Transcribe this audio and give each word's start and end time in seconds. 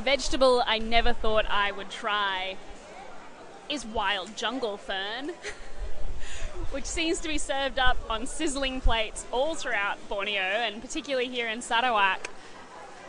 A 0.00 0.02
vegetable 0.02 0.62
I 0.66 0.78
never 0.78 1.12
thought 1.12 1.44
I 1.46 1.72
would 1.72 1.90
try 1.90 2.56
is 3.68 3.84
wild 3.84 4.34
jungle 4.34 4.78
fern, 4.78 5.28
which 6.70 6.86
seems 6.86 7.20
to 7.20 7.28
be 7.28 7.36
served 7.36 7.78
up 7.78 7.98
on 8.08 8.24
sizzling 8.24 8.80
plates 8.80 9.26
all 9.30 9.54
throughout 9.54 9.98
Borneo 10.08 10.40
and 10.40 10.80
particularly 10.80 11.28
here 11.28 11.48
in 11.48 11.60
Sarawak. 11.60 12.30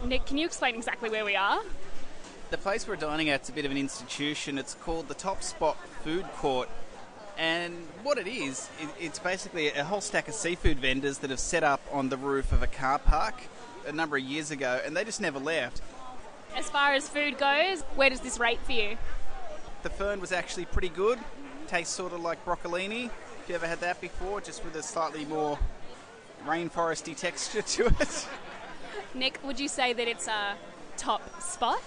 Nick, 0.04 0.25
can 0.25 0.38
you 0.38 0.46
explain 0.46 0.75
exactly 0.75 1.09
where 1.09 1.23
we 1.23 1.34
are? 1.34 1.62
The 2.50 2.57
place 2.57 2.86
we're 2.86 2.98
dining 2.98 3.30
at's 3.30 3.48
a 3.48 3.54
bit 3.54 3.64
of 3.64 3.71
an 3.71 3.78
institution. 3.78 4.58
It's 4.58 4.73
called 4.73 5.08
the 5.08 5.14
Top 5.14 5.44
Spot 5.44 5.78
Food 6.04 6.26
Court. 6.36 6.68
And 7.38 7.73
what 8.04 8.18
it 8.18 8.28
is, 8.28 8.70
it's 9.00 9.18
basically 9.18 9.70
a 9.70 9.86
whole 9.86 10.02
stack 10.02 10.28
of 10.28 10.34
seafood 10.34 10.80
vendors 10.80 11.20
that 11.20 11.30
have 11.30 11.39
set 11.39 11.64
up 11.64 11.80
on 11.89 12.10
the 12.10 12.18
roof 12.18 12.52
of 12.52 12.62
a 12.62 12.68
car 12.68 13.00
park 13.00 13.36
a 13.88 13.94
number 13.94 14.18
of 14.18 14.23
years 14.23 14.52
ago, 14.52 14.82
and 14.86 14.96
they 14.96 15.05
just 15.05 15.21
never 15.21 15.39
left. 15.39 15.82
As 16.55 16.69
far 16.69 16.93
as 16.93 17.07
food 17.07 17.37
goes, 17.37 17.82
where 17.96 18.10
does 18.10 18.19
this 18.19 18.39
rate 18.39 18.59
for 18.64 18.73
you? 18.73 18.97
The 19.83 19.89
fern 19.89 20.19
was 20.19 20.32
actually 20.32 20.65
pretty 20.65 20.89
good. 20.89 21.19
Tastes 21.68 21.93
sort 21.93 22.14
of 22.14 22.21
like 22.21 22.43
broccolini. 22.46 23.05
If 23.05 23.50
you 23.50 23.55
ever 23.55 23.68
had 23.68 23.79
that 23.79 24.00
before, 24.01 24.42
just 24.42 24.64
with 24.64 24.75
a 24.75 24.83
slightly 24.83 25.25
more 25.25 25.57
rainforesty 26.45 27.15
texture 27.15 27.61
to 27.61 27.87
it. 27.87 28.28
Nick, 29.14 29.39
would 29.43 29.59
you 29.59 29.68
say 29.68 29.93
that 29.93 30.07
it's 30.07 30.28
a 30.28 30.56
top 30.97 31.42
spot? 31.42 31.82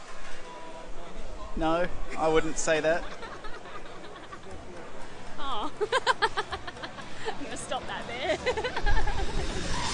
No, 1.57 1.87
I 2.19 2.29
wouldn't 2.29 2.59
say 2.59 2.81
that. 2.81 3.05
Oh. 5.39 5.71
I'm 7.27 7.39
going 7.39 7.51
to 7.51 7.57
stop 7.57 7.83
that 7.87 8.03
there. 8.09 8.39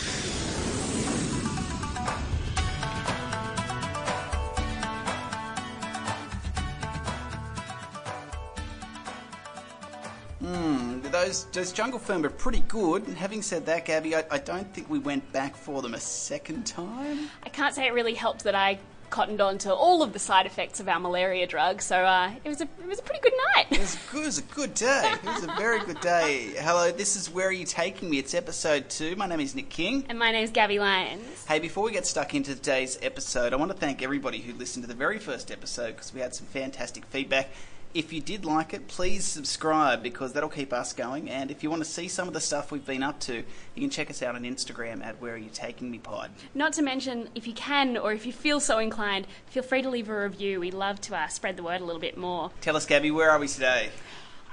those 10.41 11.45
those 11.53 11.73
jungle 11.73 11.99
fern 11.99 12.23
were 12.23 12.31
pretty 12.31 12.61
good. 12.69 13.07
And 13.07 13.17
having 13.17 13.43
said 13.43 13.67
that, 13.67 13.85
Gabby, 13.85 14.17
I, 14.17 14.25
I 14.31 14.39
don't 14.39 14.73
think 14.75 14.89
we 14.89 14.99
went 14.99 15.31
back 15.33 15.57
for 15.57 15.83
them 15.83 15.95
a 15.95 16.01
second 16.01 16.67
time. 16.67 17.31
I 17.43 17.49
can't 17.49 17.75
say 17.75 17.87
it 17.87 17.93
really 17.93 18.15
helped 18.15 18.45
that 18.45 18.55
I 18.55 18.79
cottoned 19.11 19.41
on 19.41 19.59
to 19.59 19.75
all 19.75 20.05
of 20.05 20.13
the 20.13 20.21
side 20.21 20.47
effects 20.47 20.79
of 20.79 20.89
our 20.89 21.01
malaria 21.01 21.45
drug, 21.45 21.83
so 21.83 21.97
uh, 21.97 22.33
it 22.45 22.49
was 22.49 22.61
a 22.61 22.65
it 22.65 22.87
was 22.87 23.01
a 23.01 23.03
pretty 23.03 23.21
good 23.21 23.33
night. 23.55 23.67
It 23.71 23.81
was 23.81 23.99
good. 24.11 24.23
It 24.23 24.27
was 24.27 24.39
a 24.39 24.43
good 24.43 24.75
day. 24.75 25.13
It 25.15 25.25
was 25.25 25.45
a 25.45 25.55
very 25.59 25.81
good 25.81 26.01
day. 26.01 26.53
Hello, 26.57 26.91
this 26.93 27.17
is 27.17 27.29
Where 27.29 27.49
Are 27.49 27.53
You 27.53 27.67
Taking 27.67 28.09
Me? 28.09 28.19
It's 28.19 28.35
episode 28.35 28.89
two. 28.89 29.17
My 29.17 29.27
name 29.27 29.41
is 29.41 29.55
Nick 29.55 29.69
King. 29.69 30.07
And 30.09 30.19
my 30.19 30.31
name 30.31 30.45
is 30.45 30.51
Gabby 30.51 30.79
Lyons. 30.79 31.45
Hey, 31.47 31.59
before 31.59 31.85
we 31.85 31.93
get 31.93 32.07
stuck 32.07 32.35
into 32.35 32.55
today's 32.55 32.99
episode, 33.03 33.53
I 33.53 33.57
want 33.57 33.73
to 33.73 33.77
thank 33.77 34.03
everybody 34.03 34.39
who 34.39 34.55
listened 34.55 34.85
to 34.85 34.89
the 34.89 34.95
very 34.95 35.19
first 35.19 35.51
episode 35.51 35.97
because 35.97 36.15
we 36.15 36.21
had 36.21 36.35
some 36.35 36.47
fantastic 36.47 37.05
feedback. 37.07 37.51
If 37.93 38.13
you 38.13 38.21
did 38.21 38.45
like 38.45 38.73
it, 38.73 38.87
please 38.87 39.25
subscribe 39.25 40.01
because 40.01 40.33
that'll 40.33 40.49
keep 40.49 40.73
us 40.73 40.93
going. 40.93 41.29
And 41.29 41.51
if 41.51 41.65
you 41.65 41.71
want 41.71 41.83
to 41.83 41.91
see 41.91 42.07
some 42.07 42.29
of 42.29 42.35
the 42.35 42.41
stuff 42.41 42.71
we've 42.71 42.87
been 42.87 43.03
up 43.03 43.19
to, 43.21 43.35
you 43.35 43.81
can 43.81 43.91
check 43.91 44.11
us 44.11 44.23
out 44.23 44.37
on 44.37 44.45
Instagram 44.45 45.05
at 45.05 45.21
Where 45.21 45.35
Are 45.35 45.37
You 45.37 45.51
Taking 45.53 45.91
Me 45.91 45.99
Pod. 45.99 46.31
Not 46.55 46.73
to 46.75 46.83
mention, 46.83 47.31
if 47.35 47.49
you 47.49 47.53
can 47.53 47.97
or 47.97 48.13
if 48.13 48.27
you 48.27 48.33
feel 48.33 48.61
so 48.61 48.79
inclined, 48.79 49.27
feel 49.47 49.65
free 49.65 49.83
to 49.83 49.91
leave 49.91 50.09
a 50.09 50.23
review. 50.23 50.61
We'd 50.61 50.73
love 50.73 51.01
to 51.01 51.17
uh, 51.17 51.27
spread 51.27 51.57
the 51.57 51.65
word 51.65 51.81
a 51.81 51.85
little 51.85 52.01
bit 52.01 52.17
more. 52.17 52.53
Tell 52.61 52.77
us, 52.77 52.87
Gabby, 52.87 53.11
where 53.11 53.29
are 53.29 53.41
we 53.41 53.49
today? 53.49 53.91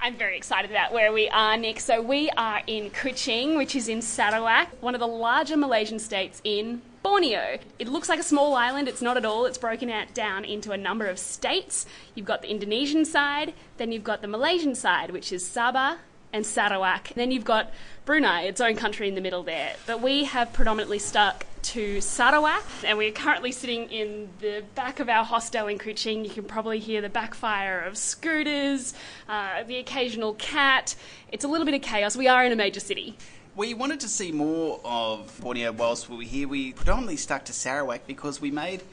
I'm 0.02 0.16
very 0.16 0.38
excited 0.38 0.70
about 0.70 0.94
where 0.94 1.12
we 1.12 1.28
are, 1.30 1.58
Nick. 1.58 1.80
So 1.80 2.02
we 2.02 2.30
are 2.32 2.62
in 2.68 2.92
Kuching, 2.92 3.58
which 3.58 3.76
is 3.76 3.90
in 3.90 4.02
Sarawak, 4.02 4.70
one 4.82 4.94
of 4.94 5.00
the 5.00 5.08
larger 5.08 5.58
Malaysian 5.58 6.00
states 6.00 6.40
in 6.44 6.82
Borneo. 7.04 7.58
It 7.80 7.88
looks 7.88 8.08
like 8.08 8.20
a 8.20 8.24
small 8.24 8.54
island, 8.56 8.88
it's 8.88 9.02
not 9.02 9.18
at 9.18 9.26
all. 9.26 9.46
It's 9.46 9.58
broken 9.58 9.90
out 9.90 10.14
down 10.14 10.46
into 10.46 10.72
a 10.72 10.78
number 10.78 11.08
of 11.08 11.18
states. 11.18 11.86
You've 12.16 12.28
got 12.28 12.42
the 12.42 12.50
Indonesian 12.50 13.06
side, 13.06 13.54
then 13.78 13.92
you've 13.92 14.04
got 14.04 14.22
the 14.22 14.28
Malaysian 14.28 14.76
side, 14.76 15.12
which 15.12 15.32
is 15.34 15.44
Sabah 15.44 15.98
and 16.34 16.46
Sarawak. 16.46 17.10
Then 17.16 17.32
you've 17.32 17.46
got 17.46 17.72
Brunei, 18.06 18.44
its 18.44 18.62
own 18.62 18.76
country 18.76 19.08
in 19.08 19.16
the 19.16 19.22
middle 19.22 19.44
there. 19.44 19.76
But 19.86 20.02
we 20.02 20.26
have 20.26 20.54
predominantly 20.54 21.00
stuck 21.00 21.46
to 21.64 22.00
Sarawak, 22.00 22.64
and 22.86 22.98
we're 22.98 23.12
currently 23.12 23.52
sitting 23.52 23.90
in 23.90 24.30
the 24.40 24.64
back 24.76 25.00
of 25.00 25.10
our 25.10 25.26
hostel 25.26 25.68
in 25.68 25.78
Kuching. 25.78 26.24
You 26.24 26.30
can 26.30 26.46
probably 26.46 26.80
hear 26.80 27.02
the 27.02 27.10
backfire 27.10 27.82
of 27.82 27.98
scooters, 27.98 28.94
uh, 29.28 29.64
the 29.64 29.78
occasional 29.78 30.34
cat. 30.36 30.96
It's 31.32 31.44
a 31.44 31.48
little 31.48 31.66
bit 31.66 31.76
of 31.76 31.82
chaos. 31.82 32.16
We 32.16 32.28
are 32.28 32.46
in 32.46 32.52
a 32.52 32.56
major 32.56 32.80
city. 32.80 33.18
We 33.56 33.74
wanted 33.74 34.00
to 34.02 34.08
see 34.08 34.32
more 34.32 34.80
of 34.86 35.36
Borneo 35.42 35.72
whilst 35.72 36.10
we 36.10 36.18
were 36.18 36.24
here. 36.24 36.48
We 36.48 36.74
predominantly 36.74 37.18
stuck 37.18 37.44
to 37.46 37.54
Sarawak 37.54 38.06
because 38.06 38.40
we 38.40 38.52
made 38.52 38.84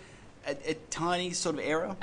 a, 0.47 0.71
a, 0.71 0.75
tiny 0.91 1.33
sort 1.33 1.57
of 1.57 1.65
error. 1.65 1.97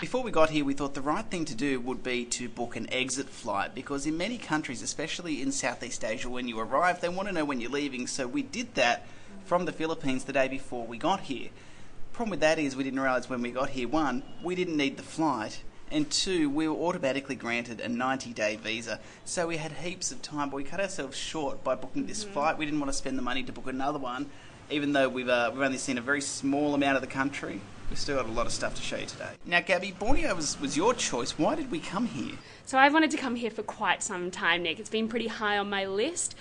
Before 0.00 0.22
we 0.22 0.30
got 0.30 0.50
here, 0.50 0.64
we 0.64 0.74
thought 0.74 0.94
the 0.94 1.00
right 1.00 1.24
thing 1.24 1.44
to 1.46 1.54
do 1.54 1.80
would 1.80 2.02
be 2.02 2.24
to 2.26 2.48
book 2.48 2.76
an 2.76 2.92
exit 2.92 3.28
flight 3.28 3.74
because 3.74 4.06
in 4.06 4.16
many 4.16 4.38
countries, 4.38 4.82
especially 4.82 5.40
in 5.40 5.52
Southeast 5.52 6.04
Asia, 6.04 6.28
when 6.28 6.48
you 6.48 6.58
arrive, 6.58 7.00
they 7.00 7.08
want 7.08 7.28
to 7.28 7.34
know 7.34 7.44
when 7.44 7.60
you're 7.60 7.70
leaving. 7.70 8.06
So 8.06 8.26
we 8.26 8.42
did 8.42 8.74
that 8.74 9.06
from 9.44 9.64
the 9.64 9.72
Philippines 9.72 10.24
the 10.24 10.32
day 10.32 10.48
before 10.48 10.86
we 10.86 10.98
got 10.98 11.20
here. 11.20 11.48
Problem 12.12 12.30
with 12.30 12.40
that 12.40 12.58
is 12.58 12.76
we 12.76 12.84
didn't 12.84 13.00
realise 13.00 13.30
when 13.30 13.42
we 13.42 13.50
got 13.50 13.70
here, 13.70 13.88
one, 13.88 14.22
we 14.42 14.54
didn't 14.54 14.76
need 14.76 14.96
the 14.98 15.02
flight, 15.02 15.62
and 15.90 16.10
two, 16.10 16.50
we 16.50 16.68
were 16.68 16.76
automatically 16.76 17.34
granted 17.34 17.80
a 17.80 17.88
90 17.88 18.32
day 18.32 18.56
visa. 18.56 19.00
So 19.24 19.46
we 19.46 19.56
had 19.56 19.72
heaps 19.72 20.12
of 20.12 20.20
time, 20.20 20.50
but 20.50 20.56
we 20.56 20.64
cut 20.64 20.80
ourselves 20.80 21.16
short 21.16 21.64
by 21.64 21.74
booking 21.74 22.06
this 22.06 22.24
mm-hmm. 22.24 22.34
flight. 22.34 22.58
We 22.58 22.66
didn't 22.66 22.80
want 22.80 22.92
to 22.92 22.96
spend 22.96 23.16
the 23.16 23.22
money 23.22 23.42
to 23.44 23.52
book 23.52 23.66
another 23.66 23.98
one 23.98 24.30
even 24.72 24.92
though 24.92 25.08
we've, 25.08 25.28
uh, 25.28 25.50
we've 25.52 25.62
only 25.62 25.78
seen 25.78 25.98
a 25.98 26.00
very 26.00 26.20
small 26.20 26.74
amount 26.74 26.96
of 26.96 27.02
the 27.02 27.08
country, 27.08 27.60
we've 27.90 27.98
still 27.98 28.16
got 28.16 28.26
a 28.26 28.32
lot 28.32 28.46
of 28.46 28.52
stuff 28.52 28.74
to 28.74 28.82
show 28.82 28.96
you 28.96 29.06
today. 29.06 29.30
Now, 29.44 29.60
Gabby, 29.60 29.92
Borneo 29.92 30.34
was, 30.34 30.58
was 30.60 30.76
your 30.76 30.94
choice. 30.94 31.38
Why 31.38 31.54
did 31.54 31.70
we 31.70 31.78
come 31.78 32.06
here? 32.06 32.36
So 32.64 32.78
I've 32.78 32.92
wanted 32.92 33.10
to 33.10 33.16
come 33.16 33.36
here 33.36 33.50
for 33.50 33.62
quite 33.62 34.02
some 34.02 34.30
time, 34.30 34.62
Nick. 34.62 34.78
It's 34.80 34.90
been 34.90 35.08
pretty 35.08 35.28
high 35.28 35.58
on 35.58 35.68
my 35.68 35.86
list. 35.86 36.34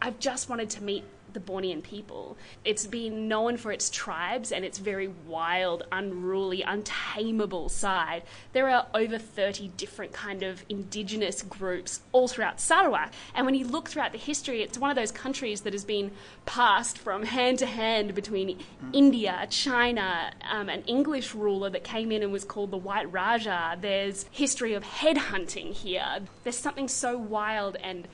I've 0.00 0.18
just 0.20 0.48
wanted 0.48 0.70
to 0.70 0.82
meet 0.82 1.04
the 1.36 1.52
Bornean 1.52 1.82
people. 1.82 2.36
It's 2.64 2.86
been 2.86 3.28
known 3.28 3.58
for 3.58 3.70
its 3.70 3.90
tribes 3.90 4.50
and 4.50 4.64
its 4.64 4.78
very 4.78 5.08
wild, 5.26 5.84
unruly, 5.92 6.62
untamable 6.62 7.68
side. 7.68 8.22
There 8.54 8.70
are 8.70 8.86
over 8.94 9.18
30 9.18 9.68
different 9.76 10.12
kind 10.12 10.42
of 10.42 10.64
indigenous 10.70 11.42
groups 11.42 12.00
all 12.12 12.26
throughout 12.26 12.58
Sarawak. 12.58 13.12
And 13.34 13.44
when 13.44 13.54
you 13.54 13.66
look 13.66 13.90
throughout 13.90 14.12
the 14.12 14.18
history, 14.18 14.62
it's 14.62 14.78
one 14.78 14.88
of 14.88 14.96
those 14.96 15.12
countries 15.12 15.60
that 15.60 15.74
has 15.74 15.84
been 15.84 16.10
passed 16.46 16.96
from 16.96 17.24
hand 17.24 17.58
to 17.58 17.66
hand 17.66 18.14
between 18.14 18.58
India, 18.94 19.46
China, 19.50 20.32
um, 20.50 20.70
an 20.70 20.82
English 20.86 21.34
ruler 21.34 21.68
that 21.68 21.84
came 21.84 22.10
in 22.10 22.22
and 22.22 22.32
was 22.32 22.44
called 22.44 22.70
the 22.70 22.78
White 22.78 23.12
Raja. 23.12 23.76
There's 23.78 24.24
history 24.30 24.72
of 24.72 24.82
headhunting 24.82 25.74
here. 25.74 26.20
There's 26.44 26.56
something 26.56 26.88
so 26.88 27.18
wild 27.18 27.76
and 27.82 28.08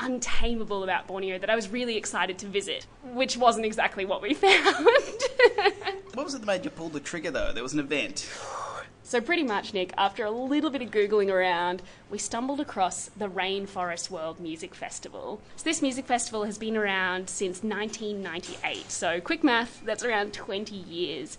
untamable 0.00 0.84
about 0.84 1.06
Borneo 1.06 1.38
that 1.38 1.50
I 1.50 1.56
was 1.56 1.68
really 1.68 1.96
excited 1.96 2.38
to 2.38 2.46
visit, 2.46 2.86
which 3.04 3.36
wasn't 3.36 3.66
exactly 3.66 4.04
what 4.04 4.22
we 4.22 4.34
found. 4.34 4.86
what 6.14 6.24
was 6.24 6.34
it 6.34 6.40
that 6.40 6.46
made 6.46 6.64
you 6.64 6.70
pull 6.70 6.88
the 6.88 7.00
trigger 7.00 7.30
though? 7.30 7.52
There 7.52 7.62
was 7.62 7.72
an 7.72 7.80
event. 7.80 8.28
So, 9.02 9.20
pretty 9.20 9.44
much, 9.44 9.72
Nick, 9.72 9.92
after 9.96 10.24
a 10.24 10.32
little 10.32 10.68
bit 10.68 10.82
of 10.82 10.90
Googling 10.90 11.32
around, 11.32 11.80
we 12.10 12.18
stumbled 12.18 12.58
across 12.58 13.08
the 13.16 13.28
Rainforest 13.28 14.10
World 14.10 14.40
Music 14.40 14.74
Festival. 14.74 15.40
So, 15.54 15.62
this 15.62 15.80
music 15.80 16.06
festival 16.06 16.42
has 16.42 16.58
been 16.58 16.76
around 16.76 17.30
since 17.30 17.62
1998. 17.62 18.90
So, 18.90 19.20
quick 19.20 19.44
math, 19.44 19.80
that's 19.84 20.02
around 20.02 20.32
20 20.32 20.74
years. 20.74 21.38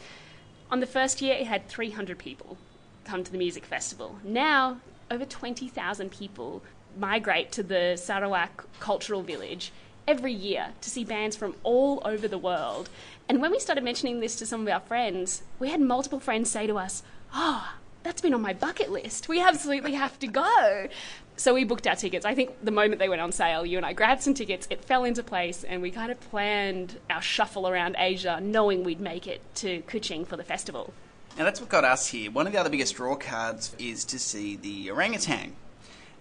On 0.71 0.79
the 0.79 0.85
first 0.85 1.21
year, 1.21 1.35
it 1.35 1.47
had 1.47 1.67
300 1.67 2.17
people 2.17 2.57
come 3.03 3.25
to 3.25 3.31
the 3.33 3.37
music 3.37 3.65
festival. 3.65 4.15
Now, 4.23 4.77
over 5.11 5.25
20,000 5.25 6.09
people 6.09 6.61
migrate 6.99 7.51
to 7.53 7.63
the 7.63 7.97
Sarawak 7.97 8.65
Cultural 8.79 9.21
Village 9.21 9.71
every 10.07 10.33
year 10.33 10.69
to 10.81 10.89
see 10.89 11.03
bands 11.03 11.35
from 11.35 11.55
all 11.63 12.01
over 12.05 12.27
the 12.27 12.37
world. 12.37 12.89
And 13.27 13.41
when 13.41 13.51
we 13.51 13.59
started 13.59 13.83
mentioning 13.83 14.19
this 14.19 14.35
to 14.37 14.45
some 14.45 14.61
of 14.61 14.67
our 14.67 14.79
friends, 14.79 15.43
we 15.59 15.69
had 15.69 15.81
multiple 15.81 16.19
friends 16.19 16.49
say 16.49 16.65
to 16.67 16.77
us, 16.77 17.03
Oh, 17.33 17.73
that's 18.03 18.21
been 18.21 18.33
on 18.33 18.41
my 18.41 18.53
bucket 18.53 18.89
list. 18.89 19.27
We 19.27 19.41
absolutely 19.41 19.93
have 19.93 20.17
to 20.19 20.27
go. 20.27 20.87
So 21.35 21.53
we 21.53 21.65
booked 21.65 21.85
our 21.85 21.95
tickets. 21.95 22.25
I 22.25 22.33
think 22.33 22.51
the 22.63 22.71
moment 22.71 22.99
they 22.99 23.09
went 23.09 23.21
on 23.21 23.31
sale, 23.31 23.65
you 23.65 23.77
and 23.77 23.85
I 23.85 23.93
grabbed 23.93 24.23
some 24.23 24.33
tickets, 24.33 24.65
it 24.69 24.83
fell 24.83 25.03
into 25.03 25.21
place, 25.21 25.63
and 25.63 25.81
we 25.81 25.91
kind 25.91 26.11
of 26.11 26.19
planned 26.19 26.99
our 27.09 27.21
shuffle 27.21 27.67
around 27.67 27.95
Asia 27.99 28.39
knowing 28.41 28.83
we'd 28.83 29.01
make 29.01 29.27
it 29.27 29.41
to 29.55 29.81
Kuching 29.83 30.25
for 30.25 30.37
the 30.37 30.43
festival. 30.43 30.93
Now 31.37 31.43
that's 31.43 31.59
what 31.59 31.69
got 31.69 31.83
us 31.83 32.07
here. 32.07 32.31
One 32.31 32.47
of 32.47 32.53
the 32.53 32.59
other 32.59 32.71
biggest 32.71 32.95
draw 32.95 33.15
cards 33.15 33.75
is 33.77 34.05
to 34.05 34.17
see 34.17 34.55
the 34.55 34.89
orangutan. 34.89 35.55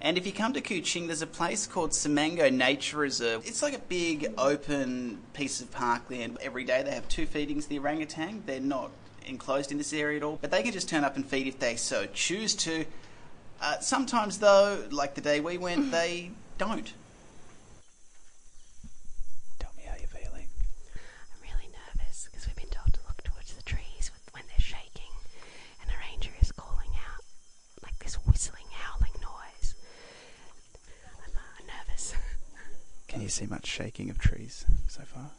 And 0.00 0.19
if 0.19 0.26
you 0.26 0.32
come 0.32 0.52
to 0.52 0.60
Kuching, 0.60 1.06
there's 1.06 1.22
a 1.22 1.26
place 1.26 1.66
called 1.66 1.90
Semenggoh 1.90 2.52
Nature 2.52 2.98
Reserve. 2.98 3.46
It's 3.46 3.62
like 3.62 3.75
a 3.75 3.78
big 3.78 4.32
open 4.37 5.22
piece 5.32 5.60
of 5.60 5.70
parkland. 5.72 6.37
Every 6.43 6.64
day 6.64 6.82
they 6.82 6.90
have 6.90 7.08
two 7.08 7.26
feedings 7.26 7.66
the 7.66 7.78
orangutan. 7.78 8.43
They're 8.44 8.60
not 8.60 8.90
enclosed 9.26 9.72
in 9.72 9.78
this 9.78 9.93
area 9.93 10.19
at 10.19 10.22
all, 10.22 10.38
but 10.40 10.50
they 10.50 10.62
can 10.62 10.72
just 10.72 10.88
turn 10.88 11.02
up 11.02 11.16
and 11.16 11.26
feed 11.26 11.46
if 11.46 11.58
they 11.58 11.76
so 11.76 12.06
choose 12.12 12.54
to. 12.56 12.84
Uh, 13.60 13.81
sometimes, 13.81 14.38
though, 14.38 14.84
like 14.90 15.14
the 15.14 15.22
day 15.22 15.40
we 15.40 15.56
went, 15.56 15.90
they 15.90 16.31
don't. 16.58 16.92
Tell 19.58 19.70
me 19.78 19.84
how 19.88 19.96
you're 19.99 20.08
feeling. 20.08 20.49
I'm 21.34 21.40
really 21.42 21.72
nervous 21.72 22.28
because 22.31 22.46
we've 22.46 22.56
been 22.56 22.69
told 22.69 22.92
to 22.92 23.00
look 23.08 23.22
towards 23.22 23.54
the 23.54 23.62
trees 23.62 24.10
when 24.32 24.44
they're 24.46 24.60
shaking. 24.60 25.06
You 33.18 33.28
see 33.28 33.46
much 33.46 33.66
shaking 33.66 34.10
of 34.10 34.18
trees 34.18 34.66
so 34.88 35.02
far? 35.02 35.30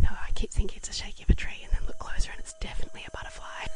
No, 0.00 0.10
I 0.10 0.30
keep 0.34 0.50
thinking 0.50 0.76
it's 0.76 0.90
a 0.90 0.92
shaking 0.92 1.24
of 1.24 1.30
a 1.30 1.34
tree 1.34 1.60
and 1.62 1.72
then 1.72 1.80
look 1.86 1.98
closer 1.98 2.30
and 2.30 2.38
it's 2.38 2.52
definitely 2.60 3.04
a 3.06 3.10
butterfly. 3.10 3.66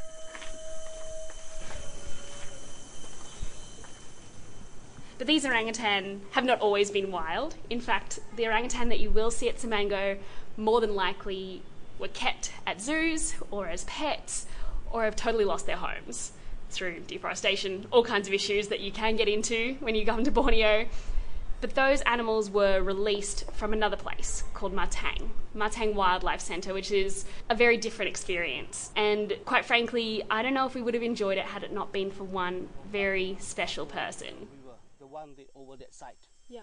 But 5.19 5.27
these 5.27 5.47
orangutan 5.47 6.21
have 6.33 6.45
not 6.45 6.61
always 6.61 6.91
been 6.91 7.11
wild. 7.11 7.55
In 7.71 7.81
fact, 7.81 8.21
the 8.37 8.47
orangutan 8.47 8.91
that 8.91 9.01
you 9.01 9.11
will 9.11 9.31
see 9.31 9.49
at 9.49 9.57
Semenggoh 9.57 10.19
more 10.57 10.81
than 10.81 10.95
likely 10.95 11.63
were 11.99 12.09
kept 12.09 12.53
at 12.67 12.81
zoos 12.83 13.35
or 13.51 13.69
as 13.69 13.85
pets 13.85 14.47
or 14.91 15.05
have 15.05 15.17
totally 15.17 15.45
lost 15.45 15.67
their 15.67 15.77
homes 15.77 16.33
through 16.69 17.01
deforestation, 17.07 17.87
all 17.91 18.05
kinds 18.05 18.29
of 18.29 18.35
issues 18.35 18.69
that 18.69 18.81
you 18.81 18.93
can 18.93 19.17
get 19.17 19.29
into 19.29 19.77
when 19.81 19.95
you 19.95 20.05
come 20.05 20.25
to 20.25 20.31
Borneo. 20.31 20.87
But 21.61 21.75
those 21.75 22.03
animals 22.03 22.51
were 22.51 22.83
released 22.83 23.51
from 23.53 23.73
another 23.73 23.97
place 23.97 24.45
called 24.53 24.75
Matang, 24.75 25.31
Matang 25.55 25.95
Wildlife 25.95 26.41
Centre, 26.41 26.75
which 26.75 26.91
is 26.91 27.25
a 27.49 27.55
very 27.55 27.77
different 27.77 28.11
experience. 28.11 28.91
And 28.95 29.33
quite 29.45 29.65
frankly, 29.65 30.23
I 30.31 30.43
don't 30.43 30.55
know 30.55 30.67
if 30.67 30.75
we 30.75 30.83
would 30.83 30.95
have 30.95 31.03
enjoyed 31.03 31.39
it 31.39 31.47
had 31.47 31.63
it 31.63 31.73
not 31.73 31.93
been 31.93 32.11
for 32.11 32.25
one 32.25 32.69
very 32.91 33.37
special 33.41 33.87
person. 33.87 34.35
We 34.53 34.69
were 34.69 34.77
the 35.01 35.07
one 35.07 35.31
that 35.39 35.47
over 35.55 35.77
that 35.77 35.95
side. 35.95 36.17
Yeah. 36.49 36.61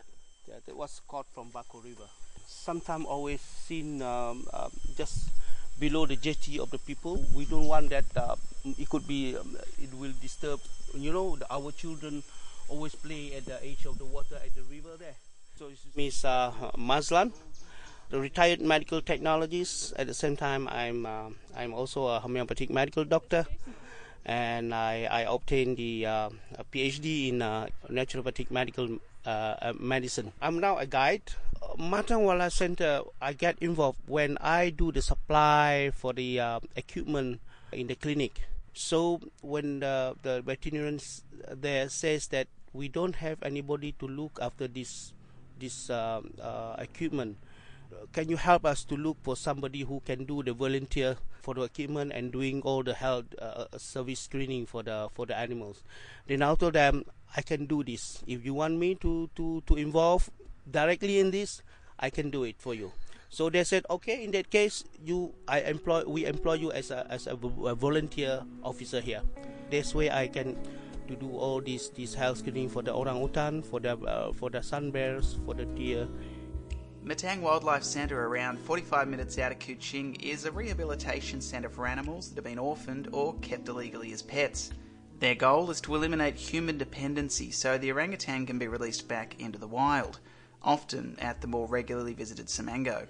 Yeah, 0.48 0.56
that 0.66 0.76
was 0.76 1.02
caught 1.08 1.26
from 1.34 1.50
Bako 1.52 1.84
River. 1.84 2.08
Sometimes 2.46 3.06
always 3.06 3.42
seen 3.42 4.02
um, 4.02 4.46
um, 4.54 4.72
just 4.96 5.30
below 5.80 6.06
the 6.06 6.18
jetty 6.18 6.60
of 6.60 6.70
the 6.70 6.78
people. 6.78 7.26
We 7.34 7.46
don't 7.46 7.66
want 7.66 7.90
that. 7.90 8.06
Uh, 8.16 8.36
it 8.78 8.90
could 8.90 9.08
be. 9.08 9.36
Um, 9.36 9.58
it 9.82 9.94
will 9.94 10.14
disturb. 10.22 10.60
You 10.94 11.14
know, 11.14 11.36
the, 11.38 11.52
our 11.52 11.72
children 11.72 12.22
always 12.70 12.96
play 12.96 13.34
at 13.36 13.46
the 13.46 13.64
edge 13.66 13.86
of 13.86 13.98
the 13.98 14.06
water 14.06 14.36
at 14.36 14.54
the 14.56 14.64
river 14.64 14.98
there. 14.98 15.16
So 15.58 15.70
Miss 15.96 16.26
uh, 16.26 16.52
Mazlan, 16.78 17.32
the 18.10 18.20
retired 18.20 18.62
medical 18.62 19.02
technologist. 19.02 19.94
At 19.98 20.08
the 20.08 20.14
same 20.14 20.36
time, 20.36 20.68
I'm 20.68 21.06
uh, 21.06 21.30
I'm 21.56 21.74
also 21.74 22.08
a 22.08 22.20
homeopathic 22.20 22.70
medical 22.70 23.06
doctor, 23.06 23.46
and 24.26 24.74
I, 24.74 25.08
I 25.10 25.22
obtained 25.30 25.78
the 25.78 26.06
uh, 26.06 26.30
a 26.58 26.64
PhD 26.64 27.30
in 27.30 27.42
uh, 27.42 27.68
naturopathic 27.90 28.50
medical 28.50 28.98
uh, 29.26 29.30
uh, 29.30 29.74
medicine. 29.80 30.34
I'm 30.42 30.60
now 30.60 30.78
a 30.78 30.86
guide. 30.86 31.24
Matang 31.80 32.26
Wildlife 32.26 32.54
Center, 32.54 33.02
I 33.22 33.34
get 33.34 33.58
involved 33.62 34.00
when 34.06 34.38
I 34.42 34.70
do 34.70 34.92
the 34.92 35.02
supply 35.02 35.92
for 35.96 36.14
the 36.14 36.40
uh, 36.40 36.60
equipment 36.76 37.40
in 37.72 37.88
the 37.88 37.96
clinic. 37.96 38.42
So 38.74 39.22
when 39.42 39.80
the, 39.80 40.16
the 40.22 40.42
veterinarians 40.42 41.24
there 41.50 41.90
says 41.90 42.28
that 42.28 42.48
we 42.74 42.88
don't 42.88 43.16
have 43.18 43.38
anybody 43.44 43.94
to 44.00 44.08
look 44.08 44.40
after 44.42 44.68
this 44.68 45.14
this 45.60 45.90
um, 45.90 46.34
uh, 46.42 46.76
equipment, 46.80 47.38
can 48.12 48.28
you 48.30 48.38
help 48.38 48.66
us 48.66 48.84
to 48.86 48.96
look 48.96 49.18
for 49.22 49.36
somebody 49.38 49.82
who 49.82 50.02
can 50.02 50.26
do 50.26 50.42
the 50.42 50.54
volunteer 50.54 51.16
for 51.42 51.54
the 51.54 51.62
equipment 51.62 52.12
and 52.14 52.32
doing 52.32 52.62
all 52.64 52.82
the 52.82 52.94
health 52.96 53.26
uh, 53.40 53.66
service 53.78 54.22
screening 54.22 54.66
for 54.66 54.82
the 54.82 55.08
for 55.14 55.26
the 55.26 55.38
animals? 55.38 55.84
Then 56.28 56.42
I 56.42 56.56
told 56.56 56.74
them 56.74 57.06
I 57.38 57.42
can 57.42 57.66
do 57.66 57.84
this. 57.84 58.24
If 58.26 58.44
you 58.44 58.56
want 58.56 58.78
me 58.80 58.96
to 58.96 59.30
to 59.36 59.62
to 59.68 59.76
involve 59.76 60.30
directly 60.70 61.20
in 61.20 61.30
this, 61.30 61.62
I 62.00 62.10
can 62.10 62.32
do 62.32 62.44
it 62.44 62.56
for 62.58 62.74
you. 62.74 62.92
So 63.34 63.50
they 63.50 63.64
said, 63.64 63.84
okay, 63.90 64.24
in 64.24 64.30
that 64.38 64.52
case, 64.52 64.84
you, 65.04 65.34
I 65.48 65.62
employ, 65.62 66.04
we 66.06 66.28
employ 66.28 66.54
you 66.54 66.72
as 66.72 66.92
a 66.92 67.10
as 67.10 67.26
a, 67.26 67.34
a 67.34 67.74
volunteer 67.74 68.46
officer 68.62 69.02
here. 69.02 69.24
This 69.72 69.96
way, 69.96 70.12
I 70.12 70.28
can 70.28 70.56
to 71.08 71.16
do 71.16 71.32
all 71.34 71.60
this 71.60 71.90
this 71.90 72.14
health 72.14 72.38
screening 72.46 72.70
for 72.70 72.84
the 72.84 72.94
orangutan, 72.94 73.64
for 73.64 73.80
the 73.80 73.98
uh, 73.98 74.34
for 74.34 74.52
the 74.52 74.62
sun 74.62 74.92
bears, 74.92 75.40
for 75.48 75.56
the 75.56 75.66
deer. 75.66 76.08
Matang 77.04 77.42
Wildlife 77.42 77.82
Centre, 77.82 78.24
around 78.24 78.60
45 78.60 79.08
minutes 79.08 79.40
out 79.40 79.52
of 79.52 79.58
Kuching, 79.58 80.22
is 80.22 80.46
a 80.46 80.52
rehabilitation 80.52 81.42
centre 81.42 81.70
for 81.70 81.88
animals 81.88 82.30
that 82.30 82.36
have 82.36 82.46
been 82.46 82.60
orphaned 82.60 83.10
or 83.12 83.34
kept 83.40 83.68
illegally 83.68 84.14
as 84.14 84.22
pets. 84.22 84.70
Their 85.18 85.34
goal 85.34 85.72
is 85.72 85.82
to 85.82 85.96
eliminate 85.96 86.36
human 86.36 86.78
dependency 86.78 87.50
so 87.50 87.80
the 87.80 87.92
orangutan 87.92 88.46
can 88.46 88.60
be 88.60 88.68
released 88.68 89.08
back 89.08 89.40
into 89.40 89.58
the 89.58 89.68
wild, 89.68 90.20
often 90.62 91.18
at 91.18 91.42
the 91.42 91.48
more 91.48 91.66
regularly 91.68 92.14
visited 92.14 92.46
Semenggoh. 92.46 93.08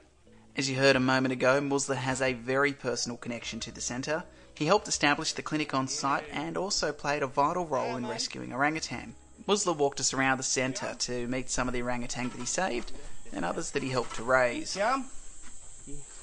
As 0.55 0.69
you 0.69 0.75
heard 0.75 0.95
a 0.95 0.99
moment 0.99 1.31
ago, 1.31 1.59
Musla 1.59 1.95
has 1.95 2.21
a 2.21 2.33
very 2.33 2.73
personal 2.73 3.17
connection 3.17 3.59
to 3.61 3.71
the 3.71 3.81
centre. 3.81 4.23
He 4.53 4.67
helped 4.67 4.87
establish 4.87 5.33
the 5.33 5.41
clinic 5.41 5.73
on 5.73 5.87
site 5.87 6.25
and 6.31 6.57
also 6.57 6.91
played 6.91 7.23
a 7.23 7.27
vital 7.27 7.65
role 7.65 7.95
in 7.95 8.05
rescuing 8.05 8.53
orangutan. 8.53 9.15
Musla 9.47 9.75
walked 9.75 9.99
us 9.99 10.13
around 10.13 10.37
the 10.37 10.43
centre 10.43 10.93
to 10.99 11.27
meet 11.27 11.49
some 11.49 11.67
of 11.67 11.73
the 11.73 11.81
orangutan 11.81 12.29
that 12.29 12.39
he 12.39 12.45
saved 12.45 12.91
and 13.31 13.43
others 13.43 13.71
that 13.71 13.81
he 13.81 13.89
helped 13.89 14.15
to 14.17 14.23
raise. 14.23 14.75
Cham, 14.75 15.05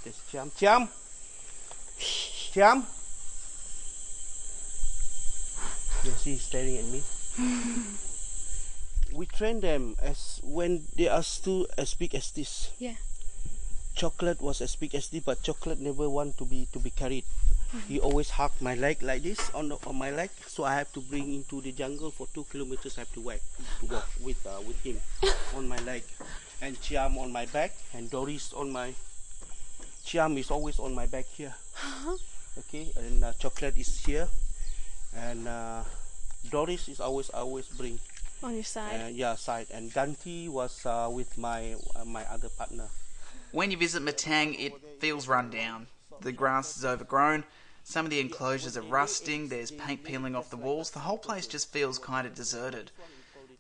this 0.05 0.23
cham, 0.31 0.53
cham, 0.57 0.89
cham. 1.99 2.87
Yes, 6.05 6.23
he's 6.23 6.43
staring 6.43 6.79
at 6.79 6.85
me. 6.85 7.03
we 9.13 9.27
train 9.27 9.59
them 9.59 9.97
as 10.01 10.39
when 10.45 10.85
they 10.97 11.09
are 11.09 11.25
still 11.25 11.67
as 11.77 11.95
big 11.95 12.15
as 12.15 12.31
this. 12.31 12.71
Yeah. 12.79 12.95
Chocolate 13.95 14.41
was 14.41 14.61
as 14.61 14.77
big 14.77 14.95
as 14.95 15.09
this, 15.09 15.23
but 15.23 15.43
chocolate 15.43 15.81
never 15.81 16.09
want 16.09 16.39
to 16.39 16.45
be 16.45 16.67
to 16.73 16.79
be 16.79 16.91
carried. 16.91 17.25
He 17.87 18.01
always 18.01 18.31
hug 18.31 18.51
my 18.61 18.75
leg 18.75 19.01
like 19.01 19.23
this 19.23 19.39
on 19.55 19.69
the, 19.69 19.79
on 19.87 19.95
my 19.95 20.11
leg, 20.11 20.31
so 20.47 20.65
I 20.65 20.75
have 20.75 20.93
to 20.95 21.01
bring 21.01 21.33
into 21.33 21.61
the 21.61 21.71
jungle 21.71 22.11
for 22.11 22.27
two 22.35 22.43
kilometers. 22.51 22.99
I 22.99 23.07
have 23.07 23.13
to 23.15 23.21
walk 23.21 23.39
to 23.79 23.87
walk 23.87 24.09
with 24.21 24.43
uh, 24.45 24.59
with 24.67 24.83
him 24.83 24.99
on 25.57 25.69
my 25.69 25.79
leg, 25.87 26.03
and 26.61 26.75
Chiam 26.83 27.17
on 27.17 27.31
my 27.31 27.47
back, 27.47 27.71
and 27.95 28.11
Doris 28.11 28.53
on 28.53 28.73
my. 28.73 28.95
Chiam 30.05 30.37
is 30.39 30.51
always 30.51 30.81
on 30.81 30.95
my 30.95 31.07
back 31.07 31.27
here. 31.37 31.55
Okay, 32.59 32.91
and 32.97 33.23
uh, 33.23 33.33
chocolate 33.39 33.79
is 33.79 34.03
here, 34.05 34.27
and 35.15 35.47
uh, 35.47 35.87
Doris 36.51 36.89
is 36.89 36.99
always 36.99 37.31
always 37.31 37.69
bring. 37.69 38.01
On 38.43 38.55
your 38.55 38.65
side. 38.65 38.99
Uh, 38.99 39.13
yeah, 39.15 39.37
side. 39.37 39.69
And 39.71 39.93
Ganti 39.93 40.49
was 40.49 40.85
uh, 40.87 41.07
with 41.13 41.39
my 41.39 41.77
uh, 41.95 42.05
my 42.05 42.27
other 42.27 42.49
partner. 42.49 42.89
When 43.53 43.73
you 43.73 43.77
visit 43.77 44.03
Matang, 44.05 44.55
it 44.59 44.73
feels 45.01 45.27
run 45.27 45.51
down. 45.51 45.89
The 46.21 46.31
grass 46.31 46.77
is 46.77 46.85
overgrown, 46.85 47.45
some 47.83 48.07
of 48.07 48.11
the 48.11 48.21
enclosures 48.21 48.77
are 48.77 48.83
rusting, 48.83 49.49
there's 49.49 49.73
paint 49.73 50.05
peeling 50.05 50.37
off 50.37 50.51
the 50.51 50.57
walls, 50.57 50.91
the 50.91 51.01
whole 51.01 51.19
place 51.19 51.49
just 51.49 51.73
feels 51.73 51.99
kind 51.99 52.27
of 52.27 52.35
deserted. 52.35 52.93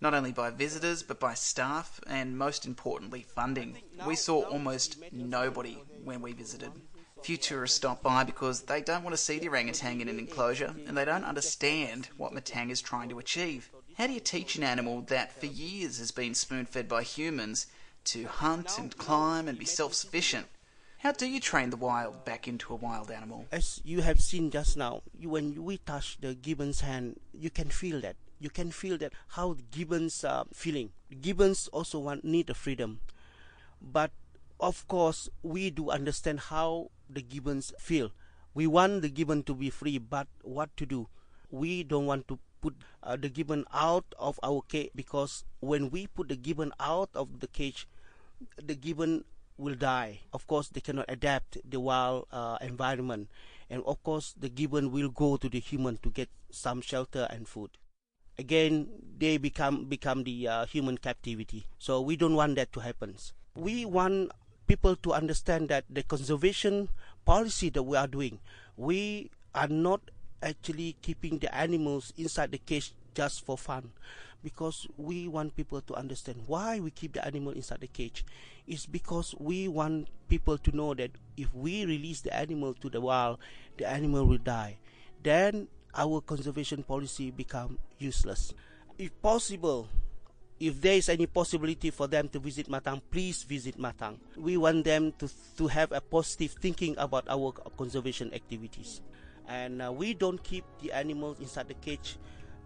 Not 0.00 0.14
only 0.14 0.30
by 0.30 0.50
visitors, 0.50 1.02
but 1.02 1.18
by 1.18 1.34
staff, 1.34 2.00
and 2.06 2.38
most 2.38 2.66
importantly, 2.66 3.22
funding. 3.22 3.78
We 4.06 4.14
saw 4.14 4.42
almost 4.42 4.98
nobody 5.10 5.82
when 6.04 6.22
we 6.22 6.32
visited. 6.32 6.70
Few 7.22 7.36
tourists 7.36 7.76
stop 7.76 8.02
by 8.02 8.22
because 8.22 8.62
they 8.62 8.80
don't 8.80 9.02
want 9.02 9.14
to 9.14 9.22
see 9.22 9.38
the 9.38 9.48
orangutan 9.48 10.00
in 10.00 10.08
an 10.08 10.18
enclosure 10.20 10.74
and 10.86 10.96
they 10.96 11.04
don't 11.04 11.24
understand 11.24 12.08
what 12.16 12.32
Matang 12.32 12.70
is 12.70 12.80
trying 12.80 13.08
to 13.08 13.18
achieve. 13.18 13.70
How 13.98 14.06
do 14.06 14.12
you 14.12 14.20
teach 14.20 14.56
an 14.56 14.62
animal 14.62 15.02
that 15.08 15.32
for 15.38 15.46
years 15.46 15.98
has 15.98 16.12
been 16.12 16.34
spoon 16.34 16.64
fed 16.64 16.88
by 16.88 17.02
humans 17.02 17.66
to 18.04 18.24
hunt 18.26 18.78
and 18.78 18.96
climb 18.96 19.48
and 19.48 19.58
be 19.58 19.64
self 19.64 19.94
sufficient? 19.94 20.46
How 20.98 21.12
do 21.12 21.26
you 21.26 21.40
train 21.40 21.70
the 21.70 21.76
wild 21.76 22.24
back 22.26 22.46
into 22.46 22.74
a 22.74 22.76
wild 22.76 23.10
animal? 23.10 23.46
As 23.50 23.80
you 23.84 24.02
have 24.02 24.20
seen 24.20 24.50
just 24.50 24.76
now, 24.76 25.02
when 25.18 25.64
we 25.64 25.78
touch 25.78 26.18
the 26.20 26.34
gibbon's 26.34 26.82
hand, 26.82 27.18
you 27.32 27.48
can 27.48 27.70
feel 27.70 28.00
that. 28.02 28.16
You 28.38 28.50
can 28.50 28.70
feel 28.70 28.98
that 28.98 29.12
how 29.28 29.54
the 29.54 29.62
gibbons 29.70 30.24
are 30.24 30.44
feeling. 30.52 30.90
Gibbons 31.20 31.68
also 31.68 31.98
want 32.00 32.24
need 32.24 32.50
a 32.50 32.54
freedom, 32.54 33.00
but 33.80 34.10
of 34.60 34.86
course 34.88 35.28
we 35.42 35.70
do 35.70 35.90
understand 35.90 36.40
how 36.52 36.90
the 37.08 37.22
gibbons 37.22 37.72
feel. 37.78 38.12
We 38.52 38.66
want 38.66 39.02
the 39.02 39.08
gibbon 39.08 39.42
to 39.44 39.54
be 39.54 39.70
free, 39.70 39.98
but 39.98 40.28
what 40.42 40.76
to 40.76 40.86
do? 40.86 41.08
We 41.50 41.82
don't 41.82 42.06
want 42.06 42.28
to 42.28 42.38
put 42.60 42.76
uh, 43.02 43.16
the 43.16 43.28
gibbon 43.28 43.64
out 43.72 44.04
of 44.18 44.38
our 44.42 44.62
cage 44.68 44.90
because 44.94 45.44
when 45.60 45.90
we 45.90 46.06
put 46.06 46.28
the 46.28 46.36
gibbon 46.36 46.72
out 46.78 47.10
of 47.14 47.40
the 47.40 47.46
cage, 47.46 47.86
the 48.62 48.74
gibbon 48.74 49.24
will 49.56 49.74
die. 49.74 50.20
Of 50.32 50.46
course, 50.46 50.68
they 50.68 50.80
cannot 50.80 51.06
adapt 51.08 51.58
the 51.68 51.80
wild 51.80 52.26
uh, 52.32 52.58
environment, 52.60 53.28
and 53.68 53.82
of 53.84 54.02
course, 54.02 54.34
the 54.38 54.48
gibbon 54.48 54.90
will 54.90 55.10
go 55.10 55.36
to 55.36 55.48
the 55.48 55.60
human 55.60 55.98
to 56.02 56.10
get 56.10 56.28
some 56.50 56.80
shelter 56.80 57.26
and 57.30 57.46
food. 57.46 57.70
Again, 58.38 58.88
they 59.18 59.36
become 59.36 59.84
become 59.84 60.24
the 60.24 60.48
uh, 60.48 60.64
human 60.66 60.96
captivity. 60.96 61.66
So 61.78 62.00
we 62.00 62.16
don't 62.16 62.34
want 62.34 62.56
that 62.56 62.72
to 62.72 62.80
happen. 62.80 63.16
We 63.54 63.84
want 63.84 64.32
people 64.66 64.96
to 64.96 65.12
understand 65.12 65.68
that 65.68 65.84
the 65.90 66.02
conservation 66.02 66.88
policy 67.26 67.68
that 67.70 67.82
we 67.82 67.96
are 67.96 68.06
doing, 68.06 68.40
we 68.76 69.30
are 69.54 69.68
not 69.68 70.00
actually 70.42 70.96
keeping 71.02 71.38
the 71.38 71.52
animals 71.54 72.14
inside 72.16 72.50
the 72.50 72.58
cage 72.58 72.94
just 73.14 73.44
for 73.44 73.56
fun 73.58 73.90
because 74.42 74.86
we 74.96 75.28
want 75.28 75.54
people 75.56 75.80
to 75.82 75.94
understand 75.94 76.38
why 76.46 76.80
we 76.80 76.90
keep 76.90 77.12
the 77.12 77.24
animal 77.24 77.52
inside 77.52 77.80
the 77.80 77.86
cage 77.86 78.24
is 78.66 78.86
because 78.86 79.34
we 79.38 79.68
want 79.68 80.08
people 80.28 80.56
to 80.56 80.74
know 80.74 80.94
that 80.94 81.10
if 81.36 81.52
we 81.54 81.84
release 81.84 82.20
the 82.22 82.34
animal 82.34 82.72
to 82.74 82.88
the 82.88 83.00
wild 83.00 83.38
the 83.76 83.88
animal 83.88 84.26
will 84.26 84.38
die 84.38 84.76
then 85.22 85.68
our 85.94 86.20
conservation 86.20 86.82
policy 86.82 87.30
become 87.30 87.78
useless 87.98 88.54
if 88.98 89.10
possible 89.20 89.88
if 90.60 90.78
there 90.82 90.92
is 90.92 91.08
any 91.08 91.24
possibility 91.26 91.88
for 91.88 92.06
them 92.06 92.28
to 92.28 92.38
visit 92.38 92.68
Matang, 92.68 93.00
please 93.10 93.42
visit 93.44 93.78
Matang. 93.80 94.18
We 94.36 94.58
want 94.58 94.84
them 94.84 95.12
to, 95.18 95.28
to 95.56 95.66
have 95.68 95.90
a 95.90 96.02
positive 96.02 96.52
thinking 96.60 96.94
about 96.98 97.24
our 97.30 97.52
conservation 97.80 98.32
activities. 98.34 99.00
And 99.48 99.80
uh, 99.80 99.90
we 99.90 100.12
don't 100.12 100.40
keep 100.44 100.64
the 100.82 100.92
animals 100.92 101.40
inside 101.40 101.68
the 101.68 101.74
cage 101.80 102.18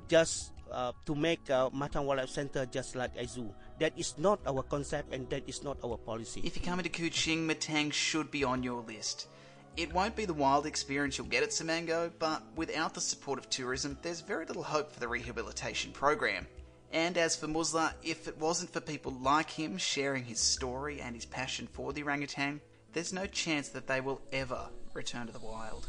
just 0.08 0.52
uh, 0.70 0.92
to 1.06 1.14
make 1.14 1.48
uh, 1.50 1.70
Matang 1.70 2.04
Wildlife 2.04 2.30
Center 2.30 2.66
just 2.66 2.96
like 2.96 3.12
a 3.16 3.26
zoo. 3.26 3.52
That 3.78 3.92
is 3.96 4.14
not 4.18 4.40
our 4.46 4.62
concept 4.62 5.12
and 5.12 5.28
that 5.30 5.48
is 5.48 5.62
not 5.62 5.78
our 5.84 5.96
policy. 5.96 6.40
If 6.44 6.56
you're 6.56 6.64
coming 6.64 6.84
to 6.84 6.90
Kuching, 6.90 7.46
Matang 7.46 7.92
should 7.92 8.30
be 8.30 8.44
on 8.44 8.62
your 8.62 8.82
list. 8.82 9.28
It 9.76 9.92
won't 9.92 10.14
be 10.14 10.24
the 10.24 10.34
wild 10.34 10.66
experience 10.66 11.18
you'll 11.18 11.26
get 11.26 11.42
at 11.42 11.50
Semenggoh, 11.50 12.12
but 12.18 12.42
without 12.54 12.94
the 12.94 13.00
support 13.00 13.40
of 13.40 13.50
tourism, 13.50 13.98
there's 14.02 14.20
very 14.20 14.46
little 14.46 14.62
hope 14.62 14.92
for 14.92 15.00
the 15.00 15.08
rehabilitation 15.08 15.90
program. 15.90 16.46
And 16.92 17.18
as 17.18 17.34
for 17.34 17.48
Musla, 17.48 17.92
if 18.04 18.28
it 18.28 18.38
wasn't 18.38 18.72
for 18.72 18.80
people 18.80 19.12
like 19.20 19.50
him 19.50 19.76
sharing 19.76 20.24
his 20.24 20.38
story 20.38 21.00
and 21.00 21.16
his 21.16 21.26
passion 21.26 21.66
for 21.66 21.92
the 21.92 22.04
orangutan, 22.04 22.60
there's 22.92 23.12
no 23.12 23.26
chance 23.26 23.70
that 23.70 23.88
they 23.88 24.00
will 24.00 24.20
ever 24.32 24.68
return 24.92 25.26
to 25.26 25.32
the 25.32 25.40
wild. 25.40 25.88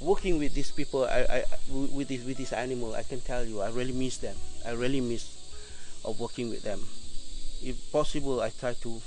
Working 0.00 0.38
with 0.38 0.54
these 0.54 0.70
people, 0.70 1.04
I, 1.04 1.40
I, 1.40 1.44
with 1.70 2.08
this 2.08 2.22
with 2.24 2.36
this 2.36 2.52
animal, 2.52 2.94
I 2.94 3.02
can 3.02 3.20
tell 3.20 3.44
you, 3.44 3.62
I 3.62 3.70
really 3.70 3.92
miss 3.92 4.18
them. 4.18 4.36
I 4.66 4.72
really 4.72 5.00
miss 5.00 5.24
of 6.04 6.20
working 6.20 6.50
with 6.50 6.62
them. 6.62 6.80
If 7.62 7.80
possible, 7.90 8.40
I 8.40 8.50
try 8.50 8.74
to 8.74 9.00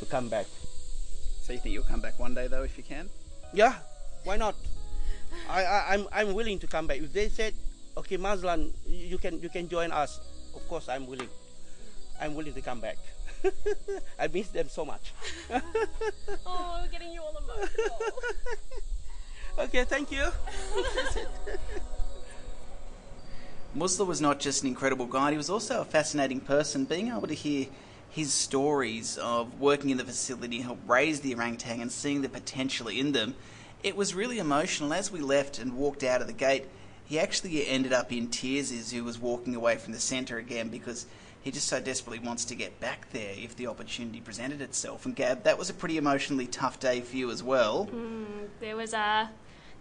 to 0.00 0.04
come 0.06 0.28
back. 0.28 0.46
So 1.42 1.52
you 1.52 1.58
think 1.58 1.72
you'll 1.72 1.84
come 1.88 2.00
back 2.00 2.18
one 2.18 2.34
day 2.34 2.46
though, 2.48 2.62
if 2.62 2.76
you 2.76 2.82
can? 2.82 3.08
Yeah, 3.52 3.74
why 4.24 4.36
not? 4.36 4.54
I, 5.48 5.64
I 5.64 5.94
I'm 5.94 6.06
I'm 6.12 6.34
willing 6.34 6.58
to 6.60 6.66
come 6.66 6.86
back. 6.86 6.98
If 6.98 7.12
they 7.12 7.28
said, 7.28 7.54
okay, 7.96 8.18
Maslan, 8.18 8.72
you 8.86 9.18
can 9.18 9.40
you 9.40 9.48
can 9.48 9.68
join 9.68 9.92
us. 9.92 10.20
Of 10.54 10.66
course, 10.68 10.88
I'm 10.88 11.06
willing. 11.06 11.28
I'm 12.20 12.34
willing 12.34 12.52
to 12.54 12.60
come 12.60 12.80
back. 12.80 12.98
I 14.18 14.28
miss 14.28 14.48
them 14.48 14.68
so 14.68 14.84
much. 14.84 15.12
oh, 16.46 16.80
we're 16.82 16.92
getting 16.92 17.12
you 17.12 17.22
all 17.22 17.32
emotional. 17.32 17.98
Okay, 19.70 19.84
thank 19.84 20.10
you. 20.10 20.26
Musla 23.76 24.04
was 24.04 24.20
not 24.20 24.40
just 24.40 24.62
an 24.62 24.68
incredible 24.68 25.06
guide, 25.06 25.30
he 25.30 25.36
was 25.36 25.48
also 25.48 25.80
a 25.80 25.84
fascinating 25.84 26.40
person. 26.40 26.84
Being 26.84 27.08
able 27.08 27.28
to 27.28 27.34
hear 27.34 27.66
his 28.08 28.34
stories 28.34 29.16
of 29.18 29.60
working 29.60 29.90
in 29.90 29.96
the 29.96 30.04
facility, 30.04 30.60
help 30.60 30.80
raise 30.88 31.20
the 31.20 31.32
orangutan, 31.36 31.80
and 31.80 31.92
seeing 31.92 32.22
the 32.22 32.28
potential 32.28 32.88
in 32.88 33.12
them, 33.12 33.36
it 33.84 33.96
was 33.96 34.12
really 34.12 34.40
emotional. 34.40 34.92
As 34.92 35.12
we 35.12 35.20
left 35.20 35.60
and 35.60 35.76
walked 35.76 36.02
out 36.02 36.20
of 36.20 36.26
the 36.26 36.32
gate, 36.32 36.66
he 37.04 37.20
actually 37.20 37.64
ended 37.68 37.92
up 37.92 38.12
in 38.12 38.26
tears 38.26 38.72
as 38.72 38.90
he 38.90 39.00
was 39.00 39.20
walking 39.20 39.54
away 39.54 39.76
from 39.76 39.92
the 39.92 40.00
centre 40.00 40.38
again 40.38 40.68
because 40.68 41.06
he 41.42 41.52
just 41.52 41.68
so 41.68 41.80
desperately 41.80 42.26
wants 42.26 42.44
to 42.46 42.56
get 42.56 42.80
back 42.80 43.08
there 43.12 43.34
if 43.36 43.54
the 43.54 43.68
opportunity 43.68 44.20
presented 44.20 44.60
itself. 44.60 45.06
And 45.06 45.14
Gab, 45.14 45.44
that 45.44 45.58
was 45.58 45.70
a 45.70 45.74
pretty 45.74 45.96
emotionally 45.96 46.48
tough 46.48 46.80
day 46.80 47.00
for 47.00 47.16
you 47.16 47.30
as 47.30 47.42
well. 47.42 47.88
Mm, 47.92 48.48
there 48.58 48.76
was 48.76 48.92
a 48.92 49.30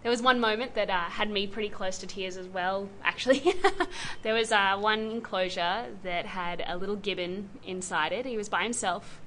there 0.02 0.12
was 0.12 0.22
one 0.22 0.40
moment 0.40 0.76
that 0.76 0.90
uh, 0.90 1.00
had 1.02 1.30
me 1.30 1.48
pretty 1.48 1.70
close 1.70 1.98
to 2.00 2.08
tears 2.08 2.38
as 2.38 2.48
well, 2.48 2.90
actually. 3.04 3.54
there 4.24 4.34
was 4.34 4.52
uh, 4.52 4.78
one 4.80 5.12
enclosure 5.12 5.88
that 6.04 6.26
had 6.26 6.64
a 6.66 6.78
little 6.78 6.96
gibbon 6.96 7.50
inside 7.66 8.12
it. 8.14 8.26
He 8.26 8.38
was 8.38 8.50
by 8.50 8.64
himself. 8.64 9.22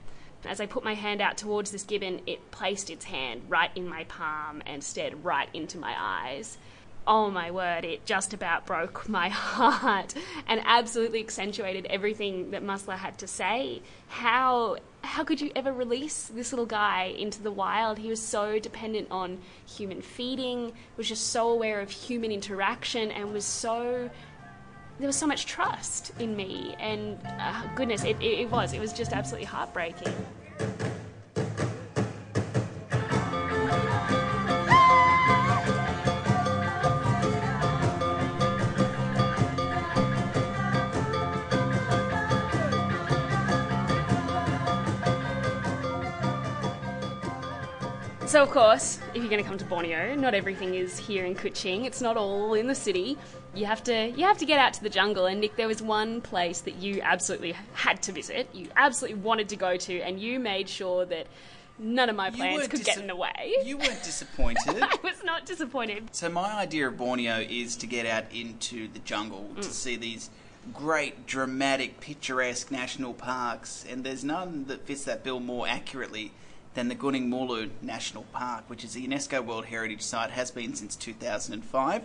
As 0.45 0.61
I 0.61 0.67
put 0.67 0.83
my 0.83 0.95
hand 0.95 1.21
out 1.21 1.37
towards 1.37 1.71
this 1.71 1.85
gibbon, 1.85 2.21
it 2.27 2.51
placed 2.51 2.91
its 2.91 3.05
hand 3.05 3.43
right 3.49 3.71
in 3.77 3.87
my 3.87 4.05
palm 4.05 4.63
and 4.67 4.83
stared 4.83 5.23
right 5.25 5.49
into 5.53 5.79
my 5.79 5.95
eyes 5.97 6.59
oh 7.07 7.31
my 7.31 7.51
word, 7.51 7.85
it 7.85 8.05
just 8.07 8.33
about 8.33 8.67
broke 8.67 9.09
my 9.09 9.29
heart 9.31 10.15
and 10.47 10.61
absolutely 10.65 11.21
accentuated 11.21 11.87
everything 11.87 12.51
that 12.53 12.63
Musla 12.63 12.97
had 12.97 13.19
to 13.19 13.27
say. 13.27 13.83
How 14.09 14.77
how 15.05 15.25
could 15.25 15.41
you 15.41 15.51
ever 15.57 15.73
release 15.73 16.29
this 16.29 16.53
little 16.53 16.67
guy 16.67 17.15
into 17.19 17.43
the 17.43 17.51
wild? 17.51 17.99
He 17.99 18.09
was 18.09 18.23
so 18.23 18.59
dependent 18.59 19.09
on 19.11 19.39
human 19.67 20.01
feeding, 20.01 20.73
was 20.97 21.09
just 21.09 21.29
so 21.29 21.51
aware 21.51 21.81
of 21.81 21.91
human 21.91 22.31
interaction, 22.31 23.11
and 23.11 23.33
was 23.33 23.45
so 23.45 24.11
there 24.99 25.07
was 25.09 25.17
so 25.17 25.27
much 25.27 25.47
trust 25.47 26.13
in 26.21 26.37
me. 26.37 26.77
And 26.79 27.19
uh, 27.25 27.63
goodness, 27.75 28.05
it, 28.05 28.17
it, 28.21 28.41
it 28.41 28.51
was. 28.51 28.73
It 28.73 28.81
was 28.81 28.93
just 28.93 29.13
absolutely 29.13 29.47
heartbreaking. 29.47 30.15
So, 48.33 48.43
of 48.43 48.49
course, 48.49 48.99
if 49.13 49.17
you're 49.17 49.29
going 49.29 49.43
to 49.43 49.47
come 49.47 49.59
to 49.59 49.65
Borneo, 49.67 50.15
not 50.15 50.33
everything 50.33 50.75
is 50.75 50.97
here 50.97 51.27
in 51.27 51.35
Kuching. 51.35 51.85
It's 51.85 52.01
not 52.01 52.17
all 52.17 52.55
in 52.55 52.67
the 52.67 52.75
city. 52.75 53.19
You 53.55 53.67
have 53.67 53.85
to 53.85 54.09
you 54.09 54.25
have 54.25 54.39
to 54.39 54.47
get 54.47 54.59
out 54.59 54.73
to 54.73 54.83
the 54.83 54.89
jungle. 54.89 55.27
And 55.27 55.43
Nick, 55.43 55.57
there 55.57 55.69
was 55.69 55.83
one 55.83 56.23
place 56.23 56.63
that 56.63 56.77
you 56.77 57.03
absolutely 57.03 57.55
had 57.75 58.01
to 58.05 58.13
visit. 58.13 58.49
You 58.55 58.69
absolutely 58.75 59.21
wanted 59.21 59.51
to 59.51 59.57
go 59.57 59.77
to, 59.77 60.01
and 60.01 60.19
you 60.19 60.41
made 60.41 60.71
sure 60.71 61.05
that 61.05 61.27
none 61.79 62.09
of 62.09 62.17
my 62.17 62.31
plans 62.31 62.69
could 62.69 62.79
dis- 62.79 62.87
get 62.87 62.97
in 62.97 63.07
the 63.07 63.17
way. 63.17 63.53
You 63.67 63.77
weren't 63.77 64.03
disappointed. 64.03 64.81
I 64.81 64.97
was 65.05 65.23
not 65.23 65.45
disappointed. 65.45 66.09
So 66.13 66.31
my 66.31 66.55
idea 66.55 66.89
of 66.89 66.97
Borneo 66.97 67.45
is 67.47 67.77
to 67.77 67.87
get 67.87 68.07
out 68.07 68.25
into 68.33 68.89
the 68.89 69.01
jungle 69.01 69.51
mm. 69.55 69.61
to 69.61 69.69
see 69.69 69.97
these 69.97 70.31
great, 70.73 71.27
dramatic, 71.27 72.01
picturesque 72.01 72.71
national 72.71 73.13
parks, 73.13 73.85
and 73.91 74.05
there's 74.05 74.25
none 74.25 74.65
that 74.69 74.87
fits 74.87 75.05
that 75.05 75.23
bill 75.23 75.39
more 75.39 75.69
accurately 75.69 76.33
than 76.75 76.89
the 76.89 76.95
Gunung 76.95 77.29
Mulu 77.29 77.71
National 77.83 78.25
Park, 78.33 78.65
which 78.69 78.85
is 78.85 78.97
a 78.97 79.01
UNESCO 79.01 79.45
World 79.45 79.67
Heritage 79.67 80.03
Site, 80.03 80.31
has 80.31 80.51
been 80.51 80.75
since 80.75 80.97
2005. 80.97 82.03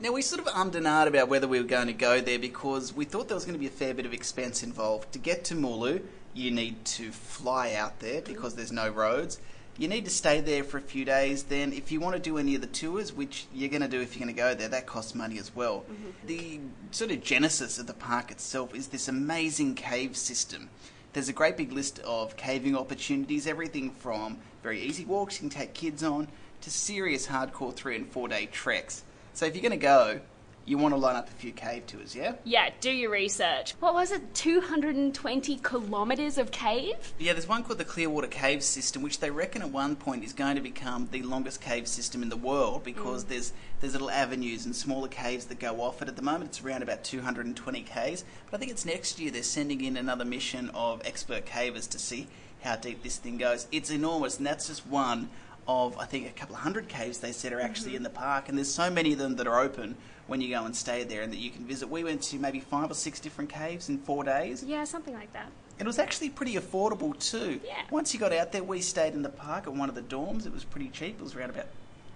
Now, 0.00 0.12
we 0.12 0.22
sort 0.22 0.40
of 0.40 0.46
ummed 0.54 0.76
and 0.76 0.86
ahed 0.86 1.08
about 1.08 1.28
whether 1.28 1.48
we 1.48 1.58
were 1.58 1.66
going 1.66 1.88
to 1.88 1.92
go 1.92 2.20
there 2.20 2.38
because 2.38 2.94
we 2.94 3.04
thought 3.04 3.28
there 3.28 3.34
was 3.34 3.44
going 3.44 3.56
to 3.56 3.60
be 3.60 3.66
a 3.66 3.70
fair 3.70 3.94
bit 3.94 4.06
of 4.06 4.12
expense 4.12 4.62
involved. 4.62 5.12
To 5.12 5.18
get 5.18 5.44
to 5.46 5.54
Mulu, 5.54 6.02
you 6.34 6.50
need 6.50 6.84
to 6.84 7.10
fly 7.10 7.74
out 7.74 7.98
there 7.98 8.20
because 8.22 8.54
there's 8.54 8.70
no 8.70 8.88
roads. 8.88 9.40
You 9.76 9.88
need 9.88 10.04
to 10.04 10.10
stay 10.10 10.40
there 10.40 10.64
for 10.64 10.78
a 10.78 10.82
few 10.82 11.04
days. 11.04 11.44
Then, 11.44 11.72
if 11.72 11.90
you 11.90 12.00
want 12.00 12.14
to 12.16 12.22
do 12.22 12.38
any 12.38 12.54
of 12.54 12.60
the 12.60 12.68
tours, 12.68 13.12
which 13.12 13.46
you're 13.52 13.70
going 13.70 13.82
to 13.82 13.88
do 13.88 14.00
if 14.00 14.14
you're 14.14 14.24
going 14.24 14.34
to 14.34 14.40
go 14.40 14.54
there, 14.54 14.68
that 14.68 14.86
costs 14.86 15.14
money 15.14 15.38
as 15.38 15.54
well. 15.54 15.84
Mm-hmm. 15.90 16.26
The 16.26 16.60
sort 16.90 17.10
of 17.10 17.22
genesis 17.22 17.78
of 17.78 17.86
the 17.86 17.94
park 17.94 18.30
itself 18.30 18.74
is 18.74 18.88
this 18.88 19.08
amazing 19.08 19.74
cave 19.74 20.16
system 20.16 20.70
there's 21.12 21.28
a 21.28 21.32
great 21.32 21.56
big 21.56 21.72
list 21.72 21.98
of 22.00 22.36
caving 22.36 22.76
opportunities, 22.76 23.46
everything 23.46 23.90
from 23.90 24.38
very 24.62 24.80
easy 24.80 25.04
walks 25.04 25.36
you 25.36 25.48
can 25.48 25.58
take 25.58 25.74
kids 25.74 26.02
on 26.02 26.28
to 26.60 26.70
serious 26.70 27.26
hardcore 27.26 27.74
three 27.74 27.96
and 27.96 28.08
four 28.10 28.28
day 28.28 28.46
treks. 28.46 29.04
So 29.32 29.46
if 29.46 29.54
you're 29.54 29.62
going 29.62 29.70
to 29.72 29.76
go, 29.78 30.20
you 30.68 30.76
want 30.76 30.92
to 30.92 30.98
line 30.98 31.16
up 31.16 31.28
a 31.28 31.32
few 31.32 31.50
cave 31.52 31.86
tours, 31.86 32.14
yeah? 32.14 32.34
Yeah, 32.44 32.70
do 32.80 32.90
your 32.90 33.10
research. 33.10 33.74
What 33.80 33.94
was 33.94 34.12
it, 34.12 34.34
220 34.34 35.56
kilometres 35.56 36.36
of 36.36 36.50
cave? 36.50 37.14
Yeah, 37.18 37.32
there's 37.32 37.48
one 37.48 37.64
called 37.64 37.78
the 37.78 37.84
Clearwater 37.84 38.26
Cave 38.26 38.62
System, 38.62 39.02
which 39.02 39.20
they 39.20 39.30
reckon 39.30 39.62
at 39.62 39.70
one 39.70 39.96
point 39.96 40.24
is 40.24 40.34
going 40.34 40.56
to 40.56 40.60
become 40.60 41.08
the 41.10 41.22
longest 41.22 41.62
cave 41.62 41.88
system 41.88 42.22
in 42.22 42.28
the 42.28 42.36
world 42.36 42.84
because 42.84 43.24
mm. 43.24 43.28
there's 43.28 43.52
there's 43.80 43.92
little 43.92 44.10
avenues 44.10 44.66
and 44.66 44.74
smaller 44.74 45.08
caves 45.08 45.46
that 45.46 45.60
go 45.60 45.80
off 45.80 46.02
it. 46.02 46.08
At 46.08 46.16
the 46.16 46.22
moment, 46.22 46.50
it's 46.50 46.62
around 46.62 46.82
about 46.82 47.04
220 47.04 47.82
caves, 47.82 48.24
but 48.50 48.56
I 48.56 48.58
think 48.58 48.72
it's 48.72 48.84
next 48.84 49.20
year 49.20 49.30
they're 49.30 49.42
sending 49.44 49.82
in 49.82 49.96
another 49.96 50.24
mission 50.24 50.68
of 50.74 51.00
expert 51.04 51.46
cavers 51.46 51.88
to 51.90 51.98
see 51.98 52.26
how 52.62 52.76
deep 52.76 53.02
this 53.02 53.16
thing 53.16 53.38
goes. 53.38 53.68
It's 53.70 53.90
enormous, 53.90 54.38
and 54.38 54.46
that's 54.46 54.66
just 54.66 54.86
one 54.86 55.30
of 55.68 55.96
I 55.98 56.06
think 56.06 56.26
a 56.26 56.30
couple 56.30 56.56
of 56.56 56.62
hundred 56.62 56.88
caves 56.88 57.18
they 57.18 57.32
said 57.32 57.52
are 57.52 57.60
actually 57.60 57.90
mm-hmm. 57.90 57.98
in 57.98 58.02
the 58.02 58.10
park, 58.10 58.48
and 58.48 58.56
there's 58.56 58.72
so 58.72 58.90
many 58.90 59.12
of 59.12 59.18
them 59.18 59.36
that 59.36 59.46
are 59.46 59.60
open 59.60 59.94
when 60.26 60.40
you 60.40 60.48
go 60.48 60.64
and 60.64 60.74
stay 60.74 61.04
there 61.04 61.22
and 61.22 61.32
that 61.32 61.38
you 61.38 61.50
can 61.50 61.64
visit. 61.64 61.88
We 61.88 62.02
went 62.04 62.22
to 62.22 62.38
maybe 62.38 62.60
five 62.60 62.90
or 62.90 62.94
six 62.94 63.20
different 63.20 63.50
caves 63.50 63.88
in 63.88 63.98
four 63.98 64.24
days. 64.24 64.64
Yeah, 64.64 64.84
something 64.84 65.14
like 65.14 65.32
that. 65.34 65.50
It 65.78 65.86
was 65.86 65.98
actually 65.98 66.30
pretty 66.30 66.54
affordable 66.54 67.16
too. 67.18 67.60
Yeah. 67.64 67.82
Once 67.90 68.12
you 68.12 68.18
got 68.18 68.32
out 68.32 68.50
there, 68.50 68.64
we 68.64 68.80
stayed 68.80 69.14
in 69.14 69.22
the 69.22 69.28
park 69.28 69.66
at 69.66 69.72
one 69.74 69.88
of 69.88 69.94
the 69.94 70.02
dorms. 70.02 70.44
It 70.46 70.52
was 70.52 70.64
pretty 70.64 70.88
cheap. 70.88 71.20
It 71.20 71.22
was 71.22 71.36
around 71.36 71.50
about 71.50 71.66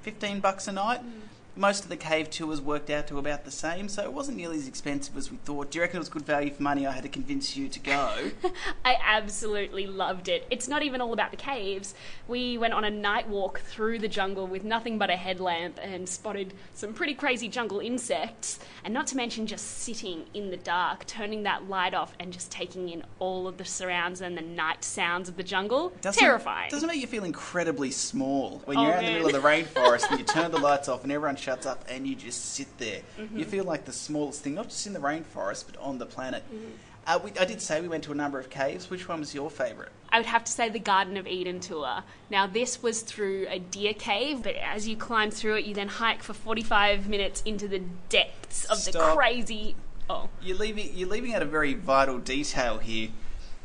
fifteen 0.00 0.40
bucks 0.40 0.66
a 0.66 0.72
night. 0.72 1.00
Mm 1.04 1.28
most 1.54 1.84
of 1.84 1.90
the 1.90 1.96
cave 1.96 2.30
tours 2.30 2.60
worked 2.60 2.88
out 2.88 3.06
to 3.08 3.18
about 3.18 3.44
the 3.44 3.50
same, 3.50 3.88
so 3.88 4.02
it 4.02 4.12
wasn't 4.12 4.38
nearly 4.38 4.56
as 4.56 4.66
expensive 4.66 5.16
as 5.16 5.30
we 5.30 5.36
thought. 5.38 5.70
Do 5.70 5.78
you 5.78 5.82
reckon 5.82 5.96
it 5.96 6.00
was 6.00 6.08
good 6.08 6.24
value 6.24 6.50
for 6.50 6.62
money? 6.62 6.86
I 6.86 6.92
had 6.92 7.02
to 7.02 7.08
convince 7.08 7.56
you 7.56 7.68
to 7.68 7.78
go. 7.78 8.30
I 8.84 8.96
absolutely 9.02 9.86
loved 9.86 10.28
it. 10.28 10.46
It's 10.50 10.66
not 10.66 10.82
even 10.82 11.00
all 11.00 11.12
about 11.12 11.30
the 11.30 11.36
caves. 11.36 11.94
We 12.26 12.56
went 12.56 12.72
on 12.72 12.84
a 12.84 12.90
night 12.90 13.28
walk 13.28 13.60
through 13.60 13.98
the 13.98 14.08
jungle 14.08 14.46
with 14.46 14.64
nothing 14.64 14.96
but 14.96 15.10
a 15.10 15.16
headlamp 15.16 15.78
and 15.82 16.08
spotted 16.08 16.54
some 16.74 16.94
pretty 16.94 17.14
crazy 17.14 17.48
jungle 17.48 17.80
insects, 17.80 18.58
and 18.84 18.94
not 18.94 19.06
to 19.08 19.16
mention 19.16 19.46
just 19.46 19.66
sitting 19.82 20.24
in 20.32 20.50
the 20.50 20.56
dark, 20.56 21.06
turning 21.06 21.42
that 21.42 21.68
light 21.68 21.92
off 21.92 22.14
and 22.18 22.32
just 22.32 22.50
taking 22.50 22.88
in 22.88 23.04
all 23.18 23.46
of 23.46 23.58
the 23.58 23.64
surrounds 23.64 24.22
and 24.22 24.38
the 24.38 24.42
night 24.42 24.84
sounds 24.84 25.28
of 25.28 25.36
the 25.36 25.42
jungle. 25.42 25.92
Doesn't, 26.00 26.18
Terrifying. 26.18 26.70
Doesn't 26.70 26.88
it 26.88 26.92
make 26.92 27.00
you 27.00 27.06
feel 27.06 27.24
incredibly 27.24 27.90
small 27.90 28.62
when 28.64 28.78
oh, 28.78 28.82
you're 28.82 28.92
oh, 28.92 28.96
out 28.96 29.04
in 29.04 29.06
the 29.06 29.12
middle 29.20 29.36
of 29.36 29.42
the 29.42 29.48
rainforest 29.48 30.10
and 30.10 30.18
you 30.18 30.24
turn 30.24 30.50
the 30.50 30.58
lights 30.62 30.88
off 30.88 31.02
and 31.02 31.12
everyone 31.12 31.36
shuts 31.42 31.66
up 31.66 31.84
and 31.88 32.06
you 32.06 32.14
just 32.14 32.54
sit 32.54 32.78
there. 32.78 33.00
Mm-hmm. 33.18 33.38
You 33.38 33.44
feel 33.44 33.64
like 33.64 33.84
the 33.84 33.92
smallest 33.92 34.42
thing, 34.42 34.54
not 34.54 34.68
just 34.68 34.86
in 34.86 34.92
the 34.92 35.00
rainforest, 35.00 35.66
but 35.66 35.76
on 35.80 35.98
the 35.98 36.06
planet. 36.06 36.42
Mm-hmm. 36.52 36.70
Uh, 37.04 37.18
we, 37.24 37.32
I 37.38 37.44
did 37.44 37.60
say 37.60 37.80
we 37.80 37.88
went 37.88 38.04
to 38.04 38.12
a 38.12 38.14
number 38.14 38.38
of 38.38 38.48
caves. 38.48 38.88
Which 38.88 39.08
one 39.08 39.20
was 39.20 39.34
your 39.34 39.50
favourite? 39.50 39.90
I 40.10 40.18
would 40.18 40.26
have 40.26 40.44
to 40.44 40.52
say 40.52 40.68
the 40.68 40.78
Garden 40.78 41.16
of 41.16 41.26
Eden 41.26 41.58
tour. 41.58 42.04
Now, 42.30 42.46
this 42.46 42.82
was 42.82 43.02
through 43.02 43.46
a 43.48 43.58
deer 43.58 43.92
cave, 43.92 44.42
but 44.42 44.54
as 44.56 44.86
you 44.86 44.96
climb 44.96 45.30
through 45.30 45.56
it, 45.56 45.64
you 45.64 45.74
then 45.74 45.88
hike 45.88 46.22
for 46.22 46.32
45 46.32 47.08
minutes 47.08 47.42
into 47.44 47.66
the 47.66 47.80
depths 48.08 48.64
of 48.66 48.84
the 48.84 48.98
crazy. 49.16 49.74
Oh. 50.08 50.28
You're 50.40 50.58
leaving. 50.58 50.90
You're 50.94 51.08
leaving 51.08 51.34
out 51.34 51.42
a 51.42 51.46
very 51.46 51.74
vital 51.74 52.18
detail 52.18 52.78
here. 52.78 53.08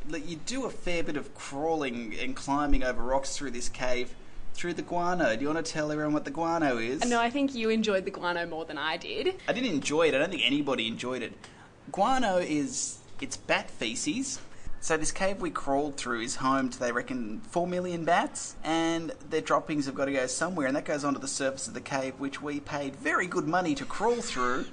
You 0.09 0.37
do 0.37 0.65
a 0.65 0.69
fair 0.69 1.03
bit 1.03 1.17
of 1.17 1.35
crawling 1.35 2.15
and 2.19 2.35
climbing 2.35 2.83
over 2.83 3.03
rocks 3.03 3.35
through 3.35 3.51
this 3.51 3.67
cave, 3.67 4.15
through 4.57 4.73
the 4.73 4.81
guano. 4.81 5.35
Do 5.35 5.41
you 5.43 5.53
want 5.53 5.63
to 5.63 5.71
tell 5.71 5.91
everyone 5.91 6.13
what 6.13 6.25
the 6.25 6.31
guano 6.31 6.77
is? 6.77 7.05
No, 7.07 7.21
I 7.21 7.29
think 7.29 7.53
you 7.53 7.69
enjoyed 7.69 8.05
the 8.05 8.11
guano 8.11 8.45
more 8.47 8.65
than 8.65 8.77
I 8.77 8.97
did. 8.97 9.35
I 9.47 9.53
didn't 9.53 9.69
enjoy 9.71 10.07
it. 10.07 10.15
I 10.15 10.17
don't 10.17 10.31
think 10.31 10.41
anybody 10.45 10.87
enjoyed 10.87 11.21
it. 11.21 11.33
Guano 11.91 12.37
is 12.37 12.97
it's 13.21 13.37
bat 13.37 13.69
feces. 13.69 14.39
So 14.79 14.97
this 14.97 15.11
cave 15.11 15.41
we 15.41 15.49
crawled 15.51 15.97
through 15.97 16.21
is 16.21 16.37
home 16.37 16.69
to 16.69 16.79
they 16.79 16.91
reckon 16.91 17.41
four 17.41 17.67
million 17.67 18.03
bats, 18.03 18.55
and 18.63 19.11
their 19.29 19.41
droppings 19.41 19.85
have 19.85 19.95
got 19.95 20.05
to 20.05 20.11
go 20.11 20.25
somewhere, 20.27 20.67
and 20.67 20.75
that 20.75 20.85
goes 20.85 21.03
onto 21.03 21.19
the 21.19 21.27
surface 21.27 21.67
of 21.67 21.73
the 21.73 21.81
cave, 21.81 22.13
which 22.19 22.41
we 22.41 22.59
paid 22.59 22.95
very 22.95 23.27
good 23.27 23.47
money 23.47 23.73
to 23.75 23.85
crawl 23.85 24.15
through. 24.21 24.65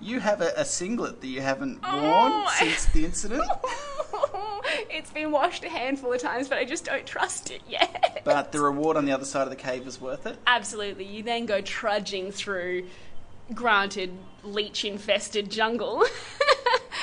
You 0.00 0.20
have 0.20 0.40
a, 0.40 0.52
a 0.56 0.64
singlet 0.64 1.20
that 1.20 1.26
you 1.28 1.40
haven't 1.40 1.82
worn 1.82 2.04
Oh, 2.04 2.44
I- 2.48 2.56
since 2.58 2.86
the 2.86 3.04
incident, 3.04 3.42
it's 4.90 5.10
been 5.10 5.30
washed 5.30 5.64
a 5.64 5.68
handful 5.68 6.12
of 6.12 6.20
times, 6.20 6.48
but 6.48 6.58
I 6.58 6.64
just 6.64 6.84
don't 6.84 7.06
trust 7.06 7.50
it 7.50 7.62
yet. 7.68 8.22
but 8.24 8.52
the 8.52 8.60
reward 8.60 8.96
on 8.96 9.04
the 9.04 9.12
other 9.12 9.24
side 9.24 9.42
of 9.42 9.50
the 9.50 9.56
cave 9.56 9.84
was 9.84 10.00
worth 10.00 10.26
it. 10.26 10.38
Absolutely. 10.46 11.04
You 11.04 11.22
then 11.22 11.46
go 11.46 11.60
trudging 11.60 12.32
through, 12.32 12.86
granted, 13.54 14.12
leech 14.52 14.84
infested 14.84 15.50
jungle. 15.50 16.04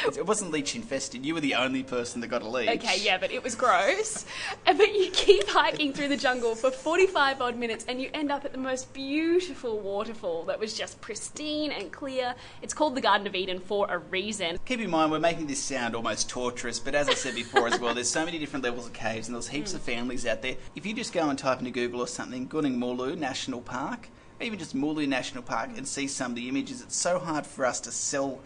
It 0.06 0.26
wasn't 0.26 0.52
leech 0.52 0.76
infested. 0.76 1.26
You 1.26 1.34
were 1.34 1.40
the 1.40 1.56
only 1.56 1.82
person 1.82 2.22
that 2.22 2.28
got 2.28 2.44
a 2.44 2.48
leech. 2.48 2.70
Okay, 2.70 3.00
yeah, 3.00 3.18
but 3.18 3.32
it 3.32 3.44
was 3.44 3.56
gross. 3.56 4.26
And- 4.66 4.78
But 4.86 4.94
you 4.94 5.10
keep 5.12 5.48
hiking 5.48 5.94
through 5.94 6.10
the 6.10 6.18
jungle 6.18 6.54
for 6.54 6.70
45 6.70 7.42
odd 7.42 7.58
minutes 7.58 7.86
and 7.88 8.00
you 8.02 8.10
end 8.14 8.32
up 8.32 8.44
at 8.46 8.52
the 8.52 8.58
most 8.58 8.94
beautiful 8.94 9.80
waterfall 9.80 10.44
that 10.44 10.60
was 10.60 10.78
just 10.78 11.00
pristine 11.02 11.72
and 11.72 11.92
clear. 11.92 12.36
It's 12.62 12.74
called 12.74 12.94
the 12.94 13.02
Garden 13.02 13.26
of 13.26 13.36
Eden 13.36 13.60
for 13.60 13.88
a 13.90 13.98
reason. 13.98 14.60
Keep 14.66 14.82
in 14.82 14.90
mind, 14.90 15.12
we're 15.12 15.20
making 15.20 15.48
this 15.48 15.64
sound 15.64 15.96
almost 15.96 16.30
torturous, 16.30 16.78
but 16.78 16.94
as 16.94 17.08
I 17.08 17.14
said 17.14 17.36
before 17.36 17.68
as 17.68 17.80
well, 17.80 17.94
there's 17.94 18.10
so 18.10 18.26
many 18.26 18.38
different 18.38 18.66
levels 18.66 18.86
of 18.86 18.94
caves 18.94 19.28
and 19.28 19.36
there's 19.36 19.48
heaps 19.48 19.74
of 19.74 19.82
mm. 19.82 19.86
families 19.86 20.26
out 20.26 20.42
there. 20.42 20.56
If 20.76 20.86
you 20.86 20.94
just 20.94 21.14
go 21.14 21.30
and 21.30 21.40
type 21.40 21.60
into 21.60 21.72
Google 21.72 22.02
or 22.02 22.08
something, 22.08 22.48
Gunung 22.50 22.78
Mulu 22.78 23.18
National 23.18 23.62
Park, 23.62 24.10
even 24.42 24.60
just 24.60 24.76
Mulu 24.76 25.08
National 25.08 25.44
Park, 25.44 25.72
and 25.78 25.88
see 25.88 26.08
some 26.08 26.32
of 26.32 26.36
the 26.36 26.50
images, 26.50 26.82
it's 26.82 26.96
so 26.96 27.20
hard 27.20 27.46
for 27.46 27.66
us 27.66 27.80
to 27.82 27.92
sell 27.92 28.40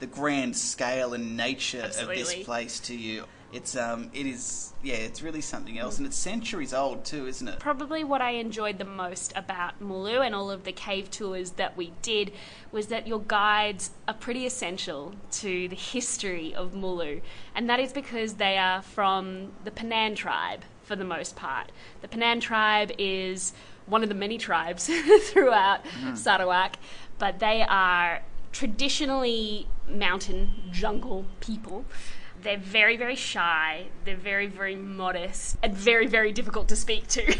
the 0.00 0.06
grand 0.06 0.56
scale 0.56 1.14
and 1.14 1.36
nature 1.36 1.82
of 1.82 2.08
this 2.08 2.34
place 2.44 2.80
to 2.80 2.96
you. 2.96 3.24
It's 3.52 3.76
um, 3.76 4.10
it 4.14 4.26
is 4.26 4.72
yeah, 4.82 4.94
it's 4.94 5.22
really 5.22 5.40
something 5.40 5.78
else, 5.78 5.98
and 5.98 6.06
it's 6.06 6.16
centuries 6.16 6.72
old 6.72 7.04
too, 7.04 7.26
isn't 7.26 7.48
it? 7.48 7.58
Probably 7.58 8.04
what 8.04 8.22
I 8.22 8.30
enjoyed 8.32 8.78
the 8.78 8.84
most 8.84 9.32
about 9.34 9.80
Mulu 9.82 10.24
and 10.24 10.34
all 10.34 10.50
of 10.50 10.62
the 10.64 10.72
cave 10.72 11.10
tours 11.10 11.52
that 11.52 11.76
we 11.76 11.92
did 12.00 12.32
was 12.70 12.86
that 12.86 13.08
your 13.08 13.20
guides 13.20 13.90
are 14.06 14.14
pretty 14.14 14.46
essential 14.46 15.14
to 15.32 15.68
the 15.68 15.76
history 15.76 16.54
of 16.54 16.72
Mulu. 16.72 17.22
And 17.54 17.68
that 17.68 17.80
is 17.80 17.92
because 17.92 18.34
they 18.34 18.56
are 18.56 18.82
from 18.82 19.48
the 19.64 19.72
Panan 19.72 20.14
tribe 20.14 20.62
for 20.84 20.94
the 20.94 21.04
most 21.04 21.34
part. 21.34 21.72
The 22.02 22.08
Panan 22.08 22.40
tribe 22.40 22.92
is 22.98 23.52
one 23.86 24.02
of 24.02 24.08
the 24.08 24.14
many 24.14 24.38
tribes 24.38 24.86
throughout 25.22 25.84
mm-hmm. 25.84 26.14
Sarawak, 26.14 26.76
but 27.18 27.38
they 27.38 27.62
are 27.62 28.22
traditionally 28.52 29.66
mountain 29.88 30.50
jungle 30.72 31.26
people. 31.40 31.84
They're 32.42 32.56
very, 32.56 32.96
very 32.96 33.16
shy. 33.16 33.88
They're 34.04 34.16
very, 34.16 34.46
very 34.46 34.74
modest 34.74 35.58
and 35.62 35.74
very, 35.74 36.06
very 36.06 36.32
difficult 36.32 36.68
to 36.68 36.76
speak 36.76 37.06
to. 37.08 37.36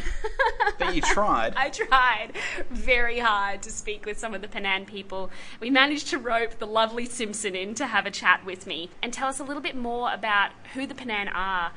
But 0.78 0.94
you 0.94 1.00
tried. 1.00 1.54
I 1.56 1.70
tried 1.70 2.32
very 2.70 3.18
hard 3.18 3.62
to 3.62 3.70
speak 3.70 4.04
with 4.04 4.18
some 4.18 4.34
of 4.34 4.42
the 4.42 4.48
Panan 4.48 4.86
people. 4.86 5.30
We 5.58 5.70
managed 5.70 6.08
to 6.08 6.18
rope 6.18 6.58
the 6.58 6.66
lovely 6.66 7.06
Simpson 7.06 7.56
in 7.56 7.74
to 7.76 7.86
have 7.86 8.04
a 8.04 8.10
chat 8.10 8.44
with 8.44 8.66
me 8.66 8.90
and 9.02 9.12
tell 9.12 9.28
us 9.28 9.40
a 9.40 9.44
little 9.44 9.62
bit 9.62 9.76
more 9.76 10.12
about 10.12 10.50
who 10.74 10.86
the 10.86 10.94
Panan 10.94 11.30
are 11.34 11.72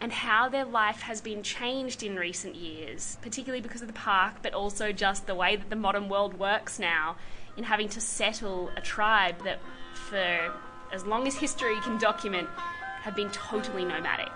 and 0.00 0.12
how 0.12 0.48
their 0.48 0.64
life 0.64 1.00
has 1.02 1.20
been 1.20 1.42
changed 1.42 2.02
in 2.02 2.16
recent 2.16 2.54
years, 2.54 3.16
particularly 3.22 3.62
because 3.62 3.80
of 3.80 3.88
the 3.88 3.94
park, 3.94 4.34
but 4.42 4.52
also 4.52 4.92
just 4.92 5.26
the 5.26 5.34
way 5.34 5.56
that 5.56 5.70
the 5.70 5.76
modern 5.76 6.08
world 6.08 6.38
works 6.38 6.78
now 6.78 7.16
in 7.56 7.64
having 7.64 7.88
to 7.88 8.00
settle 8.00 8.70
a 8.76 8.80
tribe 8.80 9.42
that, 9.44 9.58
for 9.94 10.52
as 10.92 11.04
long 11.06 11.26
as 11.26 11.34
history 11.34 11.80
can 11.80 11.98
document, 11.98 12.48
have 13.02 13.16
been 13.16 13.30
totally 13.30 13.84
nomadic. 13.84 14.32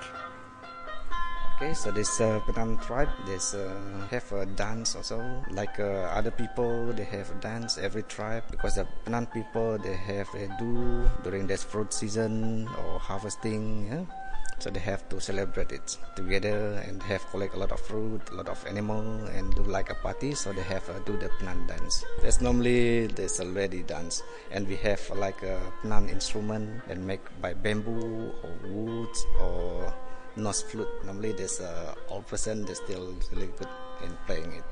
Okay, 1.57 1.75
so 1.75 1.91
this 1.91 2.23
uh, 2.23 2.41
Penan 2.47 2.81
tribe, 2.81 3.11
there's 3.27 3.53
uh, 3.53 3.69
have 4.11 4.33
a 4.33 4.47
dance 4.47 4.97
also. 4.97 5.21
Like 5.51 5.79
uh, 5.79 6.09
other 6.09 6.31
people, 6.31 6.91
they 6.95 7.05
have 7.05 7.31
a 7.31 7.35
dance 7.35 7.77
every 7.77 8.03
tribe 8.05 8.45
because 8.51 8.77
the 8.77 8.87
Penan 9.05 9.31
people 9.31 9.77
they 9.77 9.93
have 9.93 10.33
a 10.33 10.49
do 10.59 11.05
during 11.23 11.47
this 11.47 11.63
fruit 11.63 11.93
season 11.93 12.67
or 12.67 12.99
harvesting. 12.99 13.89
Yeah? 13.93 14.20
So 14.61 14.69
they 14.69 14.81
have 14.81 15.09
to 15.09 15.21
celebrate 15.21 15.73
it 15.73 15.97
together 16.15 16.85
and 16.87 17.03
have 17.05 17.27
collect 17.31 17.55
a 17.55 17.59
lot 17.59 17.73
of 17.73 17.81
fruit, 17.81 18.21
a 18.31 18.35
lot 18.35 18.49
of 18.49 18.61
animal, 18.67 19.01
and 19.33 19.55
do 19.57 19.63
like 19.63 19.89
a 19.89 19.95
party. 19.95 20.35
So 20.35 20.53
they 20.53 20.63
have 20.63 20.85
uh, 20.91 21.01
do 21.07 21.17
the 21.17 21.31
Penan 21.41 21.67
dance. 21.67 22.05
There's 22.21 22.41
normally 22.41 23.07
there's 23.09 23.41
already 23.41 23.83
dance, 23.83 24.23
and 24.53 24.69
we 24.69 24.77
have 24.85 25.01
uh, 25.11 25.17
like 25.17 25.43
a 25.43 25.59
Penan 25.83 26.11
instrument 26.11 26.83
and 26.89 27.07
make 27.07 27.25
by 27.41 27.55
bamboo 27.55 28.33
or 28.45 28.53
wood 28.69 29.17
or 29.41 29.95
nose 30.37 30.61
flute. 30.63 30.89
Normally, 31.05 31.33
there's 31.33 31.61
a 31.61 31.95
old 32.09 32.27
person 32.27 32.65
that's 32.65 32.81
still 32.85 33.17
really 33.33 33.49
good 33.57 33.69
in 34.05 34.13
playing 34.27 34.53
it. 34.53 34.65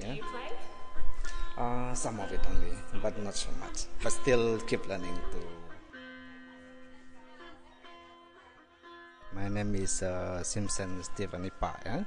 Yeah. 0.00 0.18
play? 0.26 0.50
Uh, 1.56 1.94
some 1.94 2.18
of 2.18 2.32
it 2.32 2.40
only, 2.50 2.74
but 3.02 3.16
not 3.22 3.34
so 3.34 3.50
much. 3.60 3.86
But 4.02 4.12
still 4.12 4.58
keep 4.66 4.88
learning 4.88 5.14
to. 5.32 5.69
My 9.40 9.48
name 9.48 9.72
is 9.72 10.04
uh, 10.04 10.44
Simpson 10.44 11.00
Stephen 11.00 11.48
Ipa. 11.48 11.72
Yeah? 11.88 12.04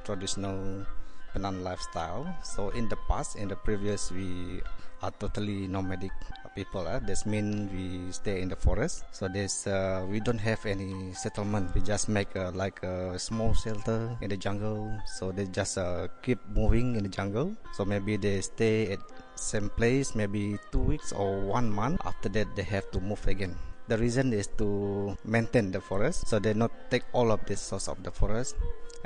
Traditional 0.00 0.88
Penan 1.28 1.60
lifestyle. 1.60 2.24
So 2.40 2.72
in 2.72 2.88
the 2.88 2.96
past, 3.04 3.36
in 3.36 3.52
the 3.52 3.56
previous, 3.56 4.08
we 4.08 4.64
are 5.04 5.12
totally 5.20 5.68
nomadic 5.68 6.16
people. 6.56 6.88
Uh. 6.88 7.04
This 7.04 7.26
means 7.28 7.68
we 7.68 8.08
stay 8.16 8.40
in 8.40 8.48
the 8.48 8.56
forest. 8.56 9.04
So 9.12 9.28
there's 9.28 9.66
uh, 9.66 10.08
we 10.08 10.24
don't 10.24 10.40
have 10.40 10.64
any 10.64 11.12
settlement. 11.12 11.68
We 11.76 11.84
just 11.84 12.08
make 12.08 12.32
uh, 12.32 12.48
like 12.56 12.80
a 12.80 13.18
small 13.18 13.52
shelter 13.52 14.16
in 14.24 14.32
the 14.32 14.40
jungle. 14.40 14.88
So 15.04 15.36
they 15.36 15.44
just 15.44 15.76
uh, 15.76 16.08
keep 16.24 16.40
moving 16.48 16.96
in 16.96 17.04
the 17.04 17.12
jungle. 17.12 17.52
So 17.76 17.84
maybe 17.84 18.16
they 18.16 18.40
stay 18.40 18.96
at 18.96 19.04
same 19.36 19.68
place 19.68 20.14
maybe 20.14 20.56
two 20.72 20.80
weeks 20.80 21.12
or 21.12 21.44
one 21.44 21.68
month. 21.68 22.00
After 22.08 22.32
that, 22.32 22.56
they 22.56 22.64
have 22.64 22.88
to 22.92 23.00
move 23.04 23.20
again. 23.28 23.52
The 23.86 23.98
reason 23.98 24.32
is 24.32 24.48
to 24.56 25.12
maintain 25.24 25.70
the 25.70 25.80
forest, 25.80 26.26
so 26.26 26.38
they 26.38 26.54
not 26.54 26.72
take 26.90 27.04
all 27.12 27.30
of 27.30 27.44
the 27.44 27.56
source 27.56 27.86
of 27.88 28.02
the 28.02 28.10
forest, 28.10 28.56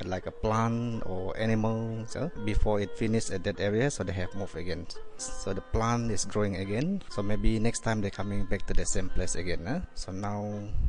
like 0.04 0.26
a 0.26 0.30
plant 0.30 1.02
or 1.06 1.34
animal. 1.34 2.06
So 2.06 2.30
before 2.44 2.78
it 2.78 2.94
finish 2.94 3.30
at 3.30 3.42
that 3.42 3.58
area, 3.58 3.90
so 3.90 4.04
they 4.04 4.12
have 4.12 4.30
move 4.38 4.54
again. 4.54 4.86
So 5.18 5.52
the 5.52 5.62
plant 5.74 6.12
is 6.12 6.24
growing 6.24 6.56
again. 6.62 7.02
So 7.10 7.22
maybe 7.22 7.58
next 7.58 7.80
time 7.82 8.00
they 8.00 8.10
coming 8.10 8.46
back 8.46 8.66
to 8.70 8.74
the 8.74 8.86
same 8.86 9.08
place 9.10 9.34
again. 9.34 9.66
Huh? 9.66 9.80
So 9.94 10.12
now 10.12 10.46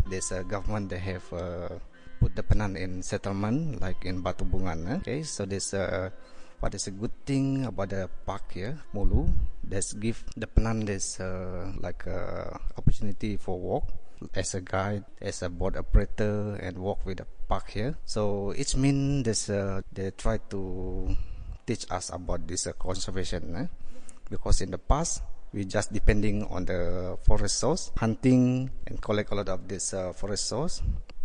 there's 0.08 0.32
a 0.32 0.44
government 0.44 0.90
they 0.90 1.00
have 1.00 1.26
uh, 1.34 1.70
put 2.20 2.36
the 2.36 2.44
Penan 2.44 2.78
in 2.78 3.02
settlement 3.02 3.82
like 3.82 4.06
in 4.06 4.22
Batu 4.22 4.46
Bungan. 4.46 4.86
Huh? 4.88 4.96
Okay, 5.02 5.24
so 5.24 5.46
there's 5.46 5.74
a 5.74 6.14
what 6.60 6.76
is 6.76 6.88
a 6.88 6.92
good 6.92 7.16
thing 7.26 7.66
about 7.66 7.90
the 7.90 8.10
park 8.26 8.52
here, 8.52 8.78
Mulu, 8.94 9.32
that's 9.70 9.94
give 9.94 10.26
the 10.36 10.48
Penan 10.48 10.86
this 10.86 11.20
uh, 11.20 11.72
like 11.80 12.08
uh, 12.08 12.58
opportunity 12.78 13.38
for 13.38 13.60
walk 13.60 13.86
as 14.34 14.54
a 14.56 14.62
guide, 14.62 15.06
as 15.22 15.42
a 15.42 15.50
board 15.50 15.78
operator, 15.78 16.56
and 16.62 16.78
walk 16.78 17.06
with 17.06 17.18
the 17.18 17.28
park 17.48 17.70
here. 17.70 17.96
So 18.06 18.52
it 18.52 18.76
means 18.76 19.24
this 19.24 19.50
uh, 19.50 19.82
they 19.94 20.12
try 20.12 20.40
to 20.50 21.16
teach 21.66 21.86
us 21.92 22.10
about 22.10 22.48
this 22.48 22.68
uh, 22.68 22.74
conservation, 22.74 23.56
eh? 23.56 23.68
because 24.30 24.62
in 24.62 24.72
the 24.72 24.78
past 24.78 25.24
we 25.54 25.66
just 25.66 25.92
depending 25.94 26.44
on 26.46 26.66
the 26.66 27.18
forest 27.24 27.58
source, 27.58 27.92
hunting 27.98 28.70
and 28.88 29.02
collect 29.02 29.32
a 29.32 29.36
lot 29.36 29.50
of 29.50 29.68
this 29.68 29.94
uh, 29.94 30.14
forest 30.14 30.48
source, 30.48 30.82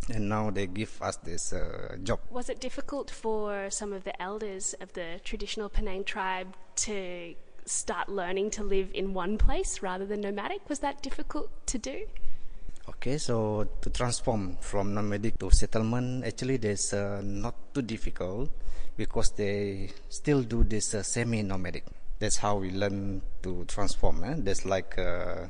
and 0.08 0.28
now 0.28 0.50
they 0.50 0.66
give 0.66 1.00
us 1.02 1.16
this 1.16 1.52
uh, 1.52 1.96
job. 2.02 2.20
Was 2.30 2.48
it 2.48 2.60
difficult 2.60 3.10
for 3.10 3.70
some 3.70 3.92
of 3.92 4.04
the 4.04 4.20
elders 4.20 4.74
of 4.80 4.92
the 4.92 5.20
traditional 5.24 5.68
Penan 5.68 6.04
tribe 6.04 6.54
to 6.76 7.34
start 7.66 8.08
learning 8.08 8.50
to 8.50 8.62
live 8.62 8.90
in 8.94 9.14
one 9.14 9.38
place 9.38 9.82
rather 9.82 10.06
than 10.06 10.20
nomadic? 10.20 10.68
Was 10.68 10.80
that 10.80 11.02
difficult 11.02 11.50
to 11.66 11.78
do? 11.78 12.06
Okay, 12.86 13.16
so 13.16 13.66
to 13.80 13.88
transform 13.90 14.56
from 14.60 14.92
nomadic 14.92 15.38
to 15.38 15.50
settlement, 15.50 16.24
actually, 16.24 16.58
there's 16.58 16.92
uh, 16.92 17.22
not 17.24 17.54
too 17.72 17.80
difficult 17.80 18.50
because 18.96 19.30
they 19.30 19.88
still 20.08 20.42
do 20.42 20.64
this 20.64 20.94
uh, 20.94 21.02
semi-nomadic. 21.02 21.84
That's 22.18 22.36
how 22.36 22.56
we 22.56 22.70
learn 22.70 23.22
to 23.42 23.64
transform. 23.66 24.22
Eh? 24.24 24.34
There's 24.38 24.66
like 24.66 24.98
uh, 24.98 25.46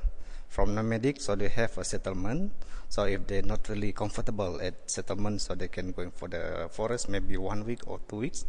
from 0.48 0.74
nomadic, 0.74 1.20
so 1.20 1.34
they 1.34 1.48
have 1.48 1.76
a 1.76 1.84
settlement. 1.84 2.52
So 2.88 3.04
if 3.04 3.26
they're 3.26 3.42
not 3.42 3.68
really 3.68 3.92
comfortable 3.92 4.60
at 4.60 4.88
settlement, 4.88 5.40
so 5.40 5.56
they 5.56 5.68
can 5.68 5.90
go 5.90 6.10
for 6.14 6.28
the 6.28 6.68
forest 6.70 7.08
maybe 7.08 7.36
one 7.36 7.64
week 7.64 7.80
or 7.86 7.98
two 8.08 8.16
weeks, 8.16 8.44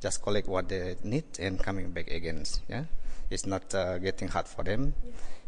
just 0.00 0.22
collect 0.22 0.48
what 0.48 0.70
they 0.70 0.96
need 1.04 1.24
and 1.38 1.62
coming 1.62 1.90
back 1.90 2.10
again. 2.10 2.42
Yeah, 2.68 2.84
it's 3.30 3.46
not 3.46 3.74
uh, 3.74 3.98
getting 3.98 4.28
hard 4.28 4.46
for 4.46 4.64
them. 4.64 4.94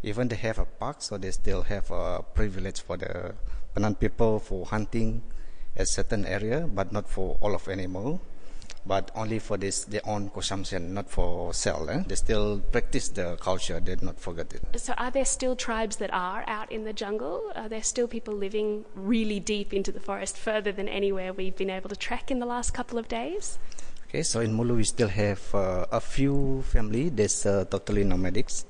Even 0.03 0.29
they 0.29 0.37
have 0.37 0.59
a 0.59 0.64
park, 0.64 1.03
so 1.03 1.18
they 1.18 1.31
still 1.31 1.62
have 1.62 1.90
a 1.90 2.23
privilege 2.35 2.81
for 2.81 2.97
the 2.97 3.35
Penan 3.75 3.99
people 3.99 4.38
for 4.38 4.66
hunting 4.66 5.23
a 5.77 5.87
certain 5.87 6.27
area, 6.27 6.68
but 6.73 6.92
not 6.92 7.09
for 7.09 7.38
all 7.40 7.55
of 7.55 7.68
animal 7.68 8.21
but 8.85 9.11
only 9.14 9.38
for 9.38 9.57
this 9.57 9.85
their 9.85 10.01
own 10.05 10.29
consumption, 10.31 10.95
not 10.95 11.09
for 11.09 11.55
sale. 11.55 11.88
Eh? 11.88 12.03
They 12.07 12.16
still 12.16 12.61
practice 12.61 13.09
the 13.09 13.37
culture; 13.37 13.81
they 13.81 13.97
not 14.01 14.18
forget 14.18 14.53
it. 14.55 14.81
So, 14.81 14.95
are 14.95 15.11
there 15.11 15.25
still 15.25 15.55
tribes 15.57 15.97
that 15.97 16.12
are 16.12 16.45
out 16.47 16.71
in 16.73 16.85
the 16.85 16.92
jungle? 16.92 17.53
Are 17.55 17.68
there 17.68 17.83
still 17.83 18.09
people 18.09 18.35
living 18.35 18.85
really 18.95 19.40
deep 19.40 19.73
into 19.73 19.92
the 19.92 20.01
forest, 20.01 20.37
further 20.37 20.73
than 20.73 20.88
anywhere 20.88 21.33
we've 21.33 21.57
been 21.57 21.71
able 21.71 21.88
to 21.90 21.97
track 21.97 22.31
in 22.31 22.38
the 22.38 22.47
last 22.47 22.73
couple 22.75 22.99
of 22.99 23.09
days? 23.09 23.59
Okay, 24.12 24.25
so 24.25 24.40
in 24.40 24.53
Mulu 24.53 24.77
we 24.77 24.85
still 24.85 25.09
have 25.09 25.40
uh, 25.55 25.87
a 25.90 25.98
few 25.98 26.61
family. 26.68 27.09
There's 27.09 27.46
uh, 27.46 27.64
totally 27.64 28.05
nomadics, 28.05 28.66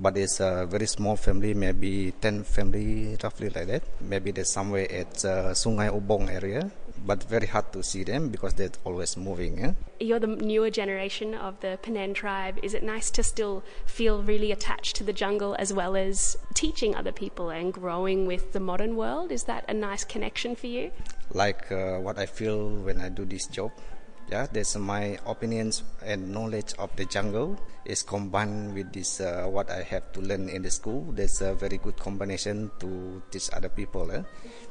but 0.00 0.16
it's 0.16 0.40
a 0.40 0.64
very 0.64 0.86
small 0.86 1.14
family, 1.14 1.52
maybe 1.52 2.14
ten 2.22 2.42
family, 2.42 3.14
roughly 3.22 3.50
like 3.50 3.66
that. 3.66 3.82
Maybe 4.00 4.30
they're 4.30 4.48
somewhere 4.48 4.90
at 4.90 5.12
uh, 5.26 5.52
Sungai 5.52 5.92
Obong 5.92 6.32
area 6.32 6.72
but 7.06 7.22
very 7.24 7.46
hard 7.46 7.72
to 7.72 7.82
see 7.82 8.02
them 8.02 8.28
because 8.28 8.54
they're 8.54 8.72
always 8.84 9.16
moving. 9.16 9.64
Eh? 9.64 9.72
You're 10.00 10.18
the 10.18 10.26
newer 10.26 10.70
generation 10.70 11.34
of 11.34 11.60
the 11.60 11.78
Penan 11.82 12.14
tribe. 12.14 12.58
Is 12.62 12.74
it 12.74 12.82
nice 12.82 13.10
to 13.12 13.22
still 13.22 13.62
feel 13.86 14.22
really 14.22 14.52
attached 14.52 14.96
to 14.96 15.04
the 15.04 15.12
jungle 15.12 15.54
as 15.58 15.72
well 15.72 15.96
as 15.96 16.36
teaching 16.54 16.94
other 16.94 17.12
people 17.12 17.50
and 17.50 17.72
growing 17.72 18.26
with 18.26 18.52
the 18.52 18.60
modern 18.60 18.96
world? 18.96 19.32
Is 19.32 19.44
that 19.44 19.64
a 19.68 19.74
nice 19.74 20.04
connection 20.04 20.56
for 20.56 20.66
you? 20.66 20.90
Like 21.32 21.70
uh, 21.70 21.98
what 21.98 22.18
I 22.18 22.26
feel 22.26 22.70
when 22.70 23.00
I 23.00 23.08
do 23.10 23.24
this 23.24 23.46
job. 23.46 23.72
Yeah, 24.30 24.46
that's 24.52 24.76
my 24.76 25.18
opinions 25.24 25.82
and 26.04 26.28
knowledge 26.30 26.74
of 26.78 26.94
the 26.96 27.06
jungle 27.06 27.58
is 27.86 28.02
combined 28.02 28.74
with 28.74 28.92
this 28.92 29.20
uh, 29.20 29.46
what 29.48 29.70
I 29.70 29.82
have 29.82 30.12
to 30.12 30.20
learn 30.20 30.50
in 30.50 30.60
the 30.62 30.70
school. 30.70 31.12
That's 31.16 31.40
a 31.40 31.54
very 31.54 31.78
good 31.78 31.96
combination 31.96 32.70
to 32.80 33.22
teach 33.30 33.48
other 33.54 33.70
people. 33.70 34.12
Eh? 34.12 34.22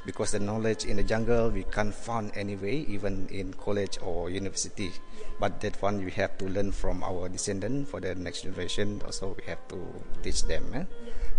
because 0.08 0.32
the 0.32 0.40
knowledge 0.40 0.86
in 0.86 0.96
the 0.96 1.04
jungle 1.04 1.50
we 1.50 1.64
can't 1.64 1.94
find 1.94 2.32
anyway, 2.34 2.86
even 2.88 3.28
in 3.28 3.54
college 3.54 4.00
or 4.02 4.30
university. 4.30 4.90
But 5.38 5.60
that 5.62 5.80
one 5.82 6.04
we 6.04 6.12
have 6.12 6.38
to 6.40 6.46
learn 6.46 6.72
from 6.72 7.04
our 7.04 7.28
descendant 7.28 7.90
for 7.90 8.00
the 8.00 8.16
next 8.16 8.44
generation. 8.44 9.02
Also, 9.06 9.36
we 9.38 9.44
have 9.52 9.68
to 9.68 9.78
teach 10.24 10.44
them. 10.44 10.64
Eh? 10.74 10.84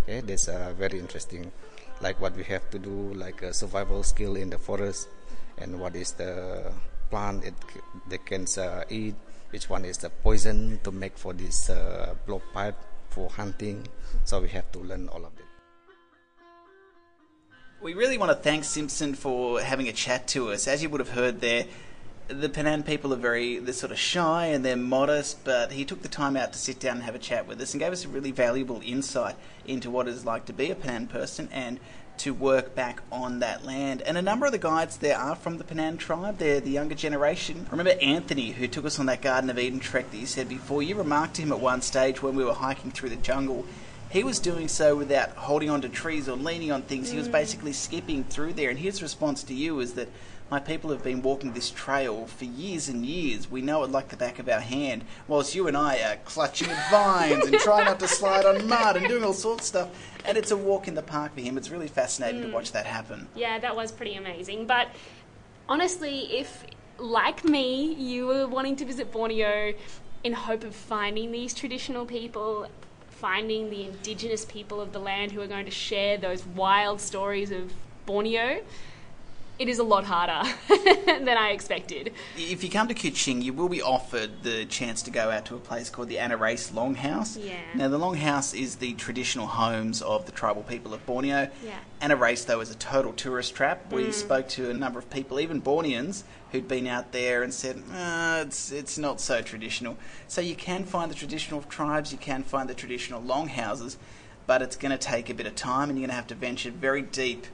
Okay, 0.02 0.20
that's 0.20 0.48
uh, 0.48 0.74
very 0.78 0.98
interesting. 0.98 1.50
Like 2.02 2.20
what 2.20 2.36
we 2.36 2.44
have 2.44 2.68
to 2.70 2.78
do, 2.78 3.14
like 3.14 3.40
a 3.40 3.54
survival 3.54 4.02
skill 4.02 4.36
in 4.36 4.50
the 4.50 4.58
forest, 4.58 5.08
and 5.56 5.80
what 5.80 5.96
is 5.96 6.12
the 6.12 6.70
plant 7.10 7.44
it 7.44 7.54
they 8.08 8.18
can 8.18 8.46
uh, 8.58 8.84
eat. 8.88 9.14
Which 9.50 9.70
one 9.70 9.84
is 9.84 9.98
the 9.98 10.10
poison 10.10 10.78
to 10.84 10.92
make 10.92 11.16
for 11.16 11.32
this 11.32 11.70
uh, 11.70 12.14
blowpipe 12.26 12.74
for 13.08 13.30
hunting? 13.30 13.86
So 14.24 14.40
we 14.40 14.48
have 14.50 14.70
to 14.72 14.80
learn 14.80 15.08
all 15.08 15.24
of 15.24 15.32
it. 15.38 15.44
We 17.80 17.94
really 17.94 18.18
want 18.18 18.30
to 18.30 18.36
thank 18.36 18.64
Simpson 18.64 19.14
for 19.14 19.60
having 19.60 19.88
a 19.88 19.92
chat 19.92 20.26
to 20.28 20.50
us. 20.50 20.68
As 20.68 20.82
you 20.82 20.90
would 20.90 21.00
have 21.00 21.10
heard 21.10 21.40
there, 21.40 21.64
the 22.28 22.48
Penan 22.48 22.84
people 22.84 23.14
are 23.14 23.16
very 23.16 23.58
they're 23.58 23.72
sort 23.72 23.92
of 23.92 23.98
shy 23.98 24.46
and 24.46 24.64
they're 24.64 24.76
modest, 24.76 25.44
but 25.44 25.72
he 25.72 25.84
took 25.84 26.02
the 26.02 26.08
time 26.08 26.36
out 26.36 26.52
to 26.52 26.58
sit 26.58 26.78
down 26.78 26.96
and 26.96 27.04
have 27.04 27.14
a 27.14 27.18
chat 27.18 27.46
with 27.46 27.60
us 27.60 27.72
and 27.72 27.80
gave 27.80 27.92
us 27.92 28.04
a 28.04 28.08
really 28.08 28.32
valuable 28.32 28.82
insight 28.84 29.36
into 29.64 29.90
what 29.90 30.06
it's 30.06 30.26
like 30.26 30.44
to 30.46 30.52
be 30.52 30.70
a 30.70 30.74
Penan 30.74 31.08
person 31.08 31.48
and 31.52 31.80
to 32.18 32.34
work 32.34 32.74
back 32.74 33.02
on 33.10 33.40
that 33.40 33.64
land. 33.64 34.02
And 34.02 34.16
a 34.16 34.22
number 34.22 34.46
of 34.46 34.52
the 34.52 34.58
guides 34.58 34.98
there 34.98 35.16
are 35.16 35.36
from 35.36 35.58
the 35.58 35.64
Penan 35.64 35.98
tribe. 35.98 36.38
They're 36.38 36.60
the 36.60 36.70
younger 36.70 36.94
generation. 36.94 37.66
Remember 37.70 37.94
Anthony, 38.00 38.50
who 38.50 38.68
took 38.68 38.84
us 38.84 38.98
on 38.98 39.06
that 39.06 39.22
Garden 39.22 39.50
of 39.50 39.58
Eden 39.58 39.80
trek 39.80 40.10
that 40.10 40.16
you 40.16 40.26
said 40.26 40.48
before? 40.48 40.82
You 40.82 40.96
remarked 40.96 41.34
to 41.34 41.42
him 41.42 41.52
at 41.52 41.60
one 41.60 41.82
stage 41.82 42.22
when 42.22 42.36
we 42.36 42.44
were 42.44 42.54
hiking 42.54 42.90
through 42.90 43.10
the 43.10 43.16
jungle 43.16 43.64
he 44.10 44.24
was 44.24 44.38
doing 44.38 44.68
so 44.68 44.96
without 44.96 45.30
holding 45.30 45.68
onto 45.70 45.88
trees 45.88 46.28
or 46.28 46.36
leaning 46.36 46.72
on 46.72 46.82
things. 46.82 47.08
Mm. 47.08 47.12
He 47.12 47.18
was 47.18 47.28
mm. 47.28 47.32
basically 47.32 47.72
skipping 47.72 48.24
through 48.24 48.54
there. 48.54 48.70
And 48.70 48.78
his 48.78 49.02
response 49.02 49.42
to 49.44 49.54
you 49.54 49.80
is 49.80 49.94
that 49.94 50.08
my 50.50 50.58
people 50.58 50.90
have 50.90 51.02
been 51.02 51.22
walking 51.22 51.52
this 51.52 51.70
trail 51.70 52.26
for 52.26 52.44
years 52.44 52.88
and 52.88 53.04
years. 53.04 53.50
We 53.50 53.60
know 53.60 53.84
it 53.84 53.90
like 53.90 54.08
the 54.08 54.16
back 54.16 54.38
of 54.38 54.48
our 54.48 54.60
hand. 54.60 55.04
Whilst 55.26 55.54
you 55.54 55.68
and 55.68 55.76
I 55.76 55.98
are 56.02 56.16
clutching 56.24 56.70
at 56.70 56.90
vines 56.90 57.46
and 57.46 57.58
trying 57.58 57.84
not 57.84 58.00
to 58.00 58.08
slide 58.08 58.46
on 58.46 58.66
mud 58.66 58.96
and 58.96 59.06
doing 59.08 59.24
all 59.24 59.34
sorts 59.34 59.62
of 59.62 59.66
stuff. 59.66 60.18
And 60.24 60.38
it's 60.38 60.50
a 60.50 60.56
walk 60.56 60.88
in 60.88 60.94
the 60.94 61.02
park 61.02 61.34
for 61.34 61.40
him. 61.40 61.58
It's 61.58 61.70
really 61.70 61.88
fascinating 61.88 62.40
mm. 62.40 62.46
to 62.46 62.52
watch 62.52 62.72
that 62.72 62.86
happen. 62.86 63.28
Yeah, 63.34 63.58
that 63.58 63.76
was 63.76 63.92
pretty 63.92 64.14
amazing. 64.14 64.66
But 64.66 64.88
honestly, 65.68 66.38
if 66.38 66.64
like 66.98 67.44
me, 67.44 67.92
you 67.94 68.26
were 68.26 68.46
wanting 68.46 68.76
to 68.76 68.84
visit 68.84 69.12
Borneo 69.12 69.74
in 70.24 70.32
hope 70.32 70.64
of 70.64 70.74
finding 70.74 71.30
these 71.30 71.54
traditional 71.54 72.04
people 72.06 72.66
finding 73.18 73.68
the 73.68 73.84
indigenous 73.84 74.44
people 74.44 74.80
of 74.80 74.92
the 74.92 74.98
land 74.98 75.32
who 75.32 75.40
are 75.40 75.46
going 75.48 75.64
to 75.64 75.72
share 75.72 76.16
those 76.16 76.46
wild 76.46 77.00
stories 77.00 77.50
of 77.50 77.72
Borneo, 78.06 78.60
it 79.58 79.68
is 79.68 79.78
a 79.78 79.82
lot 79.82 80.04
harder 80.04 80.48
than 81.06 81.28
I 81.28 81.50
expected. 81.50 82.12
If 82.36 82.62
you 82.62 82.70
come 82.70 82.86
to 82.88 82.94
Kuching, 82.94 83.42
you 83.42 83.52
will 83.52 83.68
be 83.68 83.82
offered 83.82 84.42
the 84.42 84.64
chance 84.66 85.02
to 85.02 85.10
go 85.10 85.30
out 85.30 85.46
to 85.46 85.56
a 85.56 85.58
place 85.58 85.90
called 85.90 86.08
the 86.08 86.18
Annah 86.18 86.36
Rais 86.36 86.70
Longhouse. 86.70 87.44
Yeah. 87.44 87.56
Now, 87.74 87.88
the 87.88 87.98
Longhouse 87.98 88.58
is 88.58 88.76
the 88.76 88.94
traditional 88.94 89.48
homes 89.48 90.00
of 90.00 90.26
the 90.26 90.32
tribal 90.32 90.62
people 90.62 90.94
of 90.94 91.04
Borneo. 91.06 91.50
Yeah. 91.64 91.78
Annah 92.00 92.16
Rais, 92.16 92.44
though, 92.44 92.60
is 92.60 92.70
a 92.70 92.76
total 92.76 93.12
tourist 93.12 93.54
trap. 93.54 93.92
We 93.92 94.04
mm. 94.04 94.12
spoke 94.12 94.48
to 94.50 94.70
a 94.70 94.74
number 94.74 94.98
of 94.98 95.10
people, 95.10 95.40
even 95.40 95.60
Borneans, 95.60 96.22
who'd 96.52 96.68
been 96.68 96.86
out 96.86 97.10
there 97.10 97.42
and 97.42 97.52
said, 97.52 97.82
uh, 97.92 98.44
it's, 98.46 98.70
it's 98.70 98.96
not 98.96 99.20
so 99.20 99.42
traditional. 99.42 99.96
So 100.28 100.40
you 100.40 100.54
can 100.54 100.84
find 100.84 101.10
the 101.10 101.16
traditional 101.16 101.62
tribes, 101.62 102.12
you 102.12 102.18
can 102.18 102.44
find 102.44 102.68
the 102.68 102.74
traditional 102.74 103.20
longhouses, 103.20 103.98
but 104.46 104.62
it's 104.62 104.76
going 104.76 104.92
to 104.92 104.98
take 104.98 105.28
a 105.28 105.34
bit 105.34 105.46
of 105.46 105.56
time 105.56 105.90
and 105.90 105.98
you're 105.98 106.06
going 106.06 106.10
to 106.10 106.16
have 106.16 106.28
to 106.28 106.34
venture 106.34 106.70
very 106.70 107.02
deep 107.02 107.46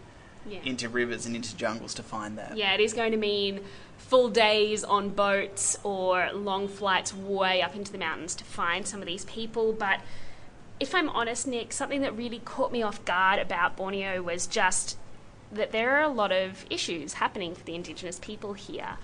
yeah. 0.48 0.61
into 0.64 0.88
rivers 0.88 1.26
and 1.26 1.35
into 1.35 1.57
jungles 1.57 1.94
to 1.94 2.02
find 2.02 2.38
that. 2.38 2.57
Yeah, 2.57 2.74
it 2.74 2.80
is 2.80 2.92
going 2.92 3.12
to 3.12 3.18
mean 3.18 3.61
full 3.96 4.28
days 4.28 4.85
on 4.85 5.11
boats 5.11 5.76
or 5.83 6.30
long 6.33 6.68
flights 6.68 7.14
way 7.14 7.62
up 7.62 7.74
into 7.74 7.92
the 7.92 7.98
mountains 7.98 8.35
to 8.37 8.44
find 8.44 8.87
some 8.87 9.00
of 9.00 9.07
these 9.07 9.24
people. 9.24 9.72
But 9.72 10.00
if 10.80 10.94
I'm 10.94 11.09
honest, 11.09 11.46
Nick, 11.46 11.72
something 11.72 12.00
that 12.02 12.16
really 12.16 12.40
caught 12.40 12.72
me 12.72 12.83
off 12.83 13.04
guard 13.04 13.38
about 13.38 13.76
Borneo 13.76 14.22
was 14.22 14.46
just 14.46 14.98
that 15.52 15.72
there 15.72 15.96
are 15.96 16.02
a 16.02 16.09
lot 16.09 16.33
of 16.33 16.66
issues 16.68 17.14
happening 17.14 17.54
for 17.54 17.64
the 17.64 17.74
Indigenous 17.74 18.18
people 18.18 18.54
here 18.54 18.98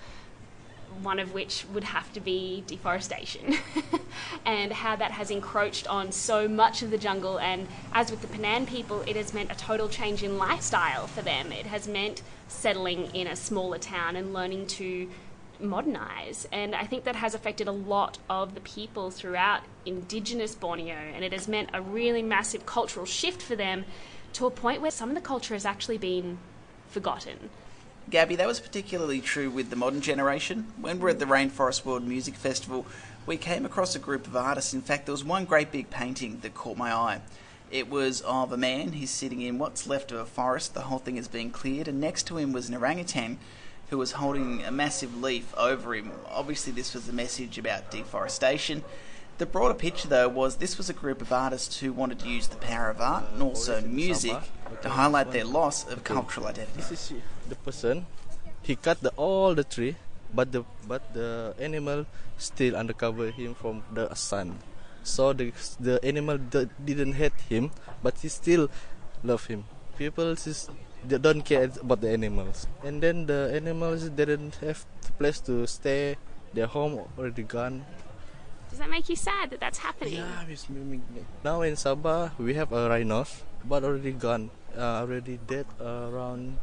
one 1.01 1.19
of 1.19 1.33
which 1.33 1.65
would 1.73 1.83
have 1.83 2.11
to 2.13 2.19
be 2.19 2.63
deforestation 2.67 3.55
and 4.45 4.71
how 4.71 4.95
that 4.95 5.11
has 5.11 5.31
encroached 5.31 5.87
on 5.87 6.11
so 6.11 6.47
much 6.47 6.81
of 6.81 6.91
the 6.91 6.97
jungle. 6.97 7.39
And 7.39 7.67
as 7.93 8.11
with 8.11 8.21
the 8.21 8.27
Penan 8.27 8.67
people, 8.67 9.01
it 9.07 9.15
has 9.15 9.33
meant 9.33 9.51
a 9.51 9.55
total 9.55 9.89
change 9.89 10.23
in 10.23 10.37
lifestyle 10.37 11.07
for 11.07 11.21
them. 11.21 11.51
It 11.51 11.65
has 11.65 11.87
meant 11.87 12.21
settling 12.47 13.15
in 13.15 13.27
a 13.27 13.35
smaller 13.35 13.77
town 13.77 14.15
and 14.15 14.33
learning 14.33 14.67
to 14.67 15.09
modernize. 15.59 16.47
And 16.51 16.75
I 16.75 16.85
think 16.85 17.03
that 17.03 17.15
has 17.15 17.33
affected 17.33 17.67
a 17.67 17.71
lot 17.71 18.17
of 18.29 18.55
the 18.55 18.61
people 18.61 19.11
throughout 19.11 19.61
indigenous 19.85 20.55
Borneo. 20.55 20.95
And 20.95 21.23
it 21.23 21.31
has 21.31 21.47
meant 21.47 21.69
a 21.73 21.81
really 21.81 22.21
massive 22.21 22.65
cultural 22.65 23.05
shift 23.05 23.41
for 23.41 23.55
them 23.55 23.85
to 24.33 24.45
a 24.45 24.51
point 24.51 24.81
where 24.81 24.91
some 24.91 25.09
of 25.09 25.15
the 25.15 25.21
culture 25.21 25.53
has 25.53 25.65
actually 25.65 25.97
been 25.97 26.37
forgotten. 26.87 27.49
Gabby, 28.11 28.35
that 28.35 28.47
was 28.47 28.59
particularly 28.59 29.21
true 29.21 29.49
with 29.49 29.69
the 29.69 29.77
modern 29.77 30.01
generation. 30.01 30.65
When 30.81 30.97
we 30.97 31.03
were 31.03 31.09
at 31.11 31.19
the 31.19 31.25
Rainforest 31.25 31.85
World 31.85 32.05
Music 32.05 32.35
Festival, 32.35 32.85
we 33.25 33.37
came 33.37 33.65
across 33.65 33.95
a 33.95 33.99
group 33.99 34.27
of 34.27 34.35
artists. 34.35 34.73
In 34.73 34.81
fact, 34.81 35.05
there 35.05 35.13
was 35.13 35.23
one 35.23 35.45
great 35.45 35.71
big 35.71 35.89
painting 35.89 36.39
that 36.41 36.53
caught 36.53 36.75
my 36.75 36.91
eye. 36.91 37.21
It 37.71 37.89
was 37.89 38.19
of 38.19 38.51
a 38.51 38.57
man, 38.57 38.91
he's 38.91 39.11
sitting 39.11 39.39
in 39.39 39.59
what's 39.59 39.87
left 39.87 40.11
of 40.11 40.19
a 40.19 40.25
forest, 40.25 40.73
the 40.73 40.81
whole 40.81 40.99
thing 40.99 41.15
is 41.15 41.29
being 41.29 41.51
cleared, 41.51 41.87
and 41.87 42.01
next 42.01 42.23
to 42.23 42.37
him 42.37 42.51
was 42.51 42.67
an 42.67 42.75
orangutan 42.75 43.37
who 43.89 43.97
was 43.97 44.11
holding 44.11 44.61
a 44.61 44.71
massive 44.71 45.21
leaf 45.21 45.53
over 45.55 45.95
him. 45.95 46.11
Obviously, 46.29 46.73
this 46.73 46.93
was 46.93 47.07
a 47.07 47.13
message 47.13 47.57
about 47.57 47.91
deforestation. 47.91 48.83
The 49.37 49.45
broader 49.45 49.73
picture, 49.73 50.09
though, 50.09 50.27
was 50.27 50.57
this 50.57 50.77
was 50.77 50.89
a 50.89 50.93
group 50.93 51.21
of 51.21 51.31
artists 51.31 51.79
who 51.79 51.93
wanted 51.93 52.19
to 52.19 52.27
use 52.27 52.49
the 52.49 52.57
power 52.57 52.89
of 52.89 52.99
art 52.99 53.31
and 53.31 53.41
also 53.41 53.79
music 53.79 54.37
to 54.81 54.89
highlight 54.89 55.31
their 55.31 55.45
loss 55.45 55.87
of 55.87 56.03
cultural 56.03 56.47
identity. 56.47 57.21
The 57.49 57.55
person 57.55 58.05
he 58.61 58.75
cut 58.75 59.01
the 59.01 59.11
all 59.17 59.55
the 59.55 59.63
tree 59.63 59.95
but 60.33 60.51
the 60.51 60.63
but 60.87 61.13
the 61.13 61.53
animal 61.59 62.05
still 62.37 62.75
undercover 62.75 63.31
him 63.31 63.53
from 63.53 63.83
the 63.93 64.13
sun. 64.15 64.59
So 65.03 65.33
the 65.33 65.51
the 65.79 65.99
animal 66.05 66.37
didn't 66.37 67.13
hate 67.19 67.35
him 67.49 67.71
but 68.01 68.17
he 68.21 68.29
still 68.29 68.69
love 69.23 69.45
him. 69.45 69.65
People 69.97 70.35
just 70.35 70.69
they 71.03 71.17
don't 71.17 71.41
care 71.41 71.69
about 71.81 72.01
the 72.01 72.09
animals. 72.13 72.67
And 72.83 73.01
then 73.01 73.25
the 73.25 73.51
animals 73.53 74.09
didn't 74.09 74.55
have 74.61 74.85
the 75.01 75.11
place 75.13 75.39
to 75.49 75.65
stay. 75.65 76.17
Their 76.53 76.67
home 76.67 77.07
already 77.17 77.43
gone. 77.43 77.85
Does 78.69 78.79
that 78.79 78.89
make 78.89 79.09
you 79.09 79.15
sad 79.15 79.51
that 79.51 79.59
that's 79.59 79.79
happening? 79.79 80.15
Yeah, 80.23 80.47
it's 80.47 80.69
miming. 80.69 81.03
Now 81.43 81.61
in 81.61 81.75
Sabah 81.75 82.31
we 82.39 82.53
have 82.55 82.71
a 82.71 82.87
rhinos, 82.87 83.43
but 83.67 83.83
already 83.83 84.11
gone, 84.15 84.49
uh, 84.77 85.03
already 85.05 85.39
dead 85.47 85.65
around 85.79 86.57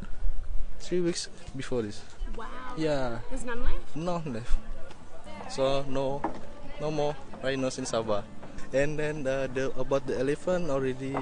three 0.80 1.00
weeks 1.00 1.28
before 1.56 1.82
this. 1.82 2.00
Wow. 2.36 2.46
Yeah, 2.76 3.18
There's 3.30 3.44
none 3.44 3.62
left? 3.64 3.96
no 3.96 4.22
left. 4.24 4.54
So 5.50 5.84
no, 5.88 6.22
no 6.80 6.90
more 6.90 7.16
rhinos 7.42 7.78
in 7.78 7.84
Sabah. 7.84 8.22
And 8.72 8.98
then 8.98 9.26
uh, 9.26 9.48
the 9.48 9.72
about 9.80 10.06
the 10.06 10.18
elephant 10.20 10.68
already 10.70 11.16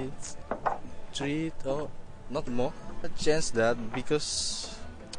three 1.13 1.51
or 1.65 1.89
not 2.29 2.47
more. 2.47 2.73
A 3.03 3.09
chance 3.13 3.51
that 3.53 3.77
because 3.93 4.67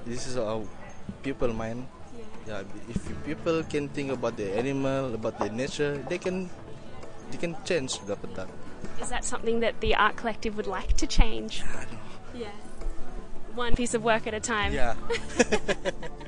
this 0.05 0.27
is 0.27 0.37
our 0.37 0.63
people 1.23 1.49
mind. 1.55 1.87
Yeah, 2.47 2.65
if 2.89 2.99
people 3.25 3.63
can 3.65 3.89
think 3.93 4.11
about 4.11 4.37
the 4.37 4.51
animal, 4.57 5.15
about 5.15 5.39
the 5.39 5.49
nature, 5.49 6.01
they 6.09 6.19
can 6.19 6.51
they 7.31 7.39
can 7.39 7.55
change 7.65 8.01
the 8.05 8.17
that. 8.35 8.49
Is 9.01 9.09
that 9.11 9.25
something 9.25 9.61
that 9.61 9.81
the 9.81 9.95
art 9.95 10.17
collective 10.17 10.57
would 10.57 10.67
like 10.67 10.97
to 10.97 11.07
change? 11.07 11.63
Yeah. 12.35 12.49
One 13.55 13.75
piece 13.75 13.95
of 13.95 14.05
work 14.05 14.27
at 14.27 14.35
a 14.35 14.41
time. 14.41 14.73
Yeah. 14.73 14.95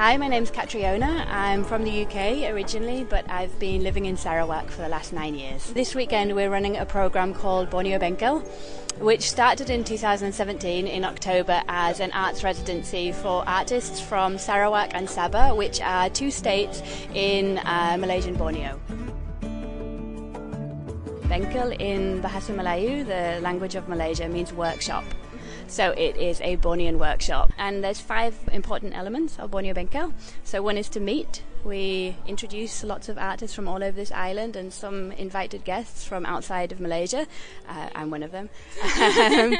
hi, 0.00 0.16
my 0.16 0.28
name's 0.28 0.50
Catriona. 0.50 1.26
I'm 1.28 1.62
from 1.62 1.84
the 1.84 2.06
UK 2.06 2.50
originally, 2.50 3.04
but 3.04 3.30
I've 3.30 3.58
been 3.58 3.82
living 3.82 4.06
in 4.06 4.16
Sarawak 4.16 4.70
for 4.70 4.80
the 4.80 4.88
last 4.88 5.12
nine 5.12 5.34
years. 5.34 5.74
This 5.74 5.94
weekend 5.94 6.34
we're 6.34 6.48
running 6.48 6.78
a 6.78 6.86
program 6.86 7.34
called 7.34 7.68
Borneo 7.68 7.98
Bengkel, 7.98 8.40
which 8.98 9.28
started 9.28 9.68
in 9.68 9.84
2017 9.84 10.86
in 10.86 11.04
October 11.04 11.62
as 11.68 12.00
an 12.00 12.12
arts 12.12 12.42
residency 12.42 13.12
for 13.12 13.46
artists 13.46 14.00
from 14.00 14.38
Sarawak 14.38 14.92
and 14.94 15.06
Sabah, 15.06 15.54
which 15.54 15.82
are 15.82 16.08
two 16.08 16.30
states 16.30 16.82
in 17.12 17.58
uh, 17.58 17.98
Malaysian 18.00 18.36
Borneo. 18.36 18.80
Bengkel 21.28 21.78
in 21.78 22.22
Bahasa 22.22 22.56
Melayu, 22.56 23.06
the 23.06 23.38
language 23.42 23.74
of 23.74 23.86
Malaysia, 23.86 24.26
means 24.30 24.50
workshop. 24.50 25.04
So 25.70 25.92
it 25.92 26.16
is 26.16 26.40
a 26.40 26.56
Bornean 26.56 26.98
workshop. 26.98 27.52
And 27.56 27.84
there's 27.84 28.00
five 28.00 28.34
important 28.52 28.96
elements 28.96 29.38
of 29.38 29.52
Borneo 29.52 29.72
Bengkel. 29.72 30.12
So 30.42 30.62
one 30.62 30.76
is 30.76 30.88
to 30.90 31.00
meet. 31.00 31.42
We 31.64 32.16
introduce 32.26 32.82
lots 32.82 33.10
of 33.10 33.18
artists 33.18 33.54
from 33.54 33.68
all 33.68 33.84
over 33.84 33.92
this 33.92 34.10
island 34.12 34.56
and 34.56 34.72
some 34.72 35.12
invited 35.12 35.64
guests 35.64 36.04
from 36.04 36.24
outside 36.24 36.72
of 36.72 36.80
Malaysia. 36.80 37.26
Uh, 37.68 37.90
I'm 37.94 38.10
one 38.10 38.22
of 38.22 38.32
them. 38.32 38.48
um, 38.96 39.56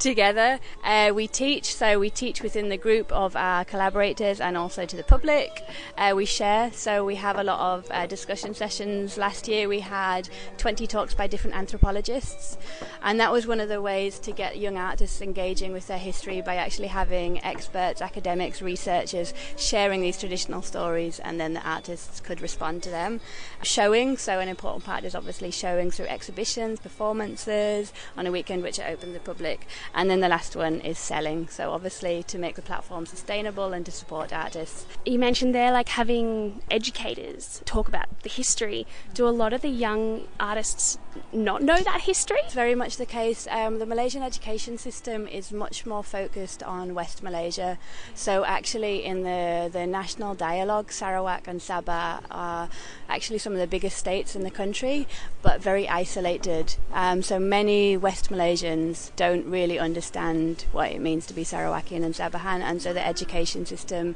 together, 0.00 0.58
uh, 0.82 1.12
we 1.14 1.28
teach. 1.28 1.72
So 1.74 2.00
we 2.00 2.10
teach 2.10 2.42
within 2.42 2.68
the 2.68 2.76
group 2.76 3.12
of 3.12 3.36
our 3.36 3.64
collaborators 3.64 4.40
and 4.40 4.56
also 4.56 4.86
to 4.86 4.96
the 4.96 5.04
public. 5.04 5.62
Uh, 5.96 6.14
we 6.16 6.24
share. 6.24 6.72
So 6.72 7.04
we 7.04 7.14
have 7.14 7.38
a 7.38 7.44
lot 7.44 7.60
of 7.60 7.86
uh, 7.92 8.06
discussion 8.06 8.52
sessions. 8.52 9.16
Last 9.16 9.46
year 9.46 9.68
we 9.68 9.80
had 9.80 10.28
20 10.58 10.86
talks 10.88 11.14
by 11.14 11.28
different 11.28 11.56
anthropologists, 11.56 12.58
and 13.02 13.20
that 13.20 13.30
was 13.30 13.46
one 13.46 13.60
of 13.60 13.68
the 13.68 13.80
ways 13.80 14.18
to 14.20 14.32
get 14.32 14.58
young 14.58 14.76
artists 14.76 15.20
engaging 15.22 15.72
with 15.72 15.86
their 15.86 15.98
history 15.98 16.40
by 16.40 16.56
actually 16.56 16.88
having 16.88 17.42
experts, 17.44 18.02
academics, 18.02 18.60
researchers 18.60 19.32
sharing 19.56 20.00
these 20.00 20.18
traditional 20.18 20.60
stories, 20.60 21.20
and 21.20 21.35
then 21.40 21.54
the 21.54 21.68
artists 21.68 22.20
could 22.20 22.40
respond 22.40 22.82
to 22.84 22.90
them. 22.90 23.20
Showing, 23.62 24.16
so 24.16 24.40
an 24.40 24.48
important 24.48 24.84
part 24.84 25.04
is 25.04 25.14
obviously 25.14 25.50
showing 25.50 25.90
through 25.90 26.06
exhibitions, 26.06 26.80
performances 26.80 27.92
on 28.16 28.26
a 28.26 28.32
weekend 28.32 28.62
which 28.62 28.78
are 28.78 28.88
open 28.88 29.08
to 29.08 29.14
the 29.14 29.20
public, 29.20 29.66
and 29.94 30.08
then 30.10 30.20
the 30.20 30.28
last 30.28 30.56
one 30.56 30.80
is 30.80 30.98
selling. 30.98 31.48
So 31.48 31.72
obviously 31.72 32.22
to 32.24 32.38
make 32.38 32.56
the 32.56 32.62
platform 32.62 33.06
sustainable 33.06 33.72
and 33.72 33.84
to 33.86 33.92
support 33.92 34.32
artists. 34.32 34.86
You 35.04 35.18
mentioned 35.18 35.54
there 35.54 35.72
like 35.72 35.88
having 35.88 36.62
educators 36.70 37.62
talk 37.64 37.88
about 37.88 38.06
the 38.22 38.28
history. 38.28 38.86
Do 39.14 39.28
a 39.28 39.30
lot 39.30 39.52
of 39.52 39.62
the 39.62 39.68
young 39.68 40.28
artists 40.40 40.98
not 41.32 41.62
know 41.62 41.78
that 41.78 42.02
history? 42.02 42.38
It's 42.44 42.54
very 42.54 42.74
much 42.74 42.96
the 42.96 43.06
case. 43.06 43.46
Um, 43.50 43.78
the 43.78 43.86
Malaysian 43.86 44.22
education 44.22 44.78
system 44.78 45.26
is 45.26 45.52
much 45.52 45.86
more 45.86 46.02
focused 46.02 46.62
on 46.62 46.94
West 46.94 47.22
Malaysia. 47.22 47.78
So 48.14 48.44
actually, 48.44 49.04
in 49.04 49.22
the 49.22 49.70
the 49.72 49.86
national 49.86 50.34
dialogue, 50.34 50.92
Sarawak 50.92 51.25
and 51.46 51.60
Sabah 51.60 52.22
are 52.30 52.68
actually 53.08 53.38
some 53.38 53.52
of 53.52 53.58
the 53.58 53.66
biggest 53.66 53.96
states 53.96 54.36
in 54.36 54.42
the 54.44 54.50
country, 54.50 55.06
but 55.42 55.60
very 55.60 55.88
isolated. 55.88 56.76
Um, 56.92 57.22
so 57.22 57.38
many 57.38 57.96
West 57.96 58.30
Malaysians 58.30 59.10
don't 59.16 59.44
really 59.46 59.78
understand 59.78 60.66
what 60.72 60.90
it 60.92 61.00
means 61.00 61.26
to 61.26 61.34
be 61.34 61.44
Sarawakian 61.44 62.04
and 62.04 62.14
Sabahan, 62.14 62.60
and 62.60 62.80
so 62.80 62.92
the 62.92 63.06
education 63.06 63.66
system 63.66 64.14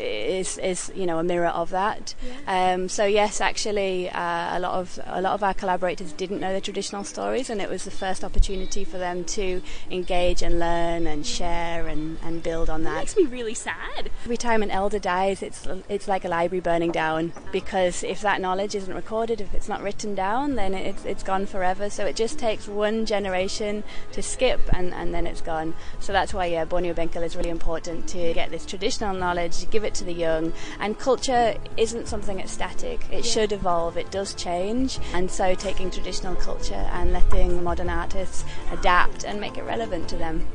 is 0.00 0.58
is 0.58 0.90
you 0.94 1.06
know 1.06 1.18
a 1.18 1.22
mirror 1.22 1.48
of 1.48 1.70
that. 1.70 2.14
Um, 2.46 2.88
so 2.88 3.04
yes, 3.04 3.40
actually, 3.40 4.10
uh, 4.10 4.56
a 4.56 4.60
lot 4.60 4.74
of 4.74 4.98
a 5.06 5.20
lot 5.20 5.34
of 5.34 5.42
our 5.42 5.54
collaborators 5.54 6.12
didn't 6.12 6.40
know 6.40 6.52
the 6.52 6.60
traditional 6.60 7.04
stories, 7.04 7.50
and 7.50 7.60
it 7.60 7.68
was 7.68 7.84
the 7.84 7.90
first 7.90 8.24
opportunity 8.24 8.84
for 8.84 8.98
them 8.98 9.24
to 9.24 9.62
engage 9.90 10.42
and 10.42 10.58
learn 10.58 11.06
and 11.06 11.26
share 11.26 11.86
and, 11.88 12.18
and 12.22 12.42
build 12.42 12.70
on 12.70 12.82
That 12.84 12.90
that. 12.90 12.98
makes 13.00 13.16
me 13.16 13.24
really 13.26 13.54
sad. 13.54 14.10
Every 14.24 14.36
time 14.36 14.62
an 14.62 14.70
elder 14.70 14.98
dies, 14.98 15.42
it's 15.42 15.66
it's 15.88 16.08
like 16.08 16.24
a 16.24 16.28
library 16.28 16.60
burning 16.60 16.92
down 16.92 17.32
because 17.52 18.02
if 18.02 18.20
that 18.22 18.40
knowledge 18.40 18.74
isn't 18.74 18.94
recorded, 18.94 19.40
if 19.40 19.54
it's 19.54 19.68
not 19.68 19.82
written 19.82 20.14
down, 20.14 20.54
then 20.54 20.74
it's 20.74 21.04
it's 21.04 21.22
gone 21.22 21.46
forever. 21.46 21.90
So 21.90 22.06
it 22.06 22.16
just 22.16 22.38
takes 22.38 22.66
one 22.68 23.06
generation 23.06 23.84
to 24.12 24.22
skip, 24.22 24.60
and, 24.72 24.94
and 24.94 25.12
then 25.14 25.26
it's 25.26 25.40
gone. 25.40 25.74
So 26.00 26.12
that's 26.12 26.32
why 26.32 26.46
yeah, 26.46 26.64
Borneo 26.64 26.94
Bengkel 26.94 27.22
is 27.24 27.36
really 27.36 27.50
important 27.50 28.08
to 28.08 28.32
get 28.32 28.50
this 28.50 28.64
traditional 28.64 29.14
knowledge, 29.14 29.68
give 29.70 29.84
it 29.84 29.89
to 29.94 30.04
the 30.04 30.12
young. 30.12 30.52
And 30.78 30.98
culture 30.98 31.54
isn't 31.76 32.08
something 32.08 32.38
that's 32.38 32.52
static; 32.52 33.04
it 33.10 33.24
should 33.24 33.52
evolve. 33.52 33.96
It 33.96 34.10
does 34.10 34.34
change, 34.34 34.98
and 35.14 35.30
so 35.30 35.54
taking 35.54 35.90
traditional 35.90 36.34
culture 36.36 36.74
and 36.92 37.12
letting 37.12 37.62
modern 37.62 37.88
artists 37.88 38.44
adapt 38.72 39.24
and 39.24 39.40
make 39.40 39.56
it 39.56 39.64
relevant 39.64 40.08
to 40.08 40.16
them. 40.16 40.46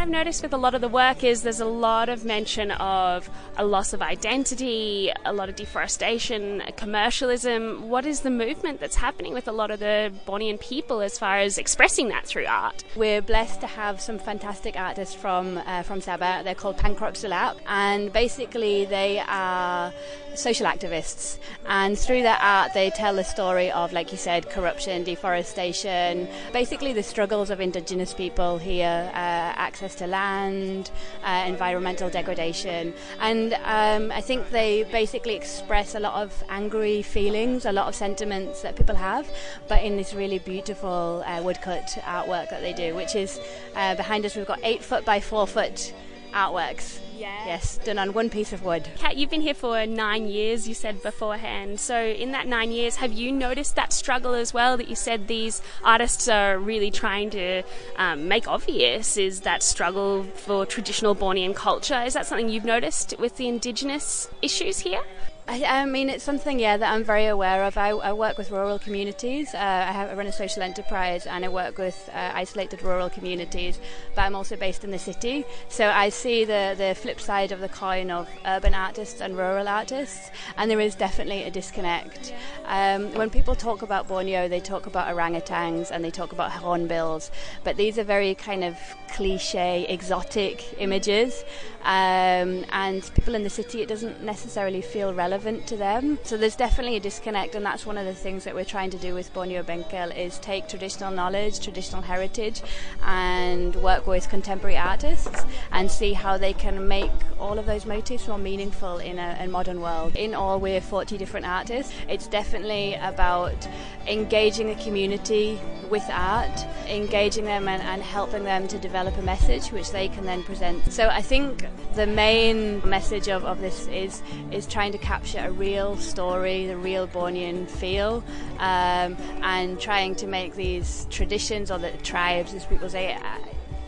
I've 0.00 0.08
noticed 0.08 0.42
with 0.42 0.54
a 0.54 0.56
lot 0.56 0.74
of 0.74 0.80
the 0.80 0.88
work 0.88 1.22
is 1.24 1.42
there's 1.42 1.60
a 1.60 1.66
lot 1.66 2.08
of 2.08 2.24
mention 2.24 2.70
of 2.70 3.28
a 3.58 3.66
loss 3.66 3.92
of 3.92 4.00
identity, 4.00 5.12
a 5.26 5.32
lot 5.34 5.50
of 5.50 5.56
deforestation, 5.56 6.62
commercialism. 6.78 7.86
What 7.86 8.06
is 8.06 8.20
the 8.20 8.30
movement 8.30 8.80
that's 8.80 8.96
happening 8.96 9.34
with 9.34 9.46
a 9.46 9.52
lot 9.52 9.70
of 9.70 9.78
the 9.78 10.10
Bornean 10.26 10.58
people 10.58 11.02
as 11.02 11.18
far 11.18 11.36
as 11.36 11.58
expressing 11.58 12.08
that 12.08 12.24
through 12.24 12.46
art? 12.46 12.82
We're 12.96 13.20
blessed 13.20 13.60
to 13.60 13.66
have 13.66 14.00
some 14.00 14.18
fantastic 14.18 14.74
artists 14.74 15.14
from 15.14 15.58
uh, 15.58 15.82
from 15.82 16.00
Sabah. 16.00 16.44
They're 16.44 16.54
called 16.54 16.78
Pangrok 16.78 17.12
Sulap, 17.12 17.58
and 17.66 18.10
basically 18.10 18.86
they 18.86 19.22
are 19.28 19.92
social 20.34 20.66
activists. 20.66 21.38
And 21.66 21.98
through 21.98 22.22
their 22.22 22.38
art, 22.40 22.72
they 22.72 22.88
tell 22.90 23.14
the 23.14 23.24
story 23.24 23.70
of, 23.70 23.92
like 23.92 24.12
you 24.12 24.18
said, 24.18 24.48
corruption, 24.48 25.04
deforestation, 25.04 26.28
basically 26.52 26.92
the 26.92 27.02
struggles 27.02 27.50
of 27.50 27.60
indigenous 27.60 28.14
people 28.14 28.56
here, 28.58 29.10
uh, 29.12 29.16
access 29.16 29.89
to 29.96 30.06
land, 30.06 30.90
uh, 31.24 31.44
environmental 31.46 32.10
degradation, 32.10 32.94
and 33.20 33.54
um, 33.64 34.10
I 34.12 34.20
think 34.20 34.50
they 34.50 34.84
basically 34.84 35.34
express 35.34 35.94
a 35.94 36.00
lot 36.00 36.22
of 36.22 36.44
angry 36.48 37.02
feelings, 37.02 37.64
a 37.66 37.72
lot 37.72 37.88
of 37.88 37.94
sentiments 37.94 38.62
that 38.62 38.76
people 38.76 38.96
have, 38.96 39.30
but 39.68 39.82
in 39.82 39.96
this 39.96 40.14
really 40.14 40.38
beautiful 40.38 41.22
uh, 41.26 41.42
woodcut 41.42 41.88
artwork 42.02 42.50
that 42.50 42.60
they 42.60 42.72
do, 42.72 42.94
which 42.94 43.14
is 43.14 43.40
uh, 43.74 43.94
behind 43.94 44.24
us. 44.24 44.36
We've 44.36 44.46
got 44.46 44.60
eight 44.62 44.82
foot 44.82 45.04
by 45.04 45.20
four 45.20 45.46
foot 45.46 45.92
artworks. 46.32 46.98
Yeah. 47.20 47.44
Yes, 47.44 47.76
done 47.84 47.98
on 47.98 48.14
one 48.14 48.30
piece 48.30 48.54
of 48.54 48.64
wood. 48.64 48.88
Kat, 48.96 49.18
you've 49.18 49.28
been 49.28 49.42
here 49.42 49.52
for 49.52 49.84
nine 49.84 50.26
years, 50.26 50.66
you 50.66 50.72
said 50.72 51.02
beforehand. 51.02 51.78
So, 51.78 52.02
in 52.02 52.32
that 52.32 52.46
nine 52.46 52.72
years, 52.72 52.96
have 52.96 53.12
you 53.12 53.30
noticed 53.30 53.76
that 53.76 53.92
struggle 53.92 54.32
as 54.32 54.54
well 54.54 54.78
that 54.78 54.88
you 54.88 54.96
said 54.96 55.28
these 55.28 55.60
artists 55.84 56.28
are 56.28 56.56
really 56.56 56.90
trying 56.90 57.28
to 57.30 57.62
um, 57.96 58.26
make 58.26 58.48
obvious? 58.48 59.18
Is 59.18 59.40
that 59.42 59.62
struggle 59.62 60.22
for 60.22 60.64
traditional 60.64 61.14
Bornean 61.14 61.54
culture? 61.54 62.00
Is 62.02 62.14
that 62.14 62.24
something 62.24 62.48
you've 62.48 62.64
noticed 62.64 63.14
with 63.18 63.36
the 63.36 63.48
Indigenous 63.48 64.26
issues 64.40 64.78
here? 64.78 65.02
I, 65.50 65.64
I 65.80 65.84
mean, 65.84 66.08
it's 66.08 66.22
something, 66.22 66.60
yeah, 66.60 66.76
that 66.76 66.92
I'm 66.92 67.02
very 67.02 67.26
aware 67.26 67.64
of. 67.64 67.76
I, 67.76 67.88
I 67.88 68.12
work 68.12 68.38
with 68.38 68.52
rural 68.52 68.78
communities. 68.78 69.52
Uh, 69.52 69.58
I, 69.58 69.90
have, 69.90 70.10
I 70.10 70.14
run 70.14 70.28
a 70.28 70.32
social 70.32 70.62
enterprise 70.62 71.26
and 71.26 71.44
I 71.44 71.48
work 71.48 71.76
with 71.76 72.08
uh, 72.14 72.30
isolated 72.34 72.84
rural 72.84 73.10
communities, 73.10 73.80
but 74.14 74.22
I'm 74.22 74.36
also 74.36 74.54
based 74.54 74.84
in 74.84 74.92
the 74.92 74.98
city. 74.98 75.44
So 75.68 75.88
I 75.88 76.10
see 76.10 76.44
the, 76.44 76.76
the 76.78 76.94
flip 76.94 77.20
side 77.20 77.50
of 77.50 77.58
the 77.58 77.68
coin 77.68 78.12
of 78.12 78.28
urban 78.46 78.74
artists 78.74 79.20
and 79.20 79.36
rural 79.36 79.66
artists, 79.66 80.30
and 80.56 80.70
there 80.70 80.78
is 80.78 80.94
definitely 80.94 81.42
a 81.42 81.50
disconnect. 81.50 82.32
Um, 82.66 83.12
when 83.14 83.28
people 83.28 83.56
talk 83.56 83.82
about 83.82 84.06
Borneo, 84.06 84.46
they 84.46 84.60
talk 84.60 84.86
about 84.86 85.12
orangutans 85.12 85.90
and 85.90 86.04
they 86.04 86.12
talk 86.12 86.30
about 86.30 86.52
hornbills, 86.52 87.32
but 87.64 87.76
these 87.76 87.98
are 87.98 88.04
very 88.04 88.36
kind 88.36 88.62
of 88.62 88.78
cliche, 89.08 89.84
exotic 89.88 90.78
images. 90.78 91.42
Um, 91.82 92.64
and 92.70 93.10
people 93.14 93.34
in 93.34 93.42
the 93.42 93.50
city, 93.50 93.82
it 93.82 93.88
doesn't 93.88 94.22
necessarily 94.22 94.82
feel 94.82 95.12
relevant 95.12 95.39
relevant 95.40 95.66
to 95.66 95.76
them. 95.76 96.18
So 96.22 96.36
there's 96.36 96.54
definitely 96.54 96.96
a 96.96 97.00
disconnect, 97.00 97.54
and 97.54 97.64
that's 97.64 97.86
one 97.86 97.96
of 97.96 98.04
the 98.04 98.14
things 98.14 98.44
that 98.44 98.54
we're 98.54 98.64
trying 98.64 98.90
to 98.90 98.98
do 98.98 99.14
with 99.14 99.32
Borneo 99.32 99.62
Bengkel 99.62 100.14
is 100.14 100.38
take 100.38 100.68
traditional 100.68 101.10
knowledge, 101.10 101.60
traditional 101.60 102.02
heritage, 102.02 102.62
and 103.02 103.74
work 103.76 104.06
with 104.06 104.28
contemporary 104.28 104.76
artists 104.76 105.46
and 105.72 105.90
see 105.90 106.12
how 106.12 106.36
they 106.36 106.52
can 106.52 106.86
make 106.86 107.10
all 107.38 107.58
of 107.58 107.64
those 107.64 107.86
motifs 107.86 108.28
more 108.28 108.36
meaningful 108.36 108.98
in 108.98 109.18
a, 109.18 109.38
a 109.40 109.48
modern 109.48 109.80
world. 109.80 110.14
In 110.14 110.34
all, 110.34 110.60
we're 110.60 110.82
40 110.82 111.16
different 111.16 111.46
artists. 111.46 111.94
It's 112.06 112.26
definitely 112.26 112.96
about 113.00 113.66
engaging 114.06 114.68
a 114.68 114.74
community 114.74 115.58
with 115.90 116.04
art, 116.10 116.66
engaging 116.86 117.44
them 117.44 117.66
and, 117.66 117.82
and 117.82 118.02
helping 118.02 118.44
them 118.44 118.68
to 118.68 118.78
develop 118.78 119.16
a 119.16 119.22
message 119.22 119.72
which 119.72 119.90
they 119.90 120.08
can 120.08 120.24
then 120.24 120.42
present. 120.42 120.92
So 120.92 121.08
I 121.08 121.22
think 121.22 121.66
the 121.94 122.06
main 122.06 122.86
message 122.88 123.28
of, 123.28 123.44
of 123.44 123.60
this 123.60 123.86
is 123.88 124.22
is 124.52 124.66
trying 124.66 124.92
to 124.92 124.98
capture 124.98 125.29
a 125.34 125.50
real 125.50 125.96
story, 125.96 126.66
the 126.66 126.76
real 126.76 127.06
Bornean 127.06 127.68
feel, 127.68 128.24
um, 128.58 129.16
and 129.42 129.80
trying 129.80 130.14
to 130.16 130.26
make 130.26 130.54
these 130.54 131.06
traditions 131.10 131.70
or 131.70 131.78
the 131.78 131.90
tribes, 131.98 132.54
as 132.54 132.64
people 132.66 132.88
say, 132.88 133.14
uh, 133.14 133.20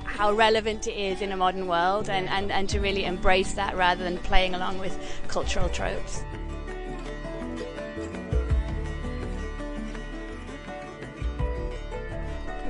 how 0.05 0.33
relevant 0.33 0.87
it 0.87 0.95
is 0.95 1.23
in 1.23 1.33
a 1.33 1.37
modern 1.37 1.67
world 1.67 2.09
and, 2.09 2.29
and, 2.29 2.53
and 2.53 2.69
to 2.69 2.81
really 2.81 3.05
embrace 3.05 3.55
that 3.55 3.77
rather 3.77 4.05
than 4.05 4.19
playing 4.19 4.55
along 4.55 4.79
with 4.79 4.97
cultural 5.29 5.69
tropes. 5.71 6.23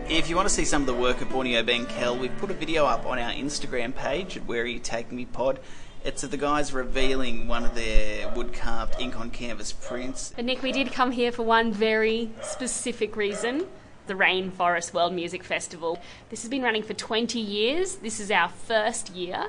If 0.09 0.29
you 0.29 0.37
want 0.37 0.47
to 0.47 0.55
see 0.55 0.67
some 0.67 0.83
of 0.83 0.87
the 0.87 0.95
work 0.95 1.23
of 1.23 1.31
Borneo 1.31 1.63
Bengkel, 1.63 2.19
we've 2.19 2.37
put 2.37 2.51
a 2.51 2.55
video 2.55 2.85
up 2.85 3.07
on 3.07 3.19
our 3.19 3.33
Instagram 3.33 3.95
page 3.95 4.37
at 4.37 4.45
Where 4.47 4.63
Are 4.63 4.67
You 4.67 4.79
Taking 4.79 5.17
Me 5.17 5.25
Pod. 5.25 5.59
It's 6.05 6.23
the 6.23 6.37
guys 6.37 6.73
revealing 6.73 7.47
one 7.47 7.65
of 7.65 7.77
their 7.77 8.29
wood 8.31 8.53
carved 8.53 8.97
ink 8.99 9.19
on 9.19 9.31
canvas 9.31 9.73
prints. 9.73 10.33
But 10.35 10.45
Nick, 10.45 10.63
we 10.63 10.73
did 10.73 10.91
come 10.91 11.13
here 11.13 11.31
for 11.31 11.45
one 11.45 11.73
very 11.73 12.31
specific 12.43 13.17
reason 13.17 13.67
the 14.09 14.15
Rainforest 14.15 14.93
World 14.93 15.13
Music 15.13 15.45
Festival. 15.45 16.01
This 16.29 16.43
has 16.43 16.51
been 16.51 16.63
running 16.63 16.83
for 16.83 16.93
20 16.93 17.39
years. 17.39 17.97
This 17.97 18.19
is 18.19 18.33
our 18.33 18.49
first 18.49 19.11
year. 19.11 19.47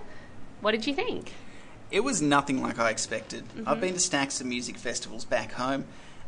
What 0.62 0.72
did 0.72 0.86
you 0.86 0.94
think? 0.94 1.34
It 1.90 2.02
was 2.02 2.22
nothing 2.22 2.62
like 2.62 2.78
I 2.78 2.92
expected. 2.92 3.46
I've 3.58 3.66
mm-hmm. 3.66 3.82
been 3.82 3.94
to 3.96 4.00
stacks 4.00 4.40
of 4.42 4.48
music 4.48 4.78
festivals 4.78 5.26
back 5.26 5.54
home, 5.54 5.86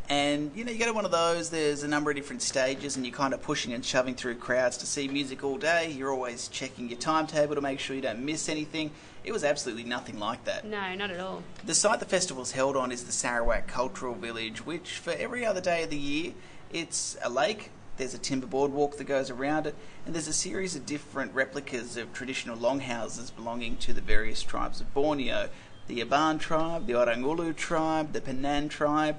and 0.10 0.52
you 0.56 0.64
know, 0.64 0.72
you 0.72 0.78
go 0.78 0.86
to 0.86 0.94
one 0.94 1.06
of 1.06 1.12
those, 1.12 1.50
there's 1.50 1.84
a 1.84 1.88
number 1.88 2.12
of 2.12 2.16
different 2.16 2.42
stages, 2.42 2.96
and 2.96 3.06
you're 3.06 3.16
kind 3.16 3.34
of 3.34 3.42
pushing 3.42 3.74
and 3.74 3.84
shoving 3.84 4.14
through 4.14 4.36
crowds 4.36 4.78
to 4.78 4.86
see 4.86 5.08
music 5.08 5.44
all 5.44 5.58
day. 5.58 5.92
You're 5.92 6.12
always 6.12 6.48
checking 6.48 6.90
your 6.90 7.00
timetable 7.00 7.56
to 7.56 7.62
make 7.62 7.80
sure 7.80 7.96
you 7.96 8.02
don't 8.02 8.24
miss 8.24 8.50
anything. 8.50 8.92
It 9.26 9.32
was 9.32 9.44
absolutely 9.44 9.84
nothing 9.84 10.20
like 10.20 10.46
that. 10.46 10.66
No, 10.66 10.94
not 10.94 11.10
at 11.10 11.20
all. 11.20 11.44
The 11.66 11.74
site 11.74 12.00
the 12.00 12.06
festival's 12.06 12.52
held 12.52 12.78
on 12.78 12.92
is 12.92 13.06
the 13.06 13.12
Sarawak 13.12 13.68
Cultural 13.68 14.14
Village, 14.14 14.66
which 14.66 15.00
for 15.00 15.14
every 15.14 15.44
other 15.44 15.62
day 15.62 15.84
of 15.84 15.90
the 15.90 15.98
year, 15.98 16.34
it's 16.72 17.18
a 17.24 17.30
lake, 17.30 17.72
there's 17.98 18.14
a 18.14 18.20
timber 18.20 18.46
boardwalk 18.46 18.98
that 18.98 19.06
goes 19.06 19.32
around 19.32 19.66
it, 19.66 19.76
and 20.06 20.14
there's 20.14 20.28
a 20.28 20.34
series 20.34 20.76
of 20.76 20.86
different 20.86 21.34
replicas 21.34 21.98
of 21.98 22.14
traditional 22.14 22.56
longhouses 22.56 23.32
belonging 23.32 23.78
to 23.78 23.94
the 23.94 24.02
various 24.02 24.44
tribes 24.44 24.80
of 24.80 24.94
Borneo 24.94 25.50
the 25.88 26.02
Iban 26.02 26.40
tribe, 26.40 26.88
the 26.88 26.96
Orang 26.96 27.24
Ulu 27.24 27.54
tribe, 27.54 28.14
the 28.14 28.22
Penan 28.22 28.70
tribe. 28.70 29.18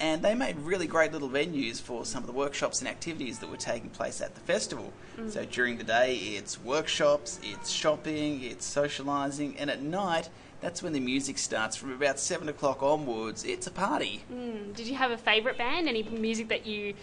And 0.00 0.22
they 0.22 0.34
made 0.34 0.58
really 0.58 0.86
great 0.86 1.12
little 1.12 1.28
venues 1.28 1.80
for 1.80 2.04
some 2.04 2.22
of 2.22 2.26
the 2.26 2.32
workshops 2.32 2.80
and 2.80 2.88
activities 2.88 3.38
that 3.38 3.48
were 3.48 3.56
taking 3.56 3.90
place 3.90 4.20
at 4.20 4.34
the 4.34 4.40
festival. 4.40 4.92
Mm. 5.16 5.30
So 5.30 5.44
during 5.44 5.78
the 5.78 5.84
day, 5.84 6.16
it's 6.16 6.60
workshops, 6.60 7.38
it's 7.42 7.70
shopping, 7.70 8.42
it's 8.42 8.68
socialising, 8.68 9.54
and 9.56 9.70
at 9.70 9.82
night, 9.82 10.30
that's 10.60 10.82
when 10.82 10.92
the 10.92 11.00
music 11.00 11.38
starts. 11.38 11.76
From 11.76 11.92
about 11.92 12.18
seven 12.18 12.48
o'clock 12.48 12.82
onwards, 12.82 13.44
it's 13.44 13.66
a 13.66 13.70
party. 13.70 14.24
Mm. 14.32 14.74
Did 14.74 14.88
you 14.88 14.96
have 14.96 15.10
a 15.10 15.18
favourite 15.18 15.58
band? 15.58 15.88
Any 15.88 16.02
music 16.02 16.48
that 16.48 16.66
you 16.66 16.94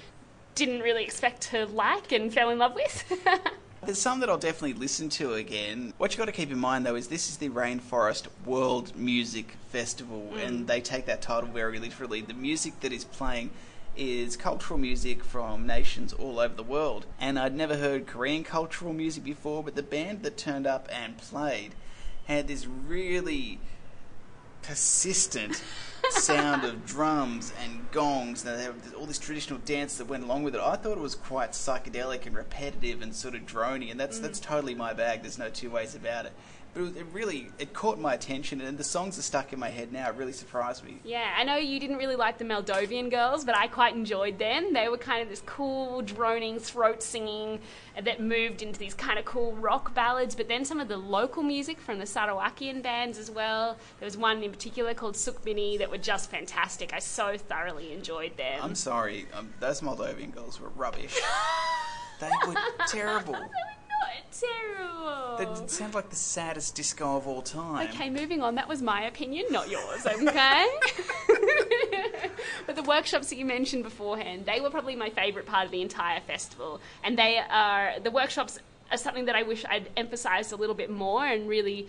didn't 0.56 0.82
really 0.82 1.04
expect 1.04 1.42
to 1.52 1.66
like 1.68 2.12
and 2.12 2.34
fell 2.34 2.50
in 2.50 2.58
love 2.58 2.76
with? 2.76 3.26
There's 3.84 3.98
some 3.98 4.20
that 4.20 4.30
I'll 4.30 4.38
definitely 4.38 4.74
listen 4.74 5.10
to 5.10 5.34
again. 5.34 5.94
What 5.98 6.12
you 6.12 6.20
got 6.20 6.26
to 6.26 6.32
keep 6.32 6.52
in 6.52 6.60
mind 6.60 6.86
though 6.86 6.96
is 6.96 7.08
this 7.08 7.30
is 7.30 7.38
the 7.38 7.50
Rainforest 7.50 8.28
World 8.46 8.96
Music 8.96 9.58
Festival, 9.70 10.20
hmm. 10.20 10.38
and 10.38 10.68
they 10.68 10.82
take 10.82 11.08
that 11.08 11.24
title 11.24 11.50
very 11.50 11.80
literally. 11.80 12.22
The 12.22 12.36
music 12.36 12.80
that 12.82 12.94
is 12.94 13.06
playing 13.06 13.50
is 13.98 14.38
cultural 14.38 14.78
music 14.78 15.24
from 15.24 15.66
nations 15.66 16.14
all 16.14 16.40
over 16.40 16.54
the 16.54 16.62
world, 16.62 17.08
and 17.20 17.40
I'd 17.40 17.56
never 17.56 17.76
heard 17.76 18.06
Korean 18.06 18.44
cultural 18.44 18.94
music 18.94 19.24
before, 19.24 19.64
but 19.64 19.74
the 19.74 19.84
band 19.84 20.22
that 20.22 20.38
turned 20.38 20.68
up 20.68 20.88
and 20.92 21.18
played 21.18 21.74
had 22.26 22.48
this 22.48 22.68
really 22.68 23.60
persistent 24.62 25.64
sound 26.12 26.64
of 26.64 26.86
drums 26.86 27.54
and 27.64 27.90
gongs 27.92 28.46
and 28.46 28.74
all 28.96 29.06
this 29.06 29.20
traditional 29.20 29.60
dance 29.60 29.98
that 29.98 30.08
went 30.08 30.24
along 30.24 30.44
with 30.44 30.56
it. 30.56 30.62
I 30.62 30.76
thought 30.76 30.98
it 30.98 31.02
was 31.02 31.16
quite 31.16 31.52
psychedelic 31.52 32.26
and 32.26 32.36
repetitive 32.36 33.02
and 33.02 33.14
sort 33.16 33.36
of 33.36 33.42
drony, 33.42 33.92
and 33.92 34.00
that's 34.00 34.20
mm. 34.20 34.24
that's 34.24 34.40
totally 34.40 34.76
my 34.76 34.94
bag. 34.94 35.22
There's 35.22 35.38
no 35.38 35.50
two 35.50 35.70
ways 35.70 35.96
about 35.96 36.26
it. 36.26 36.34
But 36.74 36.80
it, 36.80 36.84
was- 36.84 36.96
it 36.96 37.06
really 37.12 37.50
it 37.60 37.74
caught 37.74 38.00
my 38.00 38.14
attention, 38.14 38.62
and 38.62 38.78
the 38.78 38.84
songs 38.84 39.18
are 39.20 39.22
stuck 39.22 39.52
in 39.54 39.60
my 39.60 39.70
head 39.70 39.92
now. 39.92 40.10
It 40.10 40.16
really 40.16 40.32
surprised 40.32 40.84
me. 40.86 41.00
yeah, 41.04 41.34
I 41.38 41.44
know 41.44 41.56
you 41.58 41.80
didn't 41.80 41.98
really 41.98 42.16
like 42.16 42.38
the 42.38 42.46
Moldovan 42.46 43.10
girls, 43.12 43.44
but 43.44 43.58
I 43.58 43.68
quite 43.68 43.94
enjoyed 43.96 44.40
them. 44.40 44.74
They 44.74 44.88
were 44.88 44.98
kind 44.98 45.22
of 45.22 45.30
this 45.30 45.42
cool, 45.46 46.02
droning, 46.02 46.60
throat 46.60 47.04
singing 47.04 47.60
that 48.02 48.22
moved 48.22 48.62
into 48.62 48.80
these 48.80 48.94
kind 48.94 49.20
of 49.20 49.26
cool 49.26 49.52
rock 49.54 49.94
ballads, 49.94 50.34
but 50.36 50.48
then 50.48 50.64
some 50.64 50.80
of 50.80 50.88
the 50.88 50.98
local 50.98 51.44
music 51.44 51.80
from 51.80 52.00
the 52.00 52.06
Sarawakian 52.06 52.82
bands 52.82 53.18
as 53.18 53.30
well. 53.30 53.76
There 54.00 54.06
was 54.06 54.16
one 54.18 54.42
in 54.42 54.52
particular 54.52 54.94
called 54.94 55.16
Sukbini 55.16 55.78
that 55.80 55.90
were 55.92 55.98
just 55.98 56.30
fantastic. 56.32 56.94
I 56.94 57.00
so 57.00 57.36
thoroughly 57.38 57.92
enjoyed 57.92 58.38
them. 58.38 58.60
I'm 58.62 58.76
sorry, 58.76 59.26
um, 59.34 59.54
those 59.60 59.82
Moldovan 59.82 60.34
girls 60.34 60.60
were 60.62 60.70
rubbish. 60.70 61.20
they 62.22 62.32
were 62.48 62.56
terrible. 62.88 63.36
Terrible. 64.32 65.38
They 65.38 65.68
sound 65.68 65.94
like 65.94 66.10
the 66.10 66.16
saddest 66.16 66.76
disco 66.76 67.18
of 67.18 67.28
all 67.28 67.42
time. 67.42 67.88
Okay, 67.90 68.10
moving 68.10 68.42
on. 68.42 68.56
That 68.56 68.68
was 68.68 68.82
my 68.82 69.04
opinion, 69.04 69.46
not 69.50 69.70
yours, 69.70 70.06
okay? 70.06 70.68
but 72.66 72.76
the 72.76 72.84
workshops 72.84 73.30
that 73.30 73.38
you 73.38 73.46
mentioned 73.46 73.84
beforehand, 73.84 74.46
they 74.46 74.62
were 74.62 74.70
probably 74.70 74.96
my 74.96 75.10
favourite 75.10 75.48
part 75.48 75.66
of 75.66 75.72
the 75.72 75.82
entire 75.82 76.20
festival. 76.22 76.80
And 77.04 77.18
they 77.18 77.38
are, 77.38 78.00
the 78.00 78.12
workshops 78.12 78.60
are 78.92 78.98
something 78.98 79.26
that 79.26 79.36
I 79.36 79.44
wish 79.44 79.64
I'd 79.66 79.90
emphasised 79.96 80.52
a 80.52 80.56
little 80.56 80.76
bit 80.76 80.90
more 80.90 81.26
and 81.26 81.48
really 81.48 81.88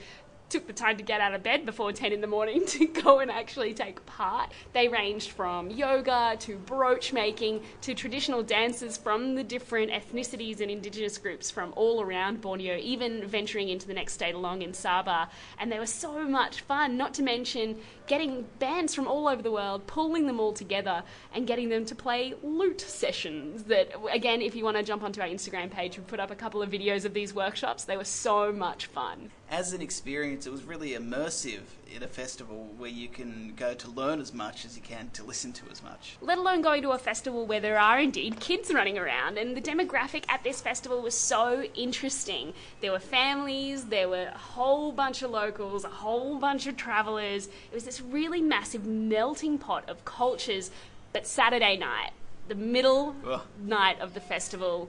took 0.53 0.67
the 0.67 0.73
time 0.73 0.99
to 0.99 1.03
get 1.03 1.21
out 1.21 1.33
of 1.33 1.43
bed 1.43 1.65
before 1.65 1.93
10 1.93 2.13
in 2.13 2.21
the 2.21 2.27
morning 2.27 2.65
to 2.67 2.87
go 2.87 3.21
and 3.21 3.31
actually 3.31 3.73
take 3.73 4.05
part. 4.05 4.53
They 4.75 4.87
ranged 4.87 5.31
from 5.31 5.71
yoga 5.71 6.37
to 6.41 6.57
brooch 6.57 7.13
making 7.13 7.63
to 7.81 7.95
traditional 7.95 8.43
dances 8.43 8.99
from 8.99 9.35
the 9.35 9.43
different 9.43 9.91
ethnicities 9.91 10.61
and 10.61 10.71
indigenous 10.71 11.17
groups 11.17 11.51
from 11.51 11.73
all 11.75 12.03
around 12.03 12.43
Borneo, 12.43 12.77
even 12.77 13.27
venturing 13.27 13.71
into 13.71 13.87
the 13.87 13.95
next 13.95 14.13
state 14.13 14.35
along 14.35 14.61
in 14.61 14.73
Sabah. 14.73 15.29
And 15.59 15.73
they 15.73 15.79
were 15.79 15.87
so 15.87 16.29
much 16.29 16.61
fun, 16.61 16.99
not 16.99 17.15
to 17.15 17.23
mention 17.23 17.79
getting 18.07 18.45
bands 18.59 18.95
from 18.95 19.09
all 19.09 19.29
over 19.29 19.41
the 19.41 19.51
world, 19.51 19.87
pulling 19.87 20.27
them 20.27 20.39
all 20.39 20.53
together 20.53 21.03
and 21.35 21.47
getting 21.47 21.71
them 21.71 21.87
to 21.87 21.95
play 21.95 22.35
lute 22.43 22.81
sessions. 22.81 23.63
That, 23.65 23.91
again, 24.13 24.43
if 24.43 24.55
you 24.55 24.65
want 24.65 24.77
to 24.77 24.83
jump 24.83 25.03
onto 25.03 25.23
our 25.23 25.29
Instagram 25.29 25.71
page, 25.71 25.97
we 25.97 26.05
put 26.05 26.21
up 26.21 26.31
a 26.31 26.35
couple 26.35 26.61
of 26.61 26.71
videos 26.71 27.07
of 27.07 27.15
these 27.15 27.33
workshops. 27.33 27.85
They 27.85 27.97
were 27.97 28.05
so 28.05 28.53
much 28.53 28.87
fun. 28.87 29.31
As 29.51 29.73
an 29.73 29.83
experience, 29.83 30.42
it 30.47 30.53
was 30.53 30.65
really 30.65 30.91
immersive 30.91 31.61
in 31.95 32.03
a 32.03 32.07
festival 32.07 32.69
where 32.79 32.91
you 32.91 33.09
can 33.09 33.53
go 33.57 33.75
to 33.75 33.91
learn 33.91 34.21
as 34.21 34.33
much 34.33 34.65
as 34.65 34.77
you 34.77 34.83
can 34.83 35.11
to 35.11 35.25
listen 35.25 35.53
to 35.53 35.65
as 35.71 35.83
much. 35.83 36.17
let 36.21 36.39
alone 36.39 36.63
going 36.63 36.83
to 36.83 36.91
a 36.91 36.99
festival 36.99 37.47
where 37.47 37.61
there 37.61 37.79
are 37.79 38.01
indeed 38.01 38.41
kids 38.41 38.73
running 38.73 38.99
around. 38.99 39.39
And 39.39 39.57
the 39.57 39.61
demographic 39.61 40.25
at 40.29 40.43
this 40.43 40.61
festival 40.61 41.03
was 41.03 41.15
so 41.15 41.65
interesting. 41.75 42.55
There 42.81 42.93
were 42.93 42.99
families, 42.99 43.87
there 43.87 44.09
were 44.09 44.31
a 44.35 44.39
whole 44.39 44.93
bunch 44.93 45.23
of 45.23 45.31
locals, 45.31 45.85
a 45.85 45.89
whole 45.89 46.39
bunch 46.39 46.67
of 46.67 46.77
travellers. 46.77 47.47
It 47.47 47.75
was 47.75 47.85
this 47.85 48.01
really 48.01 48.41
massive 48.41 48.87
melting 48.87 49.59
pot 49.59 49.89
of 49.89 50.05
cultures. 50.05 50.71
But 51.13 51.27
Saturday 51.27 51.77
night, 51.77 52.13
the 52.49 52.55
middle 52.55 53.15
Ugh. 53.27 53.43
night 53.63 54.01
of 54.01 54.15
the 54.15 54.21
festival, 54.21 54.89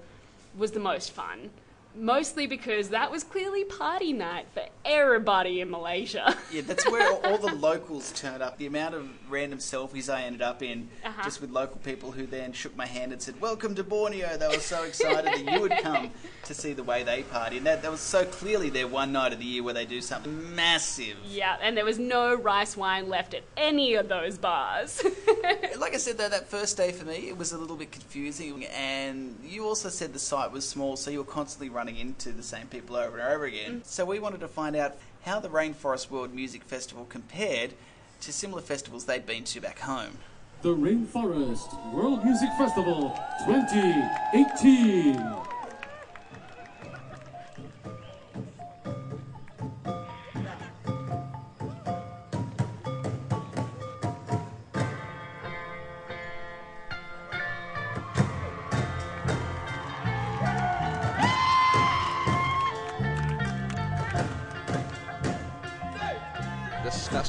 was 0.58 0.72
the 0.72 0.80
most 0.80 1.12
fun. 1.12 1.50
Mostly 1.96 2.48
because 2.48 2.90
that 2.90 3.12
was 3.12 3.24
clearly 3.24 3.64
party 3.66 4.14
night 4.14 4.48
for 4.54 4.64
everybody 4.84 5.62
in 5.62 5.70
Malaysia. 5.70 6.36
Yeah, 6.52 6.62
that's 6.66 6.90
where 6.90 7.12
all, 7.26 7.38
the 7.38 7.54
locals 7.54 8.12
turned 8.14 8.42
up. 8.42 8.58
The 8.58 8.66
amount 8.66 8.96
of 8.96 9.08
random 9.30 9.60
selfies 9.60 10.12
I 10.12 10.24
ended 10.24 10.42
up 10.42 10.64
in, 10.64 10.90
Uh-huh. 11.06 11.24
just 11.24 11.40
with 11.42 11.52
local 11.52 11.78
people 11.78 12.12
who 12.12 12.26
then 12.26 12.52
shook 12.54 12.76
my 12.76 12.86
hand 12.88 13.12
and 13.12 13.22
said, 13.22 13.40
"Welcome 13.40 13.76
to 13.76 13.84
Borneo." 13.84 14.38
They 14.38 14.48
were 14.48 14.60
so 14.60 14.84
excited 14.84 15.26
that 15.34 15.54
you 15.54 15.62
would 15.62 15.78
come 15.82 16.10
to 16.46 16.54
see 16.54 16.74
the 16.74 16.84
way 16.84 17.04
they 17.04 17.24
party, 17.24 17.58
and 17.58 17.66
that 17.68 17.82
that 17.84 17.92
was 17.92 18.02
so 18.02 18.26
clearly 18.26 18.70
their 18.70 18.88
one 18.88 19.12
night 19.12 19.32
of 19.34 19.40
the 19.40 19.46
year 19.46 19.62
where 19.64 19.74
they 19.74 19.86
do 19.86 20.02
something 20.02 20.56
massive. 20.56 21.18
yeah, 21.26 21.58
and 21.62 21.78
there 21.78 21.86
was 21.86 22.00
no 22.00 22.34
rice 22.36 22.76
wine 22.76 23.08
left 23.10 23.34
at 23.36 23.44
any 23.56 23.94
of 23.96 24.10
those 24.10 24.38
bars. 24.38 25.02
Like 25.78 25.96
I 25.96 25.98
said, 25.98 26.18
though, 26.18 26.30
that 26.30 26.48
first 26.48 26.78
day 26.78 26.92
for 26.94 27.04
me, 27.04 27.28
it 27.28 27.38
was 27.38 27.52
a 27.52 27.58
little 27.58 27.76
bit 27.76 27.92
confusing, 27.92 28.64
and 28.66 29.38
you 29.44 29.66
also 29.66 29.90
said 29.90 30.14
the 30.14 30.20
site 30.20 30.52
was 30.52 30.68
small, 30.68 30.96
so 30.96 31.12
you 31.12 31.18
were 31.18 31.26
constantly 31.26 31.68
running 31.68 31.83
into 31.90 32.32
the 32.32 32.44
same 32.44 32.68
people 32.68 32.96
over 32.96 33.18
and 33.18 33.28
over 33.28 33.46
again. 33.46 33.82
Mm. 33.82 33.86
So 33.86 34.06
we 34.06 34.20
wanted 34.20 34.40
to 34.42 34.48
find 34.48 34.76
out 34.76 34.96
how 35.24 35.40
the 35.40 35.50
Rainforest 35.50 36.10
World 36.10 36.34
Music 36.34 36.64
Festival 36.64 37.06
compared 37.06 37.74
to 38.22 38.34
similar 38.34 38.62
festivals 38.62 39.06
they'd 39.06 39.26
been 39.26 39.44
to 39.46 39.62
back 39.62 39.80
home. 39.80 40.18
The 40.62 40.76
Rainforest 40.76 41.94
World 41.94 42.24
Music 42.24 42.50
Festival 42.58 43.18
2018. 43.46 45.53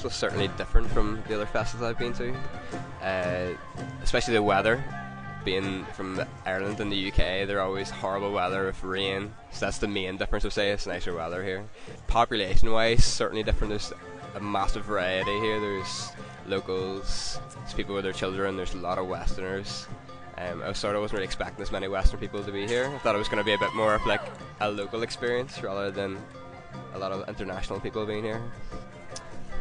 Festival's 0.04 0.20
certainly 0.20 0.48
different 0.58 0.86
from 0.90 1.22
the 1.28 1.34
other 1.34 1.46
festivals 1.46 1.88
I've 1.88 1.98
been 1.98 2.12
to, 2.12 2.34
uh, 3.02 3.56
especially 4.02 4.34
the 4.34 4.42
weather. 4.42 4.84
Being 5.46 5.86
from 5.94 6.22
Ireland 6.44 6.78
and 6.80 6.92
the 6.92 7.08
UK, 7.08 7.46
they're 7.46 7.62
always 7.62 7.88
horrible 7.88 8.30
weather 8.30 8.66
with 8.66 8.84
rain, 8.84 9.32
so 9.50 9.64
that's 9.64 9.78
the 9.78 9.88
main 9.88 10.18
difference. 10.18 10.44
I 10.44 10.50
say 10.50 10.70
it's 10.72 10.86
nicer 10.86 11.14
weather 11.14 11.42
here. 11.42 11.64
Population-wise, 12.06 13.02
certainly 13.02 13.42
different. 13.42 13.70
There's 13.70 13.94
a 14.34 14.40
massive 14.40 14.84
variety 14.84 15.38
here. 15.40 15.58
There's 15.58 16.10
locals, 16.46 17.40
there's 17.60 17.72
people 17.72 17.94
with 17.94 18.04
their 18.04 18.12
children. 18.12 18.58
There's 18.58 18.74
a 18.74 18.78
lot 18.78 18.98
of 18.98 19.06
Westerners. 19.06 19.86
Um, 20.36 20.62
I 20.62 20.68
was 20.68 20.76
sort 20.76 20.96
of 20.96 21.00
wasn't 21.00 21.14
really 21.14 21.24
expecting 21.24 21.62
as 21.62 21.72
many 21.72 21.88
Western 21.88 22.20
people 22.20 22.44
to 22.44 22.52
be 22.52 22.66
here. 22.66 22.92
I 22.94 22.98
thought 22.98 23.14
it 23.14 23.18
was 23.18 23.28
going 23.28 23.38
to 23.38 23.44
be 23.44 23.54
a 23.54 23.58
bit 23.58 23.74
more 23.74 23.94
of 23.94 24.04
like 24.04 24.22
a 24.60 24.70
local 24.70 25.02
experience 25.02 25.62
rather 25.62 25.90
than 25.90 26.18
a 26.92 26.98
lot 26.98 27.10
of 27.10 27.26
international 27.26 27.80
people 27.80 28.04
being 28.04 28.24
here. 28.24 28.42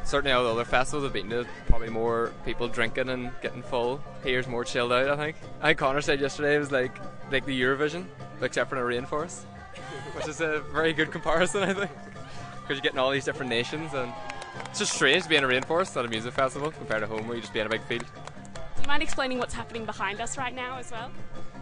Certainly 0.03 0.31
all 0.31 0.43
the 0.43 0.49
other 0.51 0.65
festivals 0.65 1.05
I've 1.05 1.13
been 1.13 1.29
to, 1.29 1.45
probably 1.67 1.89
more 1.89 2.31
people 2.45 2.67
drinking 2.67 3.09
and 3.09 3.31
getting 3.41 3.63
full. 3.63 4.01
Here's 4.23 4.47
more 4.47 4.63
chilled 4.63 4.91
out, 4.91 5.09
I 5.09 5.15
think. 5.15 5.37
I 5.61 5.67
think 5.67 5.79
Connor 5.79 6.01
said 6.01 6.19
yesterday 6.21 6.55
it 6.55 6.59
was 6.59 6.71
like 6.71 6.95
like 7.31 7.45
the 7.45 7.59
Eurovision, 7.59 8.05
except 8.41 8.69
for 8.69 8.77
in 8.77 9.01
a 9.01 9.01
rainforest, 9.05 9.43
which 10.15 10.27
is 10.27 10.41
a 10.41 10.59
very 10.71 10.93
good 10.93 11.11
comparison, 11.11 11.63
I 11.63 11.73
think, 11.73 11.91
because 12.61 12.69
you're 12.69 12.81
getting 12.81 12.99
all 12.99 13.11
these 13.11 13.25
different 13.25 13.49
nations 13.49 13.93
and 13.93 14.11
it's 14.65 14.79
just 14.79 14.93
strange 14.93 15.23
to 15.23 15.29
be 15.29 15.35
in 15.35 15.43
a 15.43 15.47
rainforest 15.47 15.97
at 15.97 16.05
a 16.05 16.07
music 16.07 16.33
festival 16.33 16.69
compared 16.71 17.01
to 17.01 17.07
home 17.07 17.27
where 17.27 17.35
you 17.35 17.41
just 17.41 17.53
be 17.53 17.59
in 17.59 17.65
a 17.65 17.69
big 17.69 17.81
field. 17.83 18.03
Do 18.03 18.81
you 18.81 18.87
mind 18.87 19.01
explaining 19.01 19.39
what's 19.39 19.53
happening 19.53 19.85
behind 19.85 20.21
us 20.21 20.37
right 20.37 20.53
now 20.53 20.77
as 20.77 20.91
well? 20.91 21.11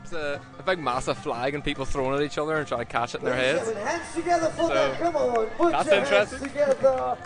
It's 0.03 0.11
a, 0.13 0.41
a 0.59 0.63
big 0.63 0.79
massive 0.79 1.17
flag 1.19 1.53
and 1.53 1.63
people 1.63 1.85
throwing 1.85 2.15
at 2.19 2.21
each 2.25 2.37
other 2.37 2.57
and 2.57 2.67
trying 2.67 2.81
to 2.81 2.85
catch 2.85 3.13
it 3.15 3.19
in 3.19 3.25
their 3.25 3.35
heads. 3.35 3.71
Hands 3.71 4.15
together 4.15 4.47
for 4.49 4.63
So, 4.63 4.73
that. 4.73 4.99
Come 4.99 5.15
on. 5.15 5.45
Put 5.51 5.71
that's 5.71 5.87
your 5.87 5.95
interesting. 5.99 6.39
hands 6.39 6.51
together. 6.51 7.17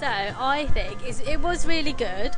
So 0.00 0.06
I 0.06 0.66
think 0.72 1.06
is 1.06 1.20
it 1.28 1.40
was 1.40 1.66
really 1.66 1.92
good, 1.92 2.34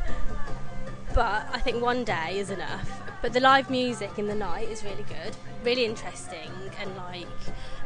but 1.15 1.47
I 1.49 1.59
think 1.59 1.81
one 1.81 2.03
day 2.03 2.37
is 2.37 2.49
enough. 2.49 2.91
But 3.21 3.31
the 3.31 3.39
live 3.39 3.69
music 3.69 4.19
in 4.19 4.27
the 4.27 4.35
night 4.35 4.67
is 4.67 4.83
really 4.83 5.03
good, 5.03 5.33
really 5.63 5.85
interesting, 5.85 6.51
and 6.81 6.93
like 6.97 7.25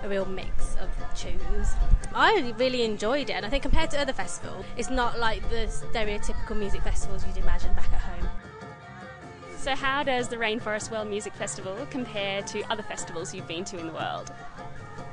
a 0.02 0.10
real 0.10 0.26
mix 0.26 0.76
of 0.82 0.90
tunes. 1.16 1.76
I 2.12 2.56
really 2.58 2.86
enjoyed 2.86 3.30
it, 3.30 3.34
and 3.34 3.46
I 3.46 3.50
think 3.50 3.62
compared 3.62 3.92
to 3.92 4.00
other 4.00 4.14
festivals, 4.14 4.66
it's 4.78 4.90
not 4.90 5.20
like 5.20 5.48
the 5.52 5.68
stereotypical 5.68 6.58
music 6.58 6.82
festivals 6.82 7.24
you'd 7.28 7.38
imagine 7.38 7.72
back 7.76 7.94
at 7.94 8.00
home. 8.00 8.28
So, 9.60 9.76
how 9.76 10.02
does 10.02 10.28
the 10.28 10.38
Rainforest 10.38 10.90
World 10.90 11.08
Music 11.08 11.34
Festival 11.34 11.78
compare 11.92 12.42
to 12.42 12.64
other 12.72 12.82
festivals 12.82 13.32
you've 13.32 13.48
been 13.48 13.64
to 13.66 13.78
in 13.78 13.86
the 13.86 13.94
world? 13.94 14.32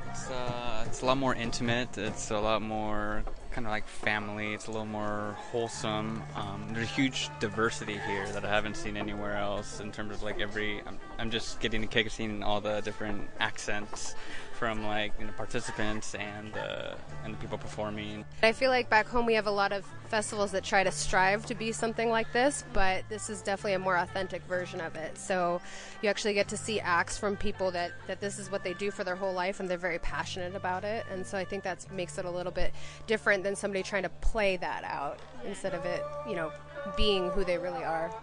It's, 0.09 0.27
uh, 0.27 0.85
it's 0.87 1.03
a 1.03 1.05
lot 1.05 1.17
more 1.17 1.35
intimate. 1.35 1.99
It's 1.99 2.31
a 2.31 2.39
lot 2.39 2.63
more 2.63 3.23
kind 3.55 3.65
of 3.65 3.71
like 3.71 3.87
family. 3.87 4.53
It's 4.53 4.67
a 4.67 4.71
little 4.71 4.85
more 4.85 5.37
wholesome. 5.49 6.21
Um, 6.35 6.67
there's 6.73 6.87
a 6.87 6.89
huge 6.89 7.29
diversity 7.39 7.97
here 8.05 8.27
that 8.33 8.43
I 8.43 8.49
haven't 8.49 8.75
seen 8.75 8.97
anywhere 8.97 9.37
else 9.37 9.79
in 9.79 9.93
terms 9.93 10.13
of 10.13 10.23
like 10.23 10.41
every. 10.41 10.81
I'm, 10.85 10.99
I'm 11.17 11.31
just 11.31 11.59
getting 11.59 11.83
a 11.83 11.87
kick 11.87 12.07
of 12.07 12.11
seeing 12.11 12.43
all 12.43 12.61
the 12.61 12.81
different 12.81 13.29
accents 13.39 14.15
from 14.53 14.85
like 14.85 15.13
you 15.19 15.25
know, 15.25 15.31
participants 15.33 16.15
and 16.15 16.55
uh, 16.57 16.95
and 17.23 17.33
the 17.33 17.37
people 17.37 17.57
performing. 17.57 18.25
I 18.41 18.53
feel 18.53 18.69
like 18.69 18.89
back 18.89 19.07
home 19.07 19.25
we 19.25 19.33
have 19.33 19.47
a 19.47 19.51
lot 19.51 19.71
of 19.71 19.85
festivals 20.07 20.51
that 20.51 20.63
try 20.63 20.83
to 20.83 20.91
strive 20.91 21.45
to 21.47 21.55
be 21.55 21.71
something 21.71 22.09
like 22.09 22.31
this, 22.31 22.63
but 22.73 23.03
this 23.09 23.29
is 23.29 23.41
definitely 23.41 23.73
a 23.73 23.79
more 23.79 23.97
authentic 23.97 24.41
version 24.43 24.79
of 24.79 24.95
it. 24.95 25.17
So 25.17 25.61
you 26.01 26.09
actually 26.09 26.33
get 26.33 26.47
to 26.49 26.57
see 26.57 26.79
acts 26.79 27.17
from 27.17 27.35
people 27.35 27.71
that, 27.71 27.91
that 28.07 28.21
this 28.21 28.39
is 28.39 28.49
what 28.51 28.63
they 28.63 28.73
do 28.73 28.91
for 28.91 29.03
their 29.03 29.15
whole 29.15 29.33
life 29.33 29.59
and 29.59 29.69
they're 29.69 29.77
very 29.77 29.99
passionate 29.99 30.55
about 30.55 30.83
it. 30.83 31.05
And 31.11 31.25
so 31.25 31.37
I 31.37 31.43
think 31.43 31.63
that 31.63 31.91
makes 31.91 32.17
it 32.17 32.25
a 32.25 32.31
little 32.31 32.51
bit 32.51 32.73
different 33.07 33.43
than 33.43 33.55
somebody 33.55 33.83
trying 33.83 34.03
to 34.03 34.09
play 34.09 34.57
that 34.57 34.83
out 34.83 35.19
instead 35.45 35.73
of 35.73 35.85
it, 35.85 36.01
you 36.27 36.35
know, 36.35 36.51
being 36.95 37.29
who 37.31 37.43
they 37.43 37.57
really 37.57 37.83
are. 37.83 38.13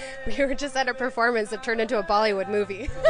We 0.26 0.44
were 0.44 0.54
just 0.54 0.76
at 0.76 0.88
a 0.88 0.94
performance 0.94 1.50
that 1.50 1.62
turned 1.62 1.80
into 1.80 1.98
a 1.98 2.02
Bollywood 2.02 2.48
movie. 2.48 2.88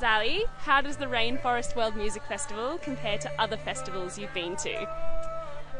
Zali, 0.00 0.44
how 0.58 0.80
does 0.80 0.96
the 0.96 1.06
Rainforest 1.06 1.76
World 1.76 1.94
Music 1.94 2.22
Festival 2.22 2.78
compare 2.78 3.18
to 3.18 3.30
other 3.38 3.58
festivals 3.58 4.18
you've 4.18 4.32
been 4.32 4.56
to? 4.56 4.88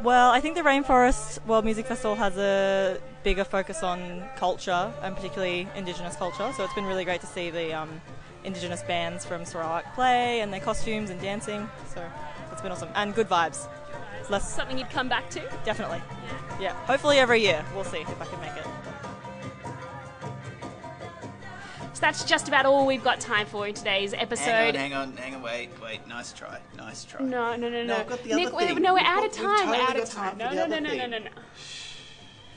Well, 0.02 0.30
I 0.30 0.40
think 0.40 0.56
the 0.56 0.62
Rainforest 0.62 1.44
World 1.46 1.64
Music 1.64 1.86
Festival 1.86 2.16
has 2.16 2.36
a 2.36 2.98
bigger 3.22 3.44
focus 3.44 3.82
on 3.82 4.22
culture 4.36 4.92
and 5.02 5.16
particularly 5.16 5.68
Indigenous 5.74 6.16
culture. 6.16 6.52
So 6.54 6.64
it's 6.64 6.74
been 6.74 6.84
really 6.86 7.04
great 7.04 7.20
to 7.22 7.26
see 7.26 7.50
the 7.50 7.72
um, 7.72 8.00
Indigenous 8.44 8.82
bands 8.82 9.24
from 9.24 9.44
Sarawak 9.44 9.94
play 9.94 10.40
and 10.40 10.52
their 10.52 10.60
costumes 10.60 11.10
and 11.10 11.20
dancing. 11.20 11.68
So 11.94 12.02
it's 12.52 12.62
been 12.62 12.72
awesome 12.72 12.90
and 12.94 13.14
good 13.14 13.28
vibes. 13.28 13.68
Less 14.28 14.52
something 14.54 14.78
you'd 14.78 14.90
come 14.90 15.08
back 15.08 15.28
to. 15.30 15.40
Definitely. 15.64 16.00
Yeah. 16.60 16.72
Hopefully 16.86 17.18
every 17.18 17.40
year. 17.40 17.64
We'll 17.74 17.84
see 17.84 17.98
if 17.98 18.20
I 18.20 18.24
can 18.26 18.40
make 18.40 18.56
it. 18.56 18.66
So 21.94 22.00
that's 22.06 22.24
just 22.24 22.48
about 22.48 22.64
all 22.66 22.86
we've 22.86 23.02
got 23.04 23.20
time 23.20 23.46
for 23.46 23.66
in 23.66 23.74
today's 23.74 24.14
episode. 24.14 24.74
Hang 24.74 24.74
on, 24.74 24.74
hang 24.74 24.94
on, 24.94 25.16
hang 25.16 25.34
on, 25.34 25.42
wait, 25.42 25.70
wait. 25.82 26.06
Nice 26.08 26.32
try, 26.32 26.58
nice 26.76 27.04
try. 27.04 27.20
No, 27.22 27.56
no, 27.56 27.68
no, 27.68 27.82
no. 27.84 27.96
I've 27.96 28.08
got 28.08 28.22
the 28.22 28.34
Nick, 28.34 28.48
other 28.48 28.56
we- 28.56 28.64
thing. 28.66 28.82
no, 28.82 28.94
we're 28.94 29.00
out 29.00 29.24
of 29.24 29.32
we've 29.32 29.42
time. 29.42 29.68
We're 29.68 29.74
out 29.76 29.98
of 29.98 30.08
time. 30.08 30.30
time 30.30 30.38
No, 30.38 30.48
for 30.48 30.54
no, 30.54 30.62
the 30.62 30.68
no, 30.68 30.76
other 30.76 30.80
no, 30.80 30.88
no, 30.94 30.98
thing. 31.00 31.10
no, 31.10 31.18
no. 31.18 31.30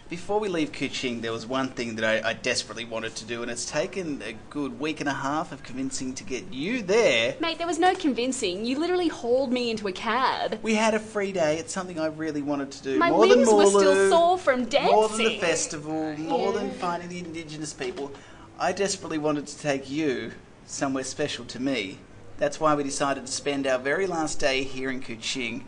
Before 0.09 0.39
we 0.39 0.47
leave 0.47 0.71
Kuching, 0.71 1.21
there 1.21 1.31
was 1.31 1.47
one 1.47 1.69
thing 1.69 1.95
that 1.95 2.25
I, 2.25 2.29
I 2.29 2.33
desperately 2.33 2.85
wanted 2.85 3.15
to 3.15 3.25
do, 3.25 3.41
and 3.41 3.49
it's 3.49 3.65
taken 3.65 4.21
a 4.21 4.33
good 4.51 4.79
week 4.79 4.99
and 4.99 5.09
a 5.09 5.13
half 5.13 5.51
of 5.51 5.63
convincing 5.63 6.13
to 6.15 6.23
get 6.23 6.53
you 6.53 6.83
there. 6.83 7.35
Mate, 7.39 7.57
there 7.57 7.65
was 7.65 7.79
no 7.79 7.95
convincing. 7.95 8.63
You 8.63 8.77
literally 8.79 9.07
hauled 9.07 9.51
me 9.51 9.71
into 9.71 9.87
a 9.87 9.91
cab. 9.91 10.59
We 10.61 10.75
had 10.75 10.93
a 10.93 10.99
free 10.99 11.31
day. 11.31 11.57
It's 11.57 11.73
something 11.73 11.99
I 11.99 12.07
really 12.07 12.43
wanted 12.43 12.69
to 12.71 12.83
do. 12.83 12.99
My 12.99 13.09
more 13.09 13.25
than 13.27 13.39
limbs 13.39 13.51
were 13.53 13.65
still 13.65 14.09
sore 14.09 14.37
from 14.37 14.65
dancing. 14.65 14.93
More 14.93 15.09
than 15.09 15.17
the 15.17 15.37
festival, 15.39 16.15
more 16.17 16.53
Yeah. 16.53 16.59
than 16.59 16.71
finding 16.71 17.09
the 17.09 17.19
Indigenous 17.19 17.73
people. 17.73 18.11
I 18.59 18.71
desperately 18.71 19.17
wanted 19.17 19.47
to 19.47 19.57
take 19.57 19.89
you 19.89 20.33
somewhere 20.67 21.05
special 21.05 21.45
to 21.45 21.59
me. 21.59 21.97
That's 22.37 22.59
why 22.59 22.75
we 22.75 22.83
decided 22.83 23.25
to 23.25 23.31
spend 23.31 23.65
our 23.65 23.79
very 23.79 24.05
last 24.05 24.39
day 24.39 24.63
here 24.63 24.91
in 24.91 25.01
Kuching 25.01 25.63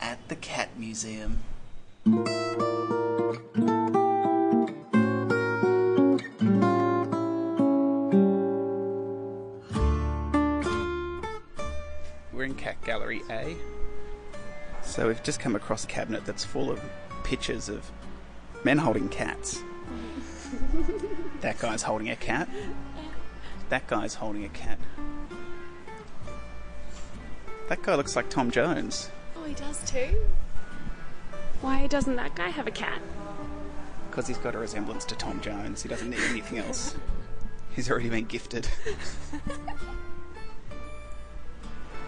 at 0.00 0.26
the 0.28 0.36
Cat 0.36 0.70
Museum. 0.78 1.40
We're 3.26 3.32
in 12.44 12.54
Cat 12.54 12.76
Gallery 12.84 13.22
A. 13.28 13.56
So 14.82 15.08
we've 15.08 15.20
just 15.24 15.40
come 15.40 15.56
across 15.56 15.82
a 15.82 15.88
cabinet 15.88 16.24
that's 16.24 16.44
full 16.44 16.70
of 16.70 16.80
pictures 17.24 17.68
of 17.68 17.90
men 18.62 18.78
holding 18.78 19.08
cats. 19.08 19.60
that 21.40 21.58
guy's 21.58 21.82
holding 21.82 22.10
a 22.10 22.16
cat. 22.16 22.48
That 23.70 23.88
guy's 23.88 24.14
holding 24.14 24.44
a 24.44 24.50
cat. 24.50 24.78
That 27.68 27.82
guy 27.82 27.96
looks 27.96 28.14
like 28.14 28.30
Tom 28.30 28.52
Jones. 28.52 29.10
Oh, 29.36 29.42
he 29.42 29.54
does 29.54 29.82
too? 29.90 30.16
Why 31.60 31.86
doesn't 31.86 32.16
that 32.16 32.34
guy 32.34 32.48
have 32.48 32.66
a 32.66 32.70
cat? 32.70 33.00
Because 34.10 34.26
he's 34.28 34.38
got 34.38 34.54
a 34.54 34.58
resemblance 34.58 35.04
to 35.06 35.14
Tom 35.14 35.40
Jones. 35.40 35.82
He 35.82 35.88
doesn't 35.88 36.10
need 36.10 36.20
anything 36.30 36.58
else. 36.58 36.96
He's 37.74 37.90
already 37.90 38.08
been 38.08 38.24
gifted. 38.24 38.68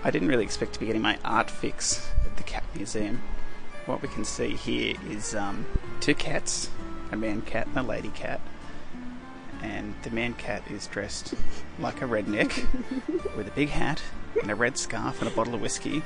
I 0.05 0.11
didn't 0.11 0.28
really 0.28 0.44
expect 0.44 0.74
to 0.74 0.80
be 0.80 0.86
getting 0.86 1.03
my 1.03 1.18
art 1.24 1.51
fix 1.51 2.09
at 2.24 2.36
the 2.36 2.42
Cat 2.42 2.64
Museum. 2.74 3.20
What 3.86 4.01
we 4.01 4.09
can 4.09 4.24
see 4.24 4.51
here 4.51 4.94
is 5.11 5.34
um, 5.34 5.66
two 6.01 6.14
cats, 6.14 6.70
a 7.11 7.16
man 7.16 7.42
cat 7.42 7.66
and 7.66 7.76
a 7.78 7.82
lady 7.82 8.11
cat. 8.11 8.40
And 9.61 9.94
the 10.05 10.11
man 10.11 10.34
cat 10.34 10.62
is 10.70 10.86
dressed 10.86 11.34
like 11.78 12.01
a 12.01 12.05
redneck 12.05 12.66
with 13.36 13.49
a 13.49 13.51
big 13.51 13.70
hat 13.70 14.03
and 14.40 14.51
a 14.51 14.55
red 14.55 14.78
scarf 14.78 15.20
and 15.20 15.30
a 15.30 15.34
bottle 15.34 15.55
of 15.55 15.61
whiskey. 15.61 16.03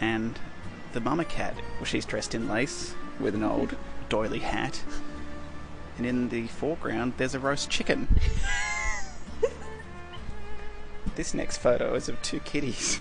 And 0.00 0.38
the 0.92 1.00
mama 1.00 1.24
cat, 1.24 1.54
well, 1.76 1.84
she's 1.84 2.04
dressed 2.04 2.34
in 2.34 2.48
lace 2.48 2.94
with 3.20 3.34
an 3.34 3.42
old 3.42 3.76
doily 4.08 4.38
hat. 4.40 4.82
And 5.96 6.06
in 6.06 6.28
the 6.28 6.46
foreground, 6.46 7.14
there's 7.16 7.34
a 7.34 7.40
roast 7.40 7.70
chicken. 7.70 8.08
this 11.16 11.34
next 11.34 11.58
photo 11.58 11.94
is 11.94 12.08
of 12.08 12.20
two 12.22 12.40
kitties. 12.40 13.00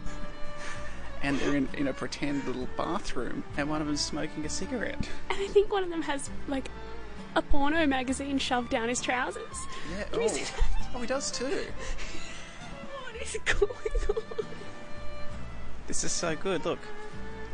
and 1.23 1.39
they're 1.39 1.55
in, 1.55 1.69
in 1.73 1.87
a 1.87 1.93
pretend 1.93 2.45
little 2.45 2.67
bathroom, 2.77 3.43
and 3.57 3.69
one 3.69 3.81
of 3.81 3.87
them's 3.87 4.01
smoking 4.01 4.45
a 4.45 4.49
cigarette. 4.49 5.07
And 5.29 5.39
I 5.39 5.47
think 5.47 5.71
one 5.71 5.83
of 5.83 5.89
them 5.89 6.01
has 6.03 6.29
like 6.47 6.69
a 7.35 7.41
porno 7.41 7.85
magazine 7.85 8.39
shoved 8.39 8.69
down 8.69 8.89
his 8.89 9.01
trousers. 9.01 9.43
Yeah. 9.91 10.03
Can 10.05 10.21
Oh, 10.21 10.45
oh, 10.95 10.99
he 11.01 11.07
does 11.07 11.31
too. 11.31 11.45
What 13.03 13.21
is 13.21 13.37
going 13.45 14.17
on? 14.17 14.45
This 15.87 16.03
is 16.03 16.11
so 16.11 16.35
good. 16.35 16.65
Look, 16.65 16.79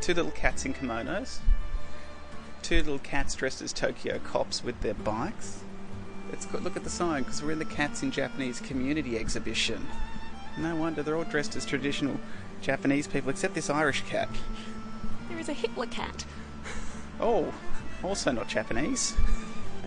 two 0.04 0.12
little 0.12 0.32
cats 0.32 0.66
in 0.66 0.74
kimonos, 0.74 1.38
two 2.60 2.76
little 2.76 2.98
cats 2.98 3.34
dressed 3.34 3.62
as 3.62 3.72
Tokyo 3.72 4.18
cops 4.18 4.62
with 4.62 4.78
their 4.82 4.92
bikes. 4.92 5.62
It's 6.30 6.44
good. 6.44 6.62
Look 6.62 6.76
at 6.76 6.84
the 6.84 6.90
sign 6.90 7.22
because 7.22 7.42
we're 7.42 7.52
in 7.52 7.58
the 7.58 7.64
Cats 7.64 8.02
in 8.02 8.10
Japanese 8.10 8.60
Community 8.60 9.16
exhibition. 9.16 9.86
No 10.58 10.76
wonder 10.76 11.02
they're 11.02 11.16
all 11.16 11.24
dressed 11.24 11.56
as 11.56 11.64
traditional 11.64 12.20
Japanese 12.60 13.06
people, 13.06 13.30
except 13.30 13.54
this 13.54 13.70
Irish 13.70 14.02
cat. 14.02 14.28
There 15.30 15.38
is 15.38 15.48
a 15.48 15.54
Hitler 15.54 15.86
cat. 15.86 16.26
Oh, 17.18 17.54
also 18.02 18.30
not 18.30 18.46
Japanese. 18.46 19.14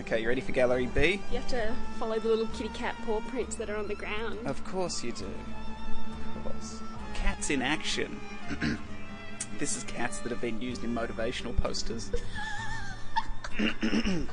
Okay, 0.00 0.22
you 0.22 0.26
ready 0.26 0.40
for 0.40 0.50
Gallery 0.50 0.86
B? 0.86 1.20
You 1.30 1.38
have 1.38 1.48
to 1.50 1.72
follow 1.96 2.18
the 2.18 2.28
little 2.28 2.46
kitty 2.48 2.70
cat 2.70 2.96
paw 3.06 3.20
prints 3.28 3.54
that 3.54 3.70
are 3.70 3.76
on 3.76 3.86
the 3.86 3.94
ground. 3.94 4.40
Of 4.46 4.64
course 4.64 5.04
you 5.04 5.12
do. 5.12 5.26
Of 5.26 6.42
course. 6.42 6.80
Cats 7.14 7.50
in 7.50 7.62
action. 7.62 8.18
this 9.58 9.76
is 9.76 9.84
cats 9.84 10.18
that 10.20 10.30
have 10.30 10.40
been 10.40 10.60
used 10.60 10.84
in 10.84 10.94
motivational 10.94 11.56
posters. 11.56 12.10
Hang 13.58 14.28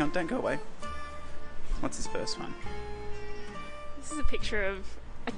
on, 0.00 0.10
don't 0.10 0.26
go 0.26 0.38
away. 0.38 0.58
What's 1.80 1.98
this 1.98 2.06
first 2.06 2.38
one? 2.38 2.54
This 3.98 4.12
is 4.12 4.18
a 4.18 4.24
picture 4.24 4.64
of 4.64 4.86
a 5.26 5.32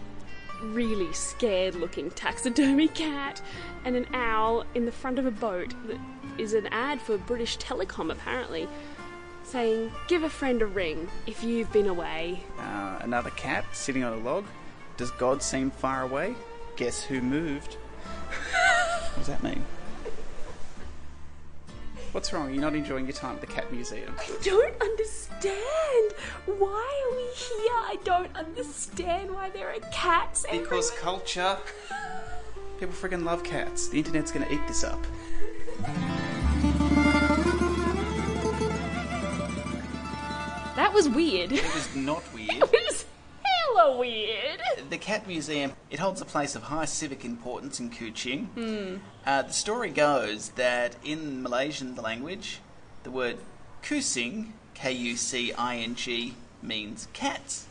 really 0.66 1.12
scared 1.12 1.75
looking 1.75 2.11
taxidermy 2.11 2.89
cat 2.89 3.41
and 3.85 3.97
an 3.97 4.07
owl 4.12 4.64
in 4.75 4.85
the 4.85 4.93
front 4.93 5.19
of 5.19 5.27
a 5.27 5.31
boat 5.31 5.75
that 5.87 5.99
is 6.39 6.55
an 6.55 6.66
ad 6.69 7.01
for 7.01 7.19
British 7.19 7.59
Telecom 7.59 8.12
apparently 8.12 8.69
saying, 9.43 9.91
Give 10.07 10.23
a 10.23 10.29
friend 10.29 10.62
a 10.62 10.66
ring 10.66 11.09
if 11.27 11.43
you've 11.43 11.73
been 11.73 11.87
away. 11.87 12.43
Uh, 12.59 12.99
another 13.01 13.31
cat 13.31 13.64
sitting 13.73 14.05
on 14.05 14.12
a 14.12 14.19
log. 14.19 14.45
Does 14.97 15.11
God 15.12 15.43
seem 15.43 15.71
far 15.71 16.03
away? 16.03 16.35
Guess 16.77 17.03
who 17.03 17.21
moved? 17.21 17.77
What 18.39 19.16
does 19.16 19.26
that 19.26 19.43
mean? 19.43 19.64
What's 22.12 22.32
wrong? 22.32 22.53
You're 22.53 22.62
not 22.62 22.74
enjoying 22.74 23.05
your 23.05 23.12
time 23.12 23.34
at 23.34 23.41
the 23.43 23.47
cat 23.47 23.70
museum? 23.72 24.14
I 24.18 24.30
don't 24.43 24.80
understand. 24.80 26.12
Why 26.47 27.03
are 27.11 27.16
we 27.16 27.22
here? 27.34 27.72
I 27.74 27.99
don't 28.03 28.34
understand 28.34 29.30
why 29.34 29.51
there 29.51 29.68
are 29.68 29.78
cats 29.93 30.47
Because 30.51 30.91
everywhere. 30.91 31.01
culture. 31.01 31.57
People 32.80 32.95
friggin' 32.95 33.24
love 33.24 33.45
cats. 33.45 33.89
The 33.89 33.99
internet's 33.99 34.32
gonna 34.32 34.49
eat 34.51 34.66
this 34.66 34.84
up. 34.84 35.05
That 40.76 40.93
was 40.95 41.09
weird. 41.09 41.53
It 41.53 41.64
was 41.74 41.95
not 41.97 42.22
weird. 42.34 42.62
It 43.79 43.81
was 43.81 43.87
hella 43.87 43.99
weird. 43.99 44.91
The 44.91 44.99
Cat 44.99 45.29
Museum, 45.29 45.72
it 45.89 46.01
holds 46.01 46.20
a 46.20 46.24
place 46.24 46.57
of 46.57 46.64
high 46.64 46.85
civic 46.85 47.24
importance 47.24 47.79
in 47.79 47.91
Kuching. 47.91 48.47
Hmm. 48.47 48.97
Uh, 49.24 49.43
the 49.43 49.53
story 49.53 49.91
goes 49.91 50.51
that 50.51 50.97
in 51.05 51.43
Malaysian 51.43 51.95
language, 51.95 52.61
the 53.05 53.11
word 53.12 53.39
Kucing, 53.83 54.51
K 54.74 54.91
U 54.91 55.16
C 55.16 55.53
I 55.53 55.76
N 55.76 55.95
G, 55.95 56.35
means 56.61 57.07
cats. 57.12 57.66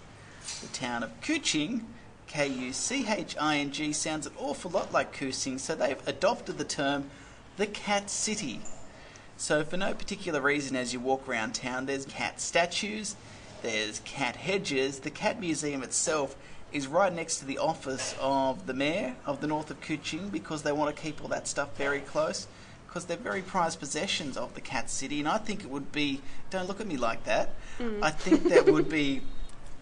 The 0.61 0.67
town 0.67 1.03
of 1.03 1.19
Kuching, 1.19 1.81
K 2.27 2.47
U 2.47 2.71
C 2.71 3.05
H 3.07 3.35
I 3.39 3.57
N 3.57 3.71
G, 3.71 3.91
sounds 3.91 4.25
an 4.25 4.33
awful 4.37 4.71
lot 4.71 4.93
like 4.93 5.13
Kucing, 5.13 5.59
so 5.59 5.75
they've 5.75 6.07
adopted 6.07 6.57
the 6.57 6.63
term 6.63 7.09
the 7.57 7.67
Cat 7.67 8.09
City. 8.09 8.61
So, 9.35 9.63
for 9.63 9.77
no 9.77 9.93
particular 9.93 10.41
reason, 10.41 10.75
as 10.75 10.93
you 10.93 10.99
walk 10.99 11.27
around 11.27 11.53
town, 11.53 11.85
there's 11.85 12.05
cat 12.05 12.39
statues, 12.39 13.15
there's 13.61 13.99
cat 13.99 14.35
hedges. 14.35 14.99
The 14.99 15.09
Cat 15.11 15.39
Museum 15.39 15.83
itself 15.83 16.35
is 16.71 16.87
right 16.87 17.13
next 17.13 17.37
to 17.39 17.45
the 17.45 17.57
office 17.57 18.15
of 18.19 18.65
the 18.67 18.73
mayor 18.73 19.15
of 19.25 19.39
the 19.41 19.47
north 19.47 19.71
of 19.71 19.79
Kuching 19.81 20.29
because 20.31 20.63
they 20.63 20.71
want 20.71 20.95
to 20.95 21.01
keep 21.01 21.21
all 21.21 21.29
that 21.29 21.47
stuff 21.47 21.75
very 21.77 21.99
close 22.01 22.47
because 22.87 23.05
they're 23.05 23.17
very 23.17 23.41
prized 23.41 23.79
possessions 23.79 24.35
of 24.37 24.53
the 24.55 24.61
Cat 24.61 24.89
City. 24.89 25.19
And 25.19 25.27
I 25.29 25.37
think 25.37 25.63
it 25.63 25.69
would 25.69 25.91
be, 25.91 26.21
don't 26.49 26.67
look 26.67 26.81
at 26.81 26.87
me 26.87 26.97
like 26.97 27.23
that, 27.25 27.53
Mm. 27.79 27.99
I 28.01 28.09
think 28.09 28.45
that 28.45 28.65
would 28.65 28.89
be. 28.89 29.21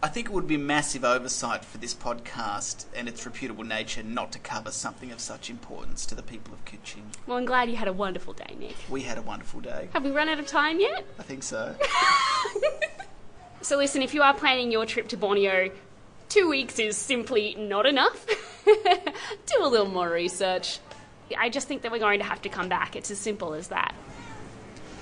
I 0.03 0.09
think 0.09 0.27
it 0.27 0.33
would 0.33 0.45
be 0.47 0.57
massive 0.57 1.03
oversight 1.03 1.65
for 1.65 1.79
this 1.79 1.95
podcast 1.95 2.85
and 2.93 3.07
its 3.07 3.25
reputable 3.25 3.63
nature 3.63 4.03
not 4.03 4.31
to 4.33 4.39
cover 4.39 4.69
something 4.69 5.11
of 5.11 5.19
such 5.19 5.49
importance 5.49 6.05
to 6.07 6.13
the 6.13 6.21
people 6.21 6.53
of 6.53 6.63
Kuching. 6.65 7.03
Well, 7.25 7.37
I'm 7.37 7.45
glad 7.45 7.69
you 7.71 7.75
had 7.77 7.87
a 7.87 7.93
wonderful 7.93 8.33
day, 8.33 8.55
Nick. 8.59 8.75
We 8.89 9.01
had 9.03 9.17
a 9.17 9.21
wonderful 9.23 9.61
day. 9.61 9.89
Have 9.93 10.03
we 10.03 10.11
run 10.11 10.29
out 10.29 10.37
of 10.37 10.45
time 10.45 10.79
yet? 10.79 11.07
I 11.17 11.23
think 11.23 11.41
so. 11.41 11.75
So, 13.65 13.77
listen, 13.77 14.03
if 14.03 14.13
you 14.13 14.21
are 14.21 14.35
planning 14.35 14.71
your 14.71 14.85
trip 14.85 15.07
to 15.07 15.17
Borneo, 15.17 15.71
two 16.29 16.47
weeks 16.47 16.77
is 16.77 16.95
simply 16.95 17.55
not 17.55 17.87
enough. 17.87 18.27
Do 18.65 19.55
a 19.59 19.67
little 19.67 19.87
more 19.87 20.07
research. 20.07 20.77
I 21.35 21.49
just 21.49 21.67
think 21.67 21.81
that 21.81 21.91
we're 21.91 21.97
going 21.97 22.19
to 22.19 22.25
have 22.25 22.43
to 22.43 22.49
come 22.49 22.69
back. 22.69 22.95
It's 22.95 23.09
as 23.09 23.17
simple 23.17 23.55
as 23.55 23.69
that. 23.69 23.95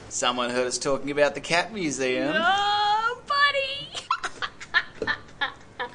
Someone 0.08 0.50
heard 0.50 0.66
us 0.66 0.78
talking 0.78 1.12
about 1.12 1.36
the 1.36 1.42
Cat 1.42 1.74
Museum. 1.74 2.32
Oh, 2.34 2.83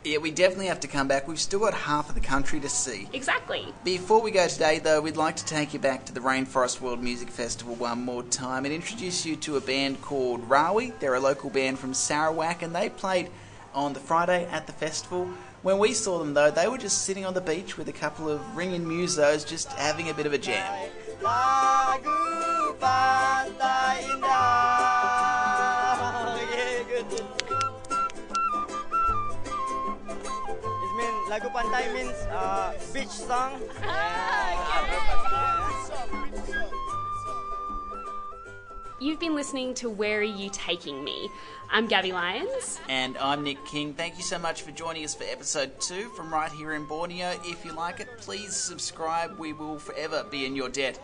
Yeah, 0.05 0.19
we 0.19 0.31
definitely 0.31 0.67
have 0.67 0.81
to 0.81 0.89
come 0.89 1.09
back. 1.09 1.27
We've 1.27 1.41
still 1.41 1.61
got 1.61 1.75
half 1.75 2.09
of 2.09 2.15
the 2.15 2.21
country 2.21 2.61
to 2.61 2.69
see. 2.69 3.09
Exactly. 3.13 3.67
Before 3.85 4.23
we 4.23 4.31
go 4.31 4.47
today, 4.47 4.79
though, 4.79 5.01
we'd 5.01 5.17
like 5.17 5.37
to 5.37 5.45
take 5.45 5.73
you 5.73 5.79
back 5.79 6.05
to 6.07 6.13
the 6.13 6.21
Rainforest 6.21 6.81
World 6.81 7.03
Music 7.03 7.29
Festival 7.29 7.75
one 7.75 8.05
more 8.05 8.23
time 8.23 8.65
and 8.65 8.73
introduce 8.73 9.27
you 9.27 9.37
to 9.37 9.57
a 9.57 9.61
band 9.61 10.01
called 10.01 10.49
Rawi. 10.49 10.99
They're 11.01 11.15
a 11.15 11.21
local 11.21 11.51
band 11.51 11.79
from 11.79 11.95
Sarawak, 11.95 12.63
and 12.63 12.75
they 12.75 12.89
played 12.89 13.31
on 13.75 13.93
the 13.93 14.01
Friday 14.01 14.47
at 14.51 14.67
the 14.67 14.73
festival. 14.73 15.29
When 15.63 15.79
we 15.79 15.93
saw 15.93 16.19
them, 16.19 16.35
though, 16.35 16.51
they 16.51 16.69
were 16.69 16.79
just 16.79 17.03
sitting 17.03 17.27
on 17.27 17.35
the 17.35 17.41
beach 17.41 17.77
with 17.77 17.89
a 17.89 17.93
couple 17.93 18.29
of 18.29 18.57
ringing 18.57 18.85
musos, 18.85 19.47
just 19.47 19.69
having 19.73 20.09
a 20.09 20.15
bit 20.15 20.27
of 20.27 20.33
a 20.33 20.39
jam. 20.39 20.89
Lagu 31.39 31.55
pantai 31.55 31.86
means 31.95 32.18
uh, 32.34 32.74
beach 32.91 33.14
song. 33.14 33.62
You've 38.99 39.20
been 39.20 39.36
listening 39.36 39.74
to 39.74 39.89
Where 39.89 40.18
Are 40.18 40.26
You 40.26 40.51
Taking 40.51 41.05
Me? 41.05 41.30
I'm 41.70 41.86
Gabby 41.86 42.11
Lyons. 42.11 42.80
And 42.89 43.16
I'm 43.18 43.45
Nick 43.45 43.64
King. 43.64 43.95
Thank 43.95 44.18
you 44.18 44.24
so 44.24 44.36
much 44.43 44.62
for 44.62 44.72
joining 44.72 45.05
us 45.05 45.14
for 45.14 45.22
episode 45.30 45.78
two 45.78 46.11
from 46.18 46.34
right 46.34 46.51
here 46.51 46.74
in 46.74 46.84
Borneo. 46.86 47.39
If 47.45 47.64
you 47.64 47.70
like 47.70 48.01
it, 48.01 48.09
please 48.18 48.57
subscribe. 48.57 49.39
We 49.39 49.53
will 49.53 49.78
forever 49.78 50.26
be 50.28 50.45
in 50.45 50.57
your 50.57 50.68
debt. 50.68 50.99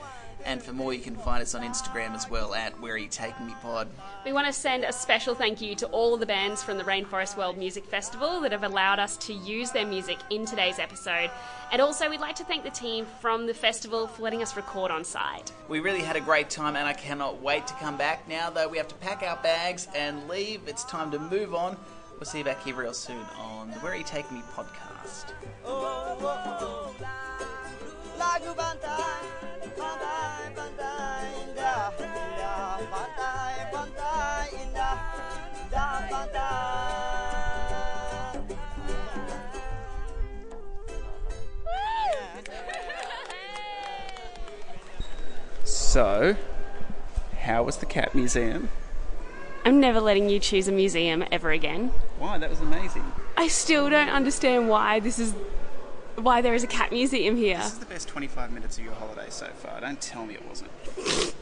And 0.45 0.63
for 0.63 0.73
more, 0.73 0.93
you 0.93 1.01
can 1.01 1.17
find 1.17 1.43
us 1.43 1.55
on 1.55 1.63
Instagram 1.63 2.15
as 2.15 2.29
well 2.29 2.55
at 2.55 2.79
Where 2.81 2.95
Are 2.95 2.99
You 2.99 3.09
Taking 3.09 3.47
Me 3.47 3.55
Pod. 3.63 3.89
We 4.27 4.33
want 4.33 4.47
to 4.47 4.53
send 4.53 4.85
a 4.85 4.93
special 4.93 5.35
thank 5.35 5.61
you 5.63 5.75
to 5.77 5.87
all 5.87 6.17
the 6.19 6.27
bands 6.27 6.63
from 6.63 6.77
the 6.77 6.85
Rainforest 6.85 7.37
World 7.37 7.57
Music 7.57 7.85
Festival 7.87 8.41
that 8.43 8.53
have 8.53 8.63
allowed 8.63 8.99
us 8.99 9.17
to 9.19 9.33
use 9.33 9.71
their 9.71 9.87
music 9.87 10.19
in 10.31 10.45
today's 10.45 10.79
episode. 10.79 11.31
And 11.73 11.81
also, 11.81 12.11
we'd 12.11 12.21
like 12.21 12.37
to 12.37 12.45
thank 12.45 12.63
the 12.63 12.71
team 12.71 13.07
from 13.21 13.47
the 13.47 13.55
festival 13.55 14.07
for 14.07 14.23
letting 14.23 14.43
us 14.43 14.55
record 14.55 14.91
on 14.91 15.03
site. 15.03 15.51
We 15.69 15.81
really 15.81 16.03
had 16.03 16.17
a 16.17 16.21
great 16.21 16.51
time, 16.51 16.77
and 16.77 16.87
I 16.87 16.93
cannot 16.93 17.41
wait 17.41 17.67
to 17.69 17.75
come 17.75 17.97
back. 17.97 18.29
Now, 18.29 18.51
though, 18.51 18.69
we 18.69 18.77
have 18.77 18.89
to 18.89 18.95
pack 18.97 19.23
our 19.23 19.37
bags 19.39 19.89
and 19.95 20.29
leave. 20.29 20.61
It's 20.67 20.85
time 20.85 21.11
to 21.13 21.19
move 21.19 21.55
on. 21.55 21.77
We'll 22.15 22.27
see 22.27 22.39
you 22.39 22.45
back 22.45 22.63
here 22.63 22.77
real 22.77 22.93
soon 22.93 23.25
on 23.39 23.71
the 23.71 23.77
Where 23.79 23.93
Are 23.93 23.97
You 23.97 24.05
Taking 24.05 24.37
Me 24.37 24.43
podcast. 24.55 25.33
Oh, 25.65 26.17
oh, 26.21 26.95
oh, 27.01 27.05
Pantai, 29.77 30.55
pantai 30.55 31.27
indah, 31.43 31.91
indah, 31.99 32.79
pantai, 32.91 33.55
pantai 33.73 34.47
indah, 34.63 34.97
indah 35.63 35.95
pantai. 36.11 36.55
So, 45.65 46.37
how 47.39 47.63
was 47.63 47.77
the 47.79 47.87
Cat 47.87 48.15
Museum? 48.15 48.69
I'm 49.65 49.81
never 49.81 50.01
letting 50.01 50.29
you 50.29 50.39
choose 50.41 50.69
a 50.69 50.73
museum 50.73 51.25
ever 51.33 51.51
again. 51.51 51.91
Why? 52.19 52.37
That 52.37 52.51
was 52.51 52.61
amazing. 52.61 53.05
I 53.37 53.49
still 53.49 53.89
don't 53.89 54.11
understand 54.11 54.69
why 54.69 55.01
this 55.01 55.19
is. 55.19 55.35
Why 56.17 56.41
there 56.41 56.55
is 56.55 56.65
a 56.65 56.67
cat 56.67 56.93
museum 56.93 57.37
here. 57.37 57.59
This 57.59 57.73
is 57.73 57.79
the 57.79 57.87
best 57.87 58.09
25 58.09 58.53
minutes 58.53 58.79
of 58.79 58.85
your 58.85 58.95
holiday 58.95 59.27
so 59.31 59.47
far. 59.47 59.81
Don't 59.81 60.01
tell 60.01 60.27
me 60.27 60.35
it 60.35 60.47
wasn't. 60.49 60.71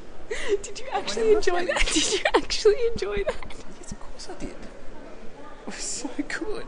Did 0.62 0.79
you 0.79 0.87
actually 0.93 1.35
enjoy 1.35 1.66
that? 1.66 1.87
Did 1.93 2.12
you 2.12 2.20
actually 2.35 2.87
enjoy 2.93 3.25
that? 3.25 3.55
Yes, 3.81 3.93
of 3.93 4.01
course 4.01 4.29
I 4.31 4.39
did. 4.39 4.51
It 4.51 5.66
was 5.66 5.75
so 5.77 6.11
good. 6.29 6.66